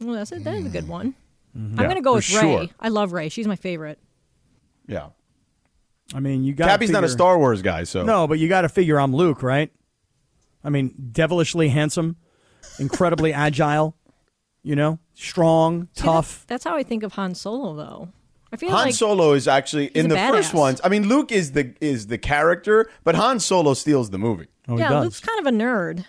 Well, 0.00 0.14
that's 0.14 0.32
a, 0.32 0.38
that 0.40 0.54
is 0.54 0.66
a 0.66 0.68
good 0.68 0.84
mm. 0.84 0.88
one. 0.88 1.14
Mm-hmm. 1.56 1.78
I'm 1.78 1.82
Yeah, 1.84 1.88
gonna 1.88 2.02
go 2.02 2.14
with 2.14 2.28
Rey. 2.32 2.40
sure. 2.40 2.66
I 2.80 2.88
love 2.88 3.12
Rey. 3.12 3.28
She's 3.28 3.46
my 3.46 3.56
favorite. 3.56 3.98
Yeah. 4.90 5.08
i 6.14 6.20
mean 6.20 6.42
you 6.44 6.52
got 6.52 6.68
Cappy's 6.68 6.90
not 6.90 7.04
a 7.04 7.08
Star 7.08 7.38
Wars 7.38 7.62
guy, 7.62 7.84
so 7.84 8.02
No, 8.02 8.26
but 8.26 8.38
you 8.38 8.48
got 8.48 8.62
to 8.62 8.68
figure 8.68 8.98
I'm 9.00 9.14
Luke, 9.14 9.42
right? 9.42 9.70
I 10.64 10.68
mean, 10.70 10.92
devilishly 11.12 11.68
handsome, 11.68 12.16
incredibly 12.78 13.32
agile, 13.46 13.96
you 14.62 14.76
know, 14.76 14.98
strong, 15.14 15.88
See, 15.94 16.02
tough. 16.04 16.40
That's, 16.40 16.44
that's 16.46 16.64
how 16.64 16.76
I 16.76 16.82
think 16.82 17.02
of 17.02 17.12
Han 17.14 17.34
Solo, 17.34 17.74
though. 17.74 18.08
I 18.52 18.56
feel 18.56 18.70
like 18.70 18.76
Han 18.78 18.86
like 18.86 18.94
Solo 18.94 19.32
is 19.32 19.46
actually 19.48 19.86
in 19.86 20.06
a 20.06 20.08
the 20.10 20.16
first 20.16 20.52
ones. 20.52 20.80
I 20.82 20.88
mean, 20.88 21.06
Luke 21.08 21.30
is 21.32 21.52
the 21.52 21.72
is 21.80 22.08
the 22.08 22.18
character, 22.18 22.90
but 23.04 23.14
Han 23.14 23.38
Solo 23.40 23.74
steals 23.74 24.10
the 24.10 24.18
movie. 24.18 24.48
Oh, 24.68 24.74
he 24.74 24.80
yeah, 24.80 24.88
does. 24.88 25.04
Luke's 25.04 25.20
kind 25.20 25.38
of 25.38 25.46
a 25.46 25.56
nerd, 25.56 26.04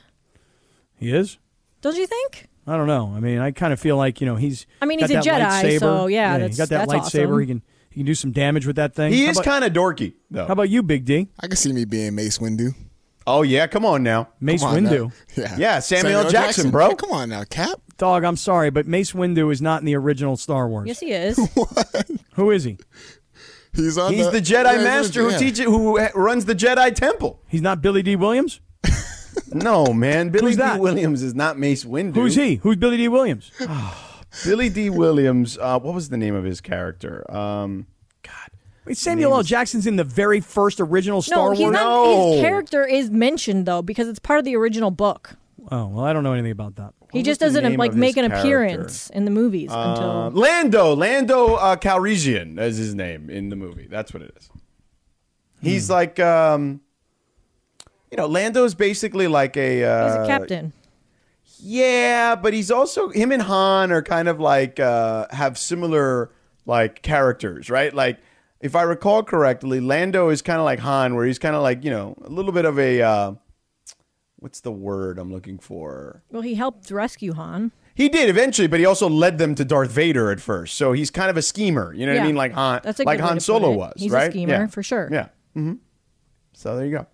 he 0.97 1.13
is. 1.13 1.37
don't 1.81 1.95
you 1.95 2.07
think? 2.07 2.47
I 2.67 2.77
don't 2.77 2.87
know. 2.87 3.13
I 3.15 3.19
mean, 3.19 3.37
I 3.39 3.51
kind 3.51 3.73
of 3.73 3.79
feel 3.79 3.95
like 3.95 4.21
you 4.21 4.27
know 4.27 4.35
he's. 4.35 4.65
I 4.81 4.85
mean, 4.85 4.99
got 4.99 5.09
he's 5.09 5.19
a 5.19 5.21
Jedi, 5.29 5.39
lightsaber. 5.45 5.79
so 5.79 6.07
yeah, 6.07 6.33
he 6.33 6.39
that's- 6.41 6.57
got 6.57 6.69
that 6.69 6.89
that's 6.89 6.91
lightsaber. 7.13 7.25
awesome. 7.27 7.39
He 7.39 7.45
can 7.45 7.61
he 7.91 7.99
can 7.99 8.05
do 8.05 8.15
some 8.15 8.31
damage 8.31 8.65
with 8.65 8.77
that 8.77 8.95
thing. 8.95 9.13
He 9.13 9.25
How 9.25 9.31
is 9.31 9.39
kind 9.41 9.63
of 9.63 9.73
dorky, 9.73 10.13
though. 10.31 10.45
How 10.47 10.53
about 10.53 10.69
you, 10.69 10.81
Big 10.81 11.05
D? 11.05 11.27
I 11.39 11.47
can 11.47 11.55
see 11.57 11.71
me 11.73 11.85
being 11.85 12.15
Mace 12.15 12.39
Windu. 12.39 12.73
oh 13.27 13.43
yeah, 13.43 13.67
come 13.67 13.85
on 13.85 14.01
now. 14.01 14.29
Mace 14.39 14.61
Come 14.61 14.75
on 14.75 14.83
Windu. 14.85 14.99
now. 15.05 15.11
Yeah. 15.35 15.55
Yeah, 15.57 15.79
Samuel 15.79 16.29
Jackson, 16.29 16.71
bro. 16.71 16.89
Hey, 16.89 16.95
come 16.95 17.11
on 17.11 17.29
now, 17.29 17.43
Cap. 17.43 17.79
Dog, 17.97 18.23
I'm 18.23 18.35
sorry, 18.37 18.71
but 18.71 18.87
Mace 18.87 19.11
Windu 19.11 19.51
is 19.51 19.61
not 19.61 19.81
in 19.81 19.85
the 19.85 19.95
original 19.95 20.35
Star 20.37 20.67
Wars. 20.67 20.87
Yes, 20.87 20.99
he 21.01 21.11
is. 21.11 21.37
Who 22.33 22.49
is 22.49 22.63
he? 22.63 22.79
He's 23.73 23.97
on. 23.97 24.13
He's 24.13 24.31
the 24.31 24.41
Jedi 24.41 24.73
yeah, 24.77 24.83
master 24.83 25.23
the- 25.23 25.31
who 25.33 25.37
teaches, 25.39 25.65
who 25.65 25.99
runs 26.15 26.45
the 26.45 26.55
Jedi 26.55 26.95
Temple. 26.95 27.39
He's 27.47 27.61
not 27.61 27.81
Billy 27.81 28.01
Dee 28.01 28.15
Williams. 28.15 28.59
No, 29.53 29.87
man, 29.93 30.29
Billy 30.29 30.45
Who's 30.47 30.55
D. 30.55 30.61
that? 30.61 30.79
Williams 30.79 31.21
is 31.21 31.33
not 31.35 31.57
Mace 31.59 31.83
Windu. 31.85 32.15
Who's 32.15 32.35
he? 32.35 32.55
Who's 32.55 32.75
Billy 32.77 32.97
Dee 32.97 33.07
Williams? 33.09 33.51
Billy 34.45 34.69
Dee 34.69 34.89
Williams. 34.89 35.57
Uh, 35.57 35.79
what 35.79 35.93
was 35.93 36.09
the 36.09 36.17
name 36.17 36.35
of 36.35 36.43
his 36.43 36.61
character? 36.61 37.29
Um, 37.31 37.87
God, 38.23 38.33
Wait, 38.85 38.97
Samuel 38.97 39.33
L. 39.35 39.43
Jackson's 39.43 39.85
in 39.87 39.95
the 39.97 40.03
very 40.03 40.39
first 40.39 40.79
original 40.79 41.21
Star 41.21 41.53
no, 41.53 41.59
Wars. 41.59 41.73
not. 41.73 41.83
No. 41.83 42.31
His 42.33 42.41
character 42.41 42.85
is 42.85 43.09
mentioned 43.11 43.65
though 43.65 43.81
because 43.81 44.07
it's 44.07 44.19
part 44.19 44.39
of 44.39 44.45
the 44.45 44.55
original 44.55 44.91
book. 44.91 45.35
Oh 45.69 45.87
well, 45.87 46.05
I 46.05 46.13
don't 46.13 46.23
know 46.23 46.33
anything 46.33 46.51
about 46.51 46.75
that. 46.77 46.93
he 47.13 47.21
just 47.23 47.39
doesn't 47.39 47.77
like 47.77 47.93
make 47.93 48.17
an 48.17 48.25
character? 48.29 48.39
appearance 48.39 49.09
in 49.11 49.25
the 49.25 49.31
movies 49.31 49.69
Uh, 49.71 49.95
until. 49.95 50.41
Lando, 50.41 50.95
Lando 50.95 51.55
uh, 51.55 51.75
Calrissian 51.75 52.59
is 52.59 52.77
his 52.77 52.95
name 52.95 53.29
in 53.29 53.49
the 53.49 53.55
movie. 53.55 53.87
That's 53.89 54.13
what 54.13 54.23
it 54.23 54.33
is. 54.37 54.49
He's 55.61 55.87
Hmm. 55.87 55.93
like, 55.93 56.19
um, 56.19 56.81
you 58.09 58.17
know, 58.17 58.25
Lando's 58.25 58.73
basically 58.73 59.27
like 59.27 59.55
a. 59.55 59.83
Uh, 59.83 60.05
He's 60.07 60.15
a 60.15 60.27
captain. 60.27 60.73
Yeah, 61.61 62.35
but 62.35 62.53
he's 62.53 62.71
also 62.71 63.09
him 63.09 63.31
and 63.31 63.41
Han 63.43 63.91
are 63.91 64.01
kind 64.01 64.27
of 64.27 64.39
like 64.39 64.79
uh, 64.79 65.27
have 65.31 65.57
similar 65.57 66.31
like 66.65 67.01
characters, 67.01 67.69
right? 67.69 67.93
Like 67.93 68.19
if 68.59 68.75
I 68.75 68.83
recall 68.83 69.23
correctly, 69.23 69.79
Lando 69.79 70.29
is 70.29 70.41
kind 70.41 70.59
of 70.59 70.65
like 70.65 70.79
Han, 70.79 71.15
where 71.15 71.25
he's 71.25 71.39
kind 71.39 71.55
of 71.55 71.61
like 71.61 71.83
you 71.83 71.91
know 71.91 72.15
a 72.23 72.29
little 72.29 72.51
bit 72.51 72.65
of 72.65 72.79
a 72.79 73.01
uh, 73.01 73.33
what's 74.37 74.61
the 74.61 74.71
word 74.71 75.19
I'm 75.19 75.31
looking 75.31 75.59
for? 75.59 76.23
Well, 76.31 76.41
he 76.41 76.55
helped 76.55 76.89
rescue 76.91 77.33
Han. 77.33 77.71
He 77.93 78.09
did 78.09 78.29
eventually, 78.29 78.67
but 78.67 78.79
he 78.79 78.85
also 78.85 79.09
led 79.09 79.37
them 79.37 79.53
to 79.55 79.65
Darth 79.65 79.91
Vader 79.91 80.31
at 80.31 80.39
first. 80.39 80.75
So 80.75 80.93
he's 80.93 81.11
kind 81.11 81.29
of 81.29 81.37
a 81.37 81.41
schemer. 81.41 81.93
You 81.93 82.05
know 82.05 82.13
what 82.13 82.21
I 82.21 82.25
mean? 82.25 82.35
Like 82.35 82.53
Han, 82.53 82.81
That's 82.83 82.99
a 82.99 83.03
like 83.03 83.19
good 83.19 83.25
Han 83.27 83.39
Solo 83.39 83.71
was. 83.71 83.93
He's 83.97 84.11
a 84.11 84.15
right? 84.15 84.31
schemer, 84.31 84.51
yeah. 84.53 84.67
for 84.67 84.81
sure. 84.81 85.09
Yeah. 85.11 85.27
hmm 85.53 85.73
So 86.53 86.75
there 86.75 86.85
you 86.85 86.97
go. 86.97 87.07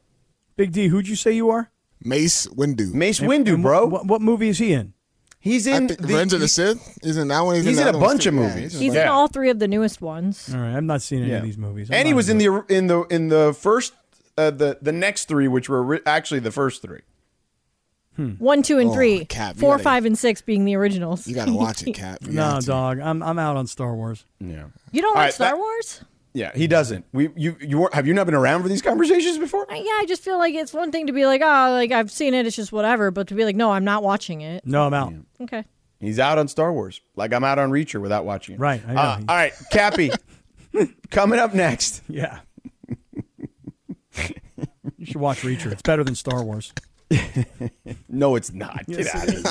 Big 0.55 0.71
D, 0.71 0.87
who'd 0.87 1.07
you 1.07 1.15
say 1.15 1.31
you 1.33 1.49
are? 1.49 1.69
Mace 2.03 2.47
Windu. 2.47 2.93
Mace 2.93 3.19
Windu, 3.19 3.55
And 3.55 3.63
bro. 3.63 3.85
What, 3.87 4.05
what 4.05 4.21
movie 4.21 4.49
is 4.49 4.57
he 4.59 4.73
in? 4.73 4.93
he's 5.39 5.67
I 5.67 5.77
in 5.77 5.87
think 5.87 6.01
the, 6.01 6.07
Revenge 6.07 6.33
of 6.33 6.39
the 6.41 6.47
Sith. 6.47 6.97
He's 7.01 7.17
in 7.17 7.27
that 7.29 7.41
one. 7.41 7.55
He's, 7.55 7.65
he's 7.65 7.79
in 7.79 7.85
the 7.85 7.97
a 7.97 7.99
bunch 8.01 8.23
too. 8.23 8.29
of 8.29 8.35
Yeah, 8.35 8.41
movies. 8.41 8.71
he's 8.73 8.81
He's 8.81 8.93
Yeah. 8.95 9.03
in 9.03 9.07
all 9.09 9.27
three 9.27 9.49
of 9.49 9.59
the 9.59 9.67
newest 9.67 10.01
ones. 10.01 10.53
All 10.53 10.59
right, 10.59 10.75
I've 10.75 10.83
not 10.83 11.01
seen 11.01 11.21
any 11.21 11.31
Yeah. 11.31 11.37
of 11.37 11.43
these 11.43 11.57
movies. 11.57 11.89
I'm 11.89 11.95
and 11.95 12.07
he 12.07 12.11
not 12.13 12.17
was 12.17 12.29
in 12.29 12.41
even- 12.41 12.63
the 12.67 12.75
in 12.75 12.87
the 12.87 13.01
in 13.03 13.27
the 13.29 13.53
first 13.53 13.93
uh, 14.37 14.51
the 14.51 14.77
the 14.81 14.91
next 14.91 15.27
three, 15.27 15.47
which 15.47 15.69
were 15.69 15.81
ri- 15.83 16.01
actually 16.05 16.39
the 16.41 16.51
first 16.51 16.81
three. 16.81 17.01
One, 18.39 18.63
two, 18.63 18.79
and 18.79 18.89
Oh, 18.89 18.93
three. 18.93 19.25
Kap, 19.25 19.55
you 19.55 19.59
Four, 19.61 19.73
gotta- 19.73 19.83
five, 19.83 20.05
and 20.05 20.17
six 20.17 20.41
being 20.41 20.65
the 20.65 20.75
originals. 20.75 21.27
You 21.27 21.35
gotta 21.35 21.53
watch 21.53 21.83
it, 21.85 21.93
Kap. 21.95 22.17
You 22.23 22.31
No, 22.33 22.41
got 22.53 22.61
to. 22.61 22.67
dog. 22.67 22.99
I'm 22.99 23.21
I'm 23.21 23.37
out 23.37 23.57
on 23.57 23.67
Star 23.67 23.95
Wars. 23.95 24.25
Yeah, 24.39 24.65
You 24.91 25.03
don't 25.03 25.09
All 25.11 25.21
like 25.21 25.25
right, 25.27 25.33
Star 25.35 25.49
that- 25.51 25.57
Wars? 25.57 26.01
Yeah, 26.37 26.51
he 26.55 26.67
doesn't. 26.67 27.05
We 27.11 27.29
you 27.35 27.57
you 27.59 27.79
weren't- 27.79 27.93
have 27.95 28.05
you 28.05 28.13
not 28.13 28.25
been 28.27 28.35
around 28.35 28.61
for 28.61 28.69
these 28.69 28.81
conversations 28.81 29.37
before? 29.37 29.69
Uh, 29.71 29.75
Yeah, 29.75 29.81
I 29.99 30.05
just 30.07 30.23
feel 30.23 30.37
like 30.37 30.53
it's 30.53 30.71
one 30.73 30.91
thing 30.91 31.07
to 31.07 31.13
be 31.13 31.25
like, 31.25 31.41
oh, 31.41 31.71
like 31.71 31.91
I've 31.91 32.11
seen 32.11 32.33
it, 32.33 32.45
it's 32.45 32.55
just 32.55 32.71
whatever, 32.71 33.09
but 33.11 33.27
to 33.29 33.33
be 33.33 33.43
like, 33.43 33.55
no, 33.55 33.71
I'm 33.71 33.83
not 33.83 34.03
watching 34.03 34.41
it. 34.41 34.65
No, 34.65 34.85
I'm 34.85 34.93
out. 34.93 35.13
Okay. 35.41 35.65
He's 35.99 36.19
out 36.19 36.37
on 36.37 36.47
Star 36.47 36.71
Wars, 36.71 37.01
like 37.15 37.33
I'm 37.33 37.43
out 37.43 37.57
on 37.57 37.71
Reacher 37.71 37.99
without 37.99 38.23
watching 38.23 38.55
it. 38.55 38.59
Right, 38.59 38.81
I 38.87 38.93
know. 38.93 39.01
Uh, 39.01 39.19
all 39.27 39.35
right, 39.35 39.53
Cappy. 39.71 40.11
coming 41.09 41.39
up 41.39 41.55
next. 41.55 42.03
Yeah. 42.07 42.39
you 44.97 45.05
should 45.05 45.17
watch 45.17 45.41
Reacher. 45.41 45.71
It's 45.71 45.81
better 45.81 46.03
than 46.03 46.13
Star 46.15 46.43
Wars. 46.43 46.71
No, 48.09 48.35
it's 48.35 48.51
not. 48.51 48.85
Get 48.87 49.13
out 49.15 49.27
of 49.27 49.33
here. 49.33 49.43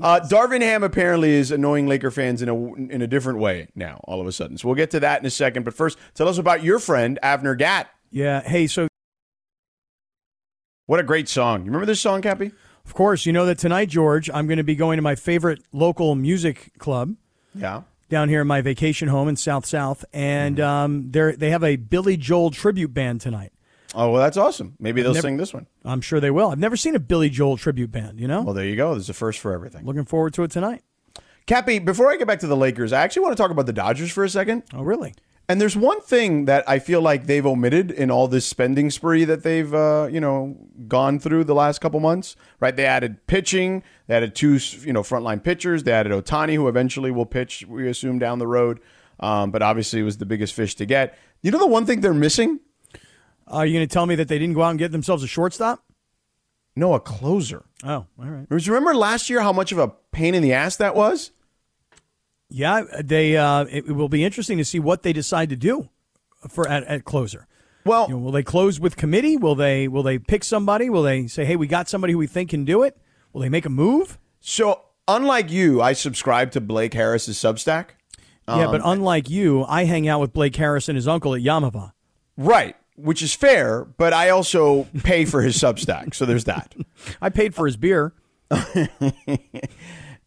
Uh, 0.00 0.20
Darvin 0.30 0.60
Ham 0.60 0.82
apparently 0.82 1.30
is 1.32 1.50
annoying 1.50 1.86
Laker 1.86 2.10
fans 2.10 2.40
in 2.42 2.48
a 2.48 2.74
in 2.74 3.02
a 3.02 3.06
different 3.06 3.38
way 3.40 3.68
now. 3.74 4.00
All 4.04 4.20
of 4.20 4.26
a 4.26 4.32
sudden, 4.32 4.56
so 4.58 4.68
we'll 4.68 4.74
get 4.76 4.90
to 4.92 5.00
that 5.00 5.20
in 5.20 5.26
a 5.26 5.30
second. 5.30 5.64
But 5.64 5.74
first, 5.74 5.98
tell 6.14 6.28
us 6.28 6.38
about 6.38 6.62
your 6.62 6.78
friend 6.78 7.18
Avner 7.22 7.56
Gatt. 7.58 7.88
Yeah. 8.10 8.42
Hey, 8.42 8.66
so 8.66 8.86
What 10.86 11.00
a 11.00 11.02
great 11.02 11.28
song! 11.28 11.60
You 11.60 11.66
remember 11.66 11.86
this 11.86 12.00
song, 12.00 12.22
Cappy? 12.22 12.52
of 12.84 12.94
course 12.94 13.26
you 13.26 13.32
know 13.32 13.46
that 13.46 13.58
tonight, 13.58 13.88
George, 13.88 14.28
I'm 14.34 14.46
going 14.48 14.56
to 14.56 14.64
be 14.64 14.74
going 14.74 14.96
to 14.96 15.02
my 15.02 15.14
favorite 15.14 15.62
local 15.72 16.14
music 16.16 16.72
club 16.78 17.14
Yeah. 17.54 17.82
down 18.08 18.28
here 18.28 18.40
in 18.40 18.46
my 18.48 18.60
vacation 18.60 19.06
home 19.08 19.28
in 19.28 19.36
South 19.36 19.64
South, 19.66 20.04
and 20.12 20.56
Mm-hmm. 20.58 20.66
um, 20.68 21.10
they 21.10 21.32
they 21.32 21.50
have 21.50 21.64
a 21.64 21.76
Billy 21.76 22.16
Joel 22.16 22.50
tribute 22.50 22.92
band 22.92 23.20
tonight. 23.20 23.52
Oh 23.94 24.10
well, 24.10 24.22
that's 24.22 24.36
awesome. 24.36 24.74
Maybe 24.78 25.02
they'll 25.02 25.12
never- 25.12 25.26
sing 25.26 25.36
this 25.36 25.52
one. 25.52 25.66
I'm 25.84 26.00
sure 26.00 26.18
they 26.20 26.30
will. 26.30 26.50
I've 26.50 26.58
never 26.58 26.76
seen 26.76 26.94
a 26.96 27.00
Billy 27.00 27.28
Joel 27.30 27.56
tribute 27.56 27.92
band. 27.92 28.18
You 28.20 28.28
know, 28.28 28.42
Well, 28.42 28.54
there 28.54 28.64
you 28.64 28.76
go. 28.76 28.92
There's 28.92 29.10
a 29.10 29.14
first 29.14 29.38
for 29.38 29.52
everything. 29.52 29.84
looking 29.84 30.04
forward 30.04 30.32
to 30.34 30.42
it 30.44 30.50
tonight. 30.50 30.82
Cappy, 31.46 31.78
before 31.80 32.10
I 32.10 32.16
get 32.16 32.26
back 32.28 32.38
to 32.40 32.46
the 32.46 32.56
Lakers, 32.56 32.92
I 32.92 33.02
actually 33.02 33.22
want 33.22 33.36
to 33.36 33.42
talk 33.42 33.50
about 33.50 33.66
the 33.66 33.72
Dodgers 33.72 34.12
for 34.12 34.22
a 34.24 34.28
second. 34.28 34.62
Oh, 34.72 34.82
really? 34.82 35.12
And 35.48 35.60
there's 35.60 35.76
one 35.76 36.00
thing 36.00 36.44
that 36.44 36.66
I 36.68 36.78
feel 36.78 37.00
like 37.02 37.26
they've 37.26 37.44
omitted 37.44 37.90
in 37.90 38.12
all 38.12 38.28
this 38.28 38.46
spending 38.46 38.90
spree 38.90 39.24
that 39.24 39.42
they've, 39.42 39.74
uh, 39.74 40.08
you 40.10 40.20
know, 40.20 40.56
gone 40.86 41.18
through 41.18 41.42
the 41.44 41.54
last 41.54 41.80
couple 41.80 41.98
months. 41.98 42.36
Right? 42.60 42.74
They 42.74 42.86
added 42.86 43.26
pitching. 43.26 43.82
They 44.06 44.14
added 44.14 44.36
two, 44.36 44.58
you 44.82 44.92
know, 44.92 45.02
frontline 45.02 45.42
pitchers. 45.42 45.82
They 45.82 45.90
added 45.92 46.12
Ohtani, 46.12 46.54
who 46.54 46.68
eventually 46.68 47.10
will 47.10 47.26
pitch. 47.26 47.66
We 47.68 47.88
assume 47.88 48.20
down 48.20 48.38
the 48.38 48.46
road, 48.46 48.78
um, 49.18 49.50
but 49.50 49.62
obviously 49.62 50.00
was 50.04 50.18
the 50.18 50.26
biggest 50.26 50.54
fish 50.54 50.76
to 50.76 50.86
get. 50.86 51.18
You 51.42 51.50
know, 51.50 51.58
the 51.58 51.66
one 51.66 51.86
thing 51.86 52.00
they're 52.02 52.14
missing? 52.14 52.60
Are 53.52 53.66
you 53.66 53.74
going 53.74 53.86
to 53.86 53.92
tell 53.92 54.06
me 54.06 54.14
that 54.16 54.28
they 54.28 54.38
didn't 54.38 54.54
go 54.54 54.62
out 54.62 54.70
and 54.70 54.78
get 54.78 54.92
themselves 54.92 55.22
a 55.22 55.26
shortstop? 55.26 55.84
No, 56.74 56.94
a 56.94 57.00
closer. 57.00 57.64
Oh, 57.84 57.88
all 57.90 58.06
right. 58.18 58.46
Remember 58.50 58.94
last 58.94 59.28
year 59.28 59.42
how 59.42 59.52
much 59.52 59.72
of 59.72 59.78
a 59.78 59.88
pain 60.10 60.34
in 60.34 60.42
the 60.42 60.54
ass 60.54 60.76
that 60.76 60.94
was? 60.94 61.30
Yeah, 62.48 62.82
they. 63.02 63.36
Uh, 63.36 63.66
it, 63.70 63.86
will 63.94 64.08
be 64.08 64.24
interesting 64.24 64.58
to 64.58 64.64
see 64.64 64.78
what 64.78 65.02
they 65.02 65.12
decide 65.12 65.48
to 65.50 65.56
do 65.56 65.88
for 66.48 66.68
at, 66.68 66.84
at 66.84 67.04
closer. 67.04 67.46
Well, 67.84 68.06
You 68.08 68.14
know, 68.14 68.20
will 68.20 68.32
they 68.32 68.42
close 68.42 68.78
with 68.78 68.96
committee? 68.96 69.36
Will 69.36 69.54
they? 69.54 69.88
Will 69.88 70.02
they 70.02 70.18
pick 70.18 70.44
somebody? 70.44 70.88
Will 70.90 71.02
they 71.02 71.26
say, 71.26 71.44
"Hey, 71.44 71.56
we 71.56 71.66
got 71.66 71.88
somebody 71.88 72.12
who 72.12 72.18
we 72.18 72.26
think 72.26 72.50
can 72.50 72.64
do 72.64 72.82
it"? 72.82 72.96
Will 73.32 73.40
they 73.40 73.48
make 73.48 73.64
a 73.66 73.70
move? 73.70 74.18
so 74.40 74.82
unlike 75.08 75.50
you, 75.50 75.80
I 75.80 75.92
subscribe 75.94 76.50
to 76.52 76.60
Blake 76.60 76.94
Harris's 76.94 77.36
Substack. 77.38 77.86
yeah, 78.46 78.66
Um, 78.66 78.70
but 78.72 78.80
unlike 78.84 79.28
you, 79.30 79.64
I 79.64 79.84
hang 79.84 80.06
out 80.08 80.20
with 80.20 80.32
Blake 80.32 80.54
Harris 80.56 80.88
and 80.88 80.96
his 80.96 81.08
uncle 81.08 81.34
at 81.34 81.40
Yamava. 81.42 81.92
Right, 82.36 82.76
which 82.96 83.22
is 83.22 83.34
fair, 83.34 83.84
but 83.84 84.12
I 84.12 84.30
also 84.30 84.84
pay 85.02 85.24
for 85.24 85.42
his 85.42 85.56
Substack, 85.56 86.14
so 86.14 86.24
there's 86.26 86.44
that. 86.44 86.74
I 87.20 87.28
paid 87.28 87.54
for 87.54 87.66
his 87.66 87.76
beer. 87.76 88.14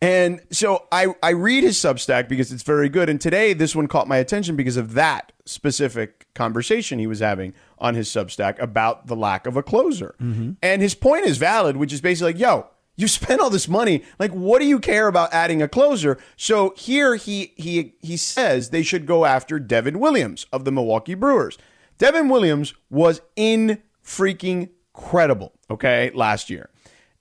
And 0.02 0.42
so 0.52 0.86
I, 0.92 1.16
I 1.24 1.32
read 1.32 1.64
his 1.64 1.78
Substack 1.78 2.28
because 2.28 2.52
it's 2.52 2.64
very 2.64 2.90
good. 2.90 3.10
And 3.10 3.20
today, 3.20 3.54
this 3.54 3.76
one 3.76 3.88
caught 3.88 4.08
my 4.08 4.18
attention 4.18 4.56
because 4.56 4.78
of 4.78 4.94
that 4.94 5.32
specific 5.46 6.28
conversation 6.36 7.00
he 7.00 7.08
was 7.08 7.20
having 7.20 7.54
on 7.80 7.96
his 7.96 8.10
Substack 8.10 8.62
about 8.62 9.08
the 9.08 9.16
lack 9.16 9.48
of 9.48 9.56
a 9.56 9.64
closer. 9.64 10.16
Mm-hmm. 10.22 10.52
And 10.62 10.82
his 10.82 10.96
point 10.96 11.26
is 11.26 11.38
valid, 11.38 11.78
which 11.78 11.94
is 11.94 12.02
basically 12.02 12.34
like, 12.34 12.42
yo, 12.42 12.68
you 12.98 13.08
spent 13.08 13.42
all 13.42 13.50
this 13.50 13.68
money. 13.68 14.04
Like, 14.20 14.32
what 14.32 14.60
do 14.60 14.68
you 14.68 14.80
care 14.80 15.08
about 15.08 15.34
adding 15.34 15.62
a 15.62 15.68
closer? 15.68 16.18
So 16.36 16.74
here 16.78 17.16
he 17.16 17.54
he 17.56 17.96
he 18.02 18.18
says 18.18 18.70
they 18.70 18.84
should 18.84 19.06
go 19.06 19.26
after 19.26 19.60
Devin 19.60 20.00
Williams 20.00 20.46
of 20.52 20.66
the 20.66 20.72
Milwaukee 20.72 21.16
Brewers. 21.16 21.58
Devin 21.98 22.30
Williams 22.30 22.74
was 22.90 23.22
in 23.36 23.82
freaking 24.04 24.70
credible, 24.94 25.54
okay, 25.70 26.12
last 26.14 26.50
year. 26.50 26.70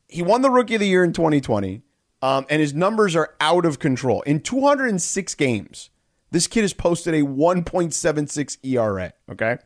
He 0.08 0.22
won 0.22 0.42
the 0.42 0.50
Rookie 0.50 0.74
of 0.74 0.80
the 0.80 0.86
Year 0.88 1.04
in 1.04 1.12
2020, 1.12 1.82
um, 2.22 2.46
and 2.50 2.60
his 2.60 2.74
numbers 2.74 3.16
are 3.16 3.34
out 3.40 3.64
of 3.66 3.78
control. 3.78 4.22
In 4.22 4.40
206 4.40 5.34
games, 5.34 5.90
this 6.30 6.46
kid 6.46 6.62
has 6.62 6.72
posted 6.72 7.14
a 7.14 7.22
1.76 7.22 8.58
ERA. 8.64 9.12
Okay, 9.30 9.58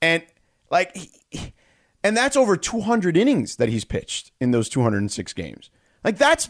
and 0.00 0.22
like, 0.70 0.96
he- 1.30 1.52
and 2.04 2.16
that's 2.16 2.36
over 2.36 2.56
200 2.56 3.16
innings 3.16 3.56
that 3.56 3.68
he's 3.68 3.84
pitched 3.84 4.32
in 4.40 4.52
those 4.52 4.68
206 4.68 5.32
games. 5.34 5.70
Like 6.04 6.16
that's 6.18 6.48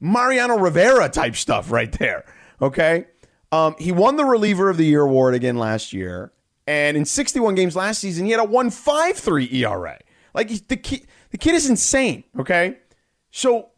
Mariano 0.00 0.58
Rivera 0.58 1.08
type 1.08 1.36
stuff 1.36 1.70
right 1.70 1.92
there. 1.92 2.24
Okay, 2.60 3.06
um, 3.52 3.74
he 3.78 3.92
won 3.92 4.16
the 4.16 4.24
Reliever 4.24 4.68
of 4.70 4.76
the 4.76 4.84
Year 4.86 5.02
award 5.02 5.34
again 5.34 5.56
last 5.56 5.92
year, 5.92 6.32
and 6.68 6.98
in 6.98 7.06
61 7.06 7.54
games 7.54 7.74
last 7.74 7.98
season, 7.98 8.26
he 8.26 8.30
had 8.30 8.40
a 8.40 8.46
1.53 8.46 9.52
ERA. 9.54 9.98
Like 10.34 10.68
the 10.68 10.76
kid, 10.76 11.06
the 11.30 11.38
kid 11.38 11.54
is 11.54 11.68
insane. 11.68 12.24
Okay, 12.38 12.76
so 13.30 13.70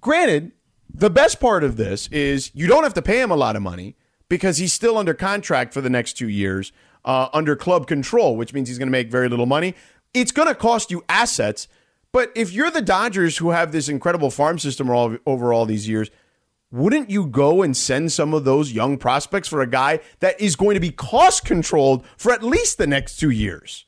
granted, 0.00 0.50
the 0.92 1.10
best 1.10 1.38
part 1.38 1.62
of 1.62 1.76
this 1.76 2.08
is 2.08 2.50
you 2.52 2.66
don't 2.66 2.82
have 2.82 2.94
to 2.94 3.02
pay 3.02 3.20
him 3.20 3.30
a 3.30 3.36
lot 3.36 3.54
of 3.54 3.62
money 3.62 3.94
because 4.28 4.58
he's 4.58 4.72
still 4.72 4.98
under 4.98 5.14
contract 5.14 5.72
for 5.72 5.80
the 5.80 5.88
next 5.88 6.14
two 6.14 6.28
years 6.28 6.72
uh, 7.04 7.28
under 7.32 7.54
club 7.54 7.86
control, 7.86 8.36
which 8.36 8.52
means 8.52 8.66
he's 8.66 8.78
going 8.78 8.88
to 8.88 8.92
make 8.92 9.12
very 9.12 9.28
little 9.28 9.46
money. 9.46 9.76
It's 10.12 10.32
going 10.32 10.48
to 10.48 10.56
cost 10.56 10.90
you 10.90 11.04
assets, 11.08 11.68
But 12.10 12.32
if 12.34 12.52
you're 12.52 12.70
the 12.70 12.82
Dodgers 12.82 13.36
who 13.36 13.50
have 13.50 13.70
this 13.70 13.88
incredible 13.88 14.30
farm 14.30 14.58
system 14.58 14.90
all, 14.90 15.16
over 15.24 15.52
all 15.52 15.66
these 15.66 15.88
years, 15.88 16.10
wouldn't 16.74 17.08
you 17.08 17.26
go 17.26 17.62
and 17.62 17.76
send 17.76 18.10
some 18.10 18.34
of 18.34 18.44
those 18.44 18.72
young 18.72 18.98
prospects 18.98 19.46
for 19.46 19.60
a 19.60 19.66
guy 19.66 20.00
that 20.18 20.40
is 20.40 20.56
going 20.56 20.74
to 20.74 20.80
be 20.80 20.90
cost 20.90 21.44
controlled 21.44 22.04
for 22.16 22.32
at 22.32 22.42
least 22.42 22.78
the 22.78 22.86
next 22.86 23.16
two 23.16 23.30
years? 23.30 23.86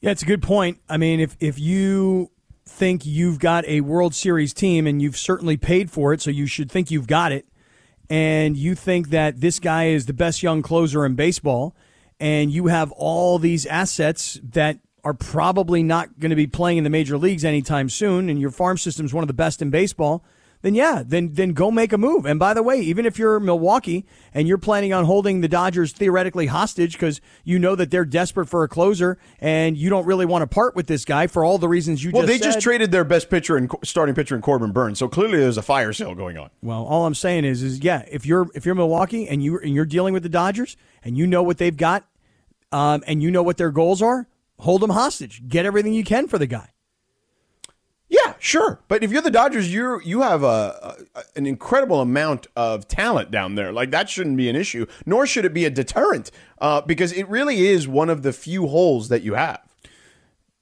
Yeah, 0.00 0.10
it's 0.10 0.22
a 0.22 0.26
good 0.26 0.42
point. 0.42 0.80
I 0.88 0.96
mean, 0.96 1.20
if 1.20 1.36
if 1.38 1.56
you 1.56 2.32
think 2.66 3.06
you've 3.06 3.38
got 3.38 3.64
a 3.66 3.80
World 3.82 4.12
Series 4.12 4.52
team 4.52 4.88
and 4.88 5.00
you've 5.00 5.16
certainly 5.16 5.56
paid 5.56 5.88
for 5.88 6.12
it, 6.12 6.20
so 6.20 6.30
you 6.30 6.46
should 6.46 6.68
think 6.68 6.90
you've 6.90 7.06
got 7.06 7.30
it, 7.30 7.46
and 8.10 8.56
you 8.56 8.74
think 8.74 9.10
that 9.10 9.40
this 9.40 9.60
guy 9.60 9.86
is 9.86 10.06
the 10.06 10.12
best 10.12 10.42
young 10.42 10.62
closer 10.62 11.06
in 11.06 11.14
baseball, 11.14 11.76
and 12.18 12.50
you 12.50 12.66
have 12.66 12.90
all 12.92 13.38
these 13.38 13.66
assets 13.66 14.40
that 14.42 14.80
are 15.04 15.14
probably 15.14 15.84
not 15.84 16.18
going 16.18 16.30
to 16.30 16.36
be 16.36 16.48
playing 16.48 16.78
in 16.78 16.84
the 16.84 16.90
major 16.90 17.16
leagues 17.16 17.44
anytime 17.44 17.88
soon, 17.88 18.28
and 18.28 18.40
your 18.40 18.50
farm 18.50 18.76
system 18.78 19.06
is 19.06 19.14
one 19.14 19.22
of 19.22 19.28
the 19.28 19.32
best 19.34 19.62
in 19.62 19.70
baseball, 19.70 20.24
then 20.62 20.74
yeah, 20.74 21.02
then 21.06 21.34
then 21.34 21.52
go 21.52 21.70
make 21.70 21.92
a 21.92 21.98
move. 21.98 22.26
And 22.26 22.38
by 22.38 22.52
the 22.54 22.62
way, 22.62 22.80
even 22.80 23.06
if 23.06 23.18
you're 23.18 23.38
Milwaukee 23.38 24.06
and 24.34 24.48
you're 24.48 24.58
planning 24.58 24.92
on 24.92 25.04
holding 25.04 25.40
the 25.40 25.48
Dodgers 25.48 25.92
theoretically 25.92 26.46
hostage 26.46 26.92
because 26.94 27.20
you 27.44 27.58
know 27.58 27.76
that 27.76 27.90
they're 27.90 28.04
desperate 28.04 28.48
for 28.48 28.64
a 28.64 28.68
closer 28.68 29.18
and 29.38 29.76
you 29.76 29.88
don't 29.88 30.06
really 30.06 30.26
want 30.26 30.42
to 30.42 30.46
part 30.46 30.74
with 30.74 30.86
this 30.86 31.04
guy 31.04 31.26
for 31.26 31.44
all 31.44 31.58
the 31.58 31.68
reasons 31.68 32.02
you 32.02 32.10
well, 32.10 32.26
just 32.26 32.32
they 32.32 32.44
just 32.44 32.60
traded 32.60 32.90
their 32.90 33.04
best 33.04 33.30
pitcher 33.30 33.56
and 33.56 33.70
starting 33.84 34.14
pitcher 34.14 34.34
in 34.34 34.42
Corbin 34.42 34.72
Burnes, 34.72 34.98
so 34.98 35.08
clearly 35.08 35.38
there's 35.38 35.58
a 35.58 35.62
fire 35.62 35.92
sale 35.92 36.14
going 36.14 36.36
on. 36.36 36.50
Well, 36.62 36.84
all 36.84 37.06
I'm 37.06 37.14
saying 37.14 37.44
is, 37.44 37.62
is 37.62 37.80
yeah, 37.80 38.04
if 38.10 38.26
you're 38.26 38.48
if 38.54 38.66
you're 38.66 38.74
Milwaukee 38.74 39.28
and 39.28 39.42
you 39.42 39.58
and 39.60 39.74
you're 39.74 39.84
dealing 39.84 40.12
with 40.12 40.22
the 40.22 40.28
Dodgers 40.28 40.76
and 41.04 41.16
you 41.16 41.26
know 41.26 41.42
what 41.42 41.58
they've 41.58 41.76
got, 41.76 42.04
um, 42.72 43.02
and 43.06 43.22
you 43.22 43.30
know 43.30 43.42
what 43.42 43.56
their 43.56 43.70
goals 43.70 44.02
are, 44.02 44.28
hold 44.58 44.82
them 44.82 44.90
hostage. 44.90 45.46
Get 45.48 45.66
everything 45.66 45.92
you 45.92 46.04
can 46.04 46.26
for 46.26 46.38
the 46.38 46.46
guy. 46.46 46.70
Sure. 48.38 48.80
But 48.88 49.02
if 49.02 49.10
you're 49.10 49.22
the 49.22 49.30
Dodgers, 49.30 49.72
you 49.72 50.00
you 50.04 50.22
have 50.22 50.42
a, 50.42 50.96
a, 51.14 51.22
an 51.36 51.46
incredible 51.46 52.00
amount 52.00 52.46
of 52.56 52.86
talent 52.88 53.30
down 53.30 53.54
there. 53.54 53.72
Like 53.72 53.90
that 53.90 54.08
shouldn't 54.08 54.36
be 54.36 54.48
an 54.48 54.56
issue, 54.56 54.86
nor 55.06 55.26
should 55.26 55.44
it 55.44 55.54
be 55.54 55.64
a 55.64 55.70
deterrent, 55.70 56.30
uh, 56.60 56.80
because 56.82 57.12
it 57.12 57.28
really 57.28 57.66
is 57.66 57.88
one 57.88 58.10
of 58.10 58.22
the 58.22 58.32
few 58.32 58.66
holes 58.66 59.08
that 59.08 59.22
you 59.22 59.34
have. 59.34 59.60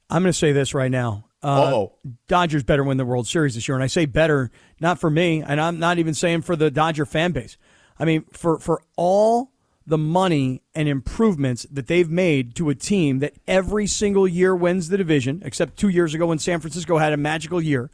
I'm 0.09 0.23
going 0.23 0.33
to 0.33 0.39
say 0.39 0.53
this 0.53 0.73
right 0.75 0.91
now. 0.91 1.25
Uh, 1.43 1.73
oh, 1.75 1.93
Dodgers 2.29 2.63
better 2.63 2.83
win 2.83 2.97
the 2.97 3.05
World 3.05 3.27
Series 3.27 3.55
this 3.55 3.69
year, 3.69 3.77
and 3.77 3.85
I 3.85 3.89
say 3.89 4.07
better 4.07 4.51
not 4.81 4.99
for 4.99 5.11
me, 5.11 5.43
and 5.43 5.61
I'm 5.61 5.79
not 5.79 5.99
even 5.99 6.15
saying 6.15 6.43
for 6.43 6.57
the 6.57 6.71
Dodger 6.71 7.07
fan 7.07 7.33
base. 7.33 7.57
I 7.99 8.05
mean 8.05 8.25
for 8.33 8.59
for 8.59 8.83
all 8.97 9.53
the 9.87 9.99
money 9.99 10.63
and 10.75 10.89
improvements 10.89 11.67
that 11.71 11.87
they've 11.87 12.11
made 12.11 12.55
to 12.57 12.69
a 12.71 12.75
team 12.75 13.21
that 13.21 13.35
every 13.47 13.87
single 13.87 14.27
year 14.27 14.55
wins 14.55 14.89
the 14.89 14.97
division, 14.97 15.41
except 15.45 15.77
two 15.77 15.89
years 15.89 16.13
ago 16.13 16.27
when 16.27 16.39
San 16.39 16.61
Francisco 16.61 16.99
had 16.99 17.13
a 17.13 17.17
magical 17.17 17.63
year. 17.63 17.91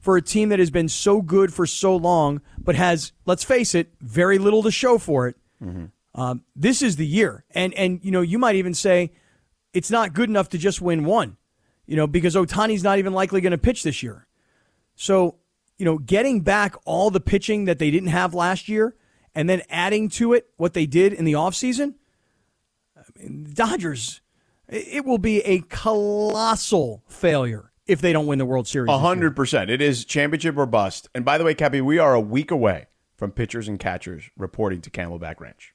For 0.00 0.16
a 0.16 0.22
team 0.22 0.48
that 0.48 0.58
has 0.58 0.70
been 0.70 0.88
so 0.88 1.20
good 1.20 1.52
for 1.52 1.66
so 1.66 1.94
long, 1.94 2.40
but 2.58 2.74
has, 2.74 3.12
let's 3.26 3.44
face 3.44 3.74
it, 3.74 3.92
very 4.00 4.38
little 4.38 4.62
to 4.62 4.70
show 4.70 4.96
for 4.96 5.28
it. 5.28 5.36
Um, 6.14 6.42
this 6.56 6.80
is 6.82 6.96
the 6.96 7.06
year, 7.06 7.44
and 7.50 7.72
and 7.74 8.00
you 8.02 8.10
know 8.10 8.22
you 8.22 8.38
might 8.38 8.56
even 8.56 8.74
say 8.74 9.12
it's 9.72 9.90
not 9.90 10.14
good 10.14 10.28
enough 10.28 10.48
to 10.48 10.58
just 10.58 10.80
win 10.80 11.04
one, 11.04 11.36
you 11.86 11.96
know, 11.96 12.06
because 12.06 12.34
Ohtani's 12.34 12.82
not 12.82 12.98
even 12.98 13.12
likely 13.12 13.40
going 13.40 13.52
to 13.52 13.58
pitch 13.58 13.82
this 13.82 14.02
year. 14.02 14.26
So 14.96 15.36
you 15.78 15.84
know, 15.84 15.98
getting 15.98 16.40
back 16.40 16.74
all 16.84 17.10
the 17.10 17.20
pitching 17.20 17.66
that 17.66 17.78
they 17.78 17.90
didn't 17.90 18.08
have 18.08 18.34
last 18.34 18.68
year 18.68 18.96
and 19.34 19.48
then 19.48 19.62
adding 19.70 20.08
to 20.10 20.32
it 20.32 20.48
what 20.56 20.74
they 20.74 20.86
did 20.86 21.12
in 21.12 21.24
the 21.24 21.32
offseason, 21.32 21.94
I 22.96 23.02
mean, 23.16 23.50
Dodgers, 23.52 24.20
it 24.68 25.04
will 25.04 25.18
be 25.18 25.40
a 25.40 25.60
colossal 25.60 27.02
failure 27.08 27.72
if 27.86 28.00
they 28.00 28.12
don't 28.12 28.26
win 28.26 28.38
the 28.38 28.46
World 28.46 28.68
Series. 28.68 28.88
A 28.88 28.98
hundred 28.98 29.34
percent. 29.34 29.70
It 29.70 29.82
is 29.82 30.04
championship 30.04 30.56
or 30.56 30.66
bust. 30.66 31.08
And 31.14 31.24
by 31.24 31.38
the 31.38 31.44
way, 31.44 31.54
Cappy, 31.54 31.80
we 31.80 31.98
are 31.98 32.14
a 32.14 32.20
week 32.20 32.50
away 32.50 32.86
from 33.16 33.32
pitchers 33.32 33.68
and 33.68 33.78
catchers 33.78 34.30
reporting 34.36 34.80
to 34.82 34.90
Camelback 34.90 35.40
Ranch. 35.40 35.74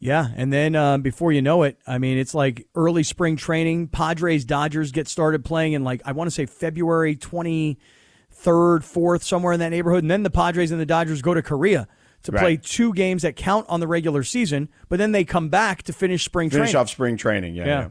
Yeah, 0.00 0.28
and 0.36 0.52
then 0.52 0.76
uh, 0.76 0.98
before 0.98 1.32
you 1.32 1.42
know 1.42 1.64
it, 1.64 1.76
I 1.86 1.98
mean, 1.98 2.18
it's 2.18 2.34
like 2.34 2.66
early 2.76 3.02
spring 3.02 3.36
training. 3.36 3.88
Padres 3.88 4.44
Dodgers 4.44 4.92
get 4.92 5.08
started 5.08 5.44
playing 5.44 5.72
in 5.72 5.82
like 5.82 6.02
I 6.04 6.12
want 6.12 6.28
to 6.28 6.30
say 6.30 6.46
February 6.46 7.16
twenty 7.16 7.78
third, 8.30 8.84
fourth, 8.84 9.24
somewhere 9.24 9.52
in 9.52 9.60
that 9.60 9.70
neighborhood, 9.70 10.04
and 10.04 10.10
then 10.10 10.22
the 10.22 10.30
Padres 10.30 10.70
and 10.70 10.80
the 10.80 10.86
Dodgers 10.86 11.22
go 11.22 11.34
to 11.34 11.42
Korea 11.42 11.88
to 12.24 12.32
play 12.32 12.56
two 12.56 12.92
games 12.92 13.22
that 13.22 13.36
count 13.36 13.66
on 13.68 13.80
the 13.80 13.86
regular 13.86 14.22
season, 14.22 14.68
but 14.88 14.98
then 14.98 15.12
they 15.12 15.24
come 15.24 15.48
back 15.48 15.82
to 15.84 15.92
finish 15.92 16.24
spring 16.24 16.50
Finish 16.50 16.70
training. 16.70 16.80
off 16.80 16.90
spring 16.90 17.16
training. 17.16 17.54
Yeah. 17.54 17.66
Yeah. 17.66 17.80
yeah. 17.80 17.88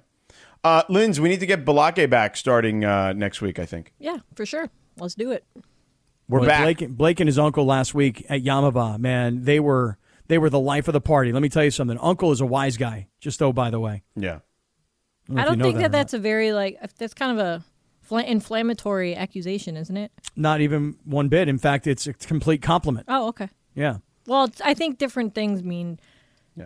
Uh, 0.64 0.84
Linz, 0.90 1.20
we 1.20 1.30
need 1.30 1.40
to 1.40 1.46
get 1.46 1.64
Blake 1.64 2.10
back 2.10 2.36
starting 2.36 2.84
uh, 2.84 3.14
next 3.14 3.42
week, 3.42 3.58
I 3.58 3.66
think. 3.66 3.94
Yeah, 4.00 4.18
for 4.36 4.46
sure. 4.46 4.70
Let's 5.00 5.16
do 5.16 5.32
it. 5.32 5.46
We're 6.28 6.42
Boy, 6.42 6.46
back. 6.46 6.64
Blake, 6.64 6.90
Blake 6.90 7.20
and 7.22 7.28
his 7.28 7.40
uncle 7.40 7.66
last 7.66 7.94
week 7.94 8.26
at 8.28 8.44
Yamava, 8.44 9.00
man, 9.00 9.44
they 9.44 9.60
were 9.60 9.98
they 10.28 10.38
were 10.38 10.50
the 10.50 10.60
life 10.60 10.90
of 10.90 10.94
the 10.94 11.02
party. 11.02 11.32
Let 11.32 11.42
me 11.42 11.50
tell 11.50 11.64
you 11.64 11.72
something. 11.72 11.98
Uncle 12.00 12.32
is 12.32 12.42
a 12.42 12.46
wise 12.46 12.76
guy. 12.76 13.08
Just 13.22 13.42
oh, 13.42 13.54
by 13.54 13.70
the 13.70 13.80
way. 13.80 14.04
Yeah. 14.16 14.40
I 15.34 15.46
don't 15.46 15.54
you 15.54 15.58
know 15.58 15.64
think 15.64 15.76
that 15.76 15.78
that, 15.78 15.78
or 15.78 15.82
not. 15.82 15.92
that's 15.92 16.14
a 16.14 16.20
very 16.20 16.52
like 16.52 16.80
that's 16.98 17.14
kind 17.14 17.40
of 17.40 17.46
a 17.46 17.64
fla- 18.02 18.24
inflammatory 18.24 19.16
accusation, 19.16 19.78
isn't 19.78 19.96
it? 19.96 20.12
Not 20.36 20.62
even 20.62 20.98
one 21.06 21.30
bit. 21.30 21.48
In 21.48 21.58
fact, 21.58 21.88
it's 21.88 22.08
a 22.08 22.14
complete 22.14 22.62
compliment. 22.62 23.06
Oh, 23.08 23.28
okay. 23.30 23.50
Yeah. 23.76 23.98
Well, 24.28 24.44
it's, 24.46 24.62
I 24.62 24.74
think 24.76 24.98
different 25.00 25.34
things 25.34 25.64
mean 25.64 26.00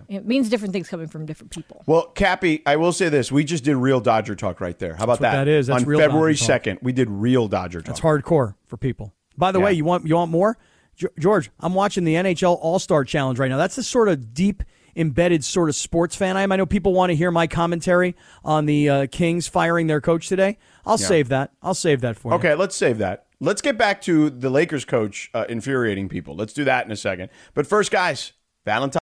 it 0.08 0.26
means 0.26 0.48
different 0.50 0.72
things 0.74 0.88
coming 0.88 1.08
from 1.08 1.26
different 1.26 1.52
people. 1.52 1.84
Well, 1.86 2.04
Cappy, 2.08 2.62
I 2.66 2.78
will 2.78 2.94
say 2.94 3.10
this: 3.10 3.30
we 3.32 3.44
just 3.44 3.64
did 3.66 3.76
real 3.76 4.00
Dodger 4.00 4.36
talk 4.36 4.62
right 4.62 4.78
there. 4.80 4.96
How 4.96 5.04
about 5.04 5.20
That's 5.20 5.34
what 5.34 5.38
that? 5.40 5.46
that 5.46 5.48
is. 5.52 5.68
That's 5.68 5.84
on 5.84 5.88
real 5.90 6.00
February 6.00 6.34
Dodger 6.34 6.40
talk. 6.40 6.48
second. 6.48 6.80
We 6.82 6.94
did 6.94 7.10
real 7.10 7.48
Dodger 7.50 7.80
talk. 7.82 7.88
That's 7.88 8.00
hardcore 8.00 8.56
for 8.68 8.78
people. 8.78 9.14
By 9.38 9.52
the 9.52 9.60
Yeah. 9.60 9.66
way, 9.66 9.74
you 9.74 9.84
want 9.86 10.08
you 10.08 10.16
want 10.16 10.32
more? 10.32 10.58
Ge- 10.96 11.06
George, 11.20 11.52
I'm 11.60 11.74
watching 11.74 12.04
the 12.06 12.16
NHL 12.16 12.58
All 12.62 12.80
Star 12.80 13.04
Challenge 13.04 13.38
right 13.38 13.50
now. 13.50 13.58
That's 13.58 13.76
the 13.76 13.84
sort 13.84 14.08
of 14.08 14.34
deep 14.34 14.64
embedded 14.96 15.44
sort 15.44 15.68
of 15.70 15.76
sports 15.76 16.16
fan 16.16 16.36
I 16.38 16.42
am. 16.44 16.52
I 16.52 16.56
know 16.58 16.66
people 16.66 16.94
want 16.94 17.10
to 17.12 17.16
hear 17.16 17.32
my 17.32 17.48
commentary 17.48 18.16
on 18.46 18.66
the 18.66 18.90
uh, 18.90 19.08
Kings 19.12 19.48
firing 19.48 19.88
their 19.88 20.02
coach 20.02 20.28
today. 20.30 20.58
I'll 20.86 21.00
Yeah. 21.00 21.08
save 21.08 21.30
that. 21.30 21.52
I'll 21.62 21.74
save 21.74 22.00
that 22.02 22.18
for 22.18 22.32
you. 22.32 22.36
Okay, 22.36 22.56
let's 22.56 22.76
save 22.76 22.98
that. 23.00 23.26
Let's 23.44 23.64
get 23.64 23.76
back 23.76 24.02
to 24.04 24.30
the 24.30 24.52
Lakers 24.52 24.86
coach 24.86 25.32
uh, 25.34 25.46
infuriating 25.50 26.10
people. 26.10 26.36
Let's 26.36 26.54
do 26.54 26.64
that 26.66 26.86
in 26.86 26.92
a 26.92 26.96
second. 26.96 27.30
But 27.56 27.66
first, 27.66 27.90
guys, 27.90 28.34
Valentine. 28.66 29.00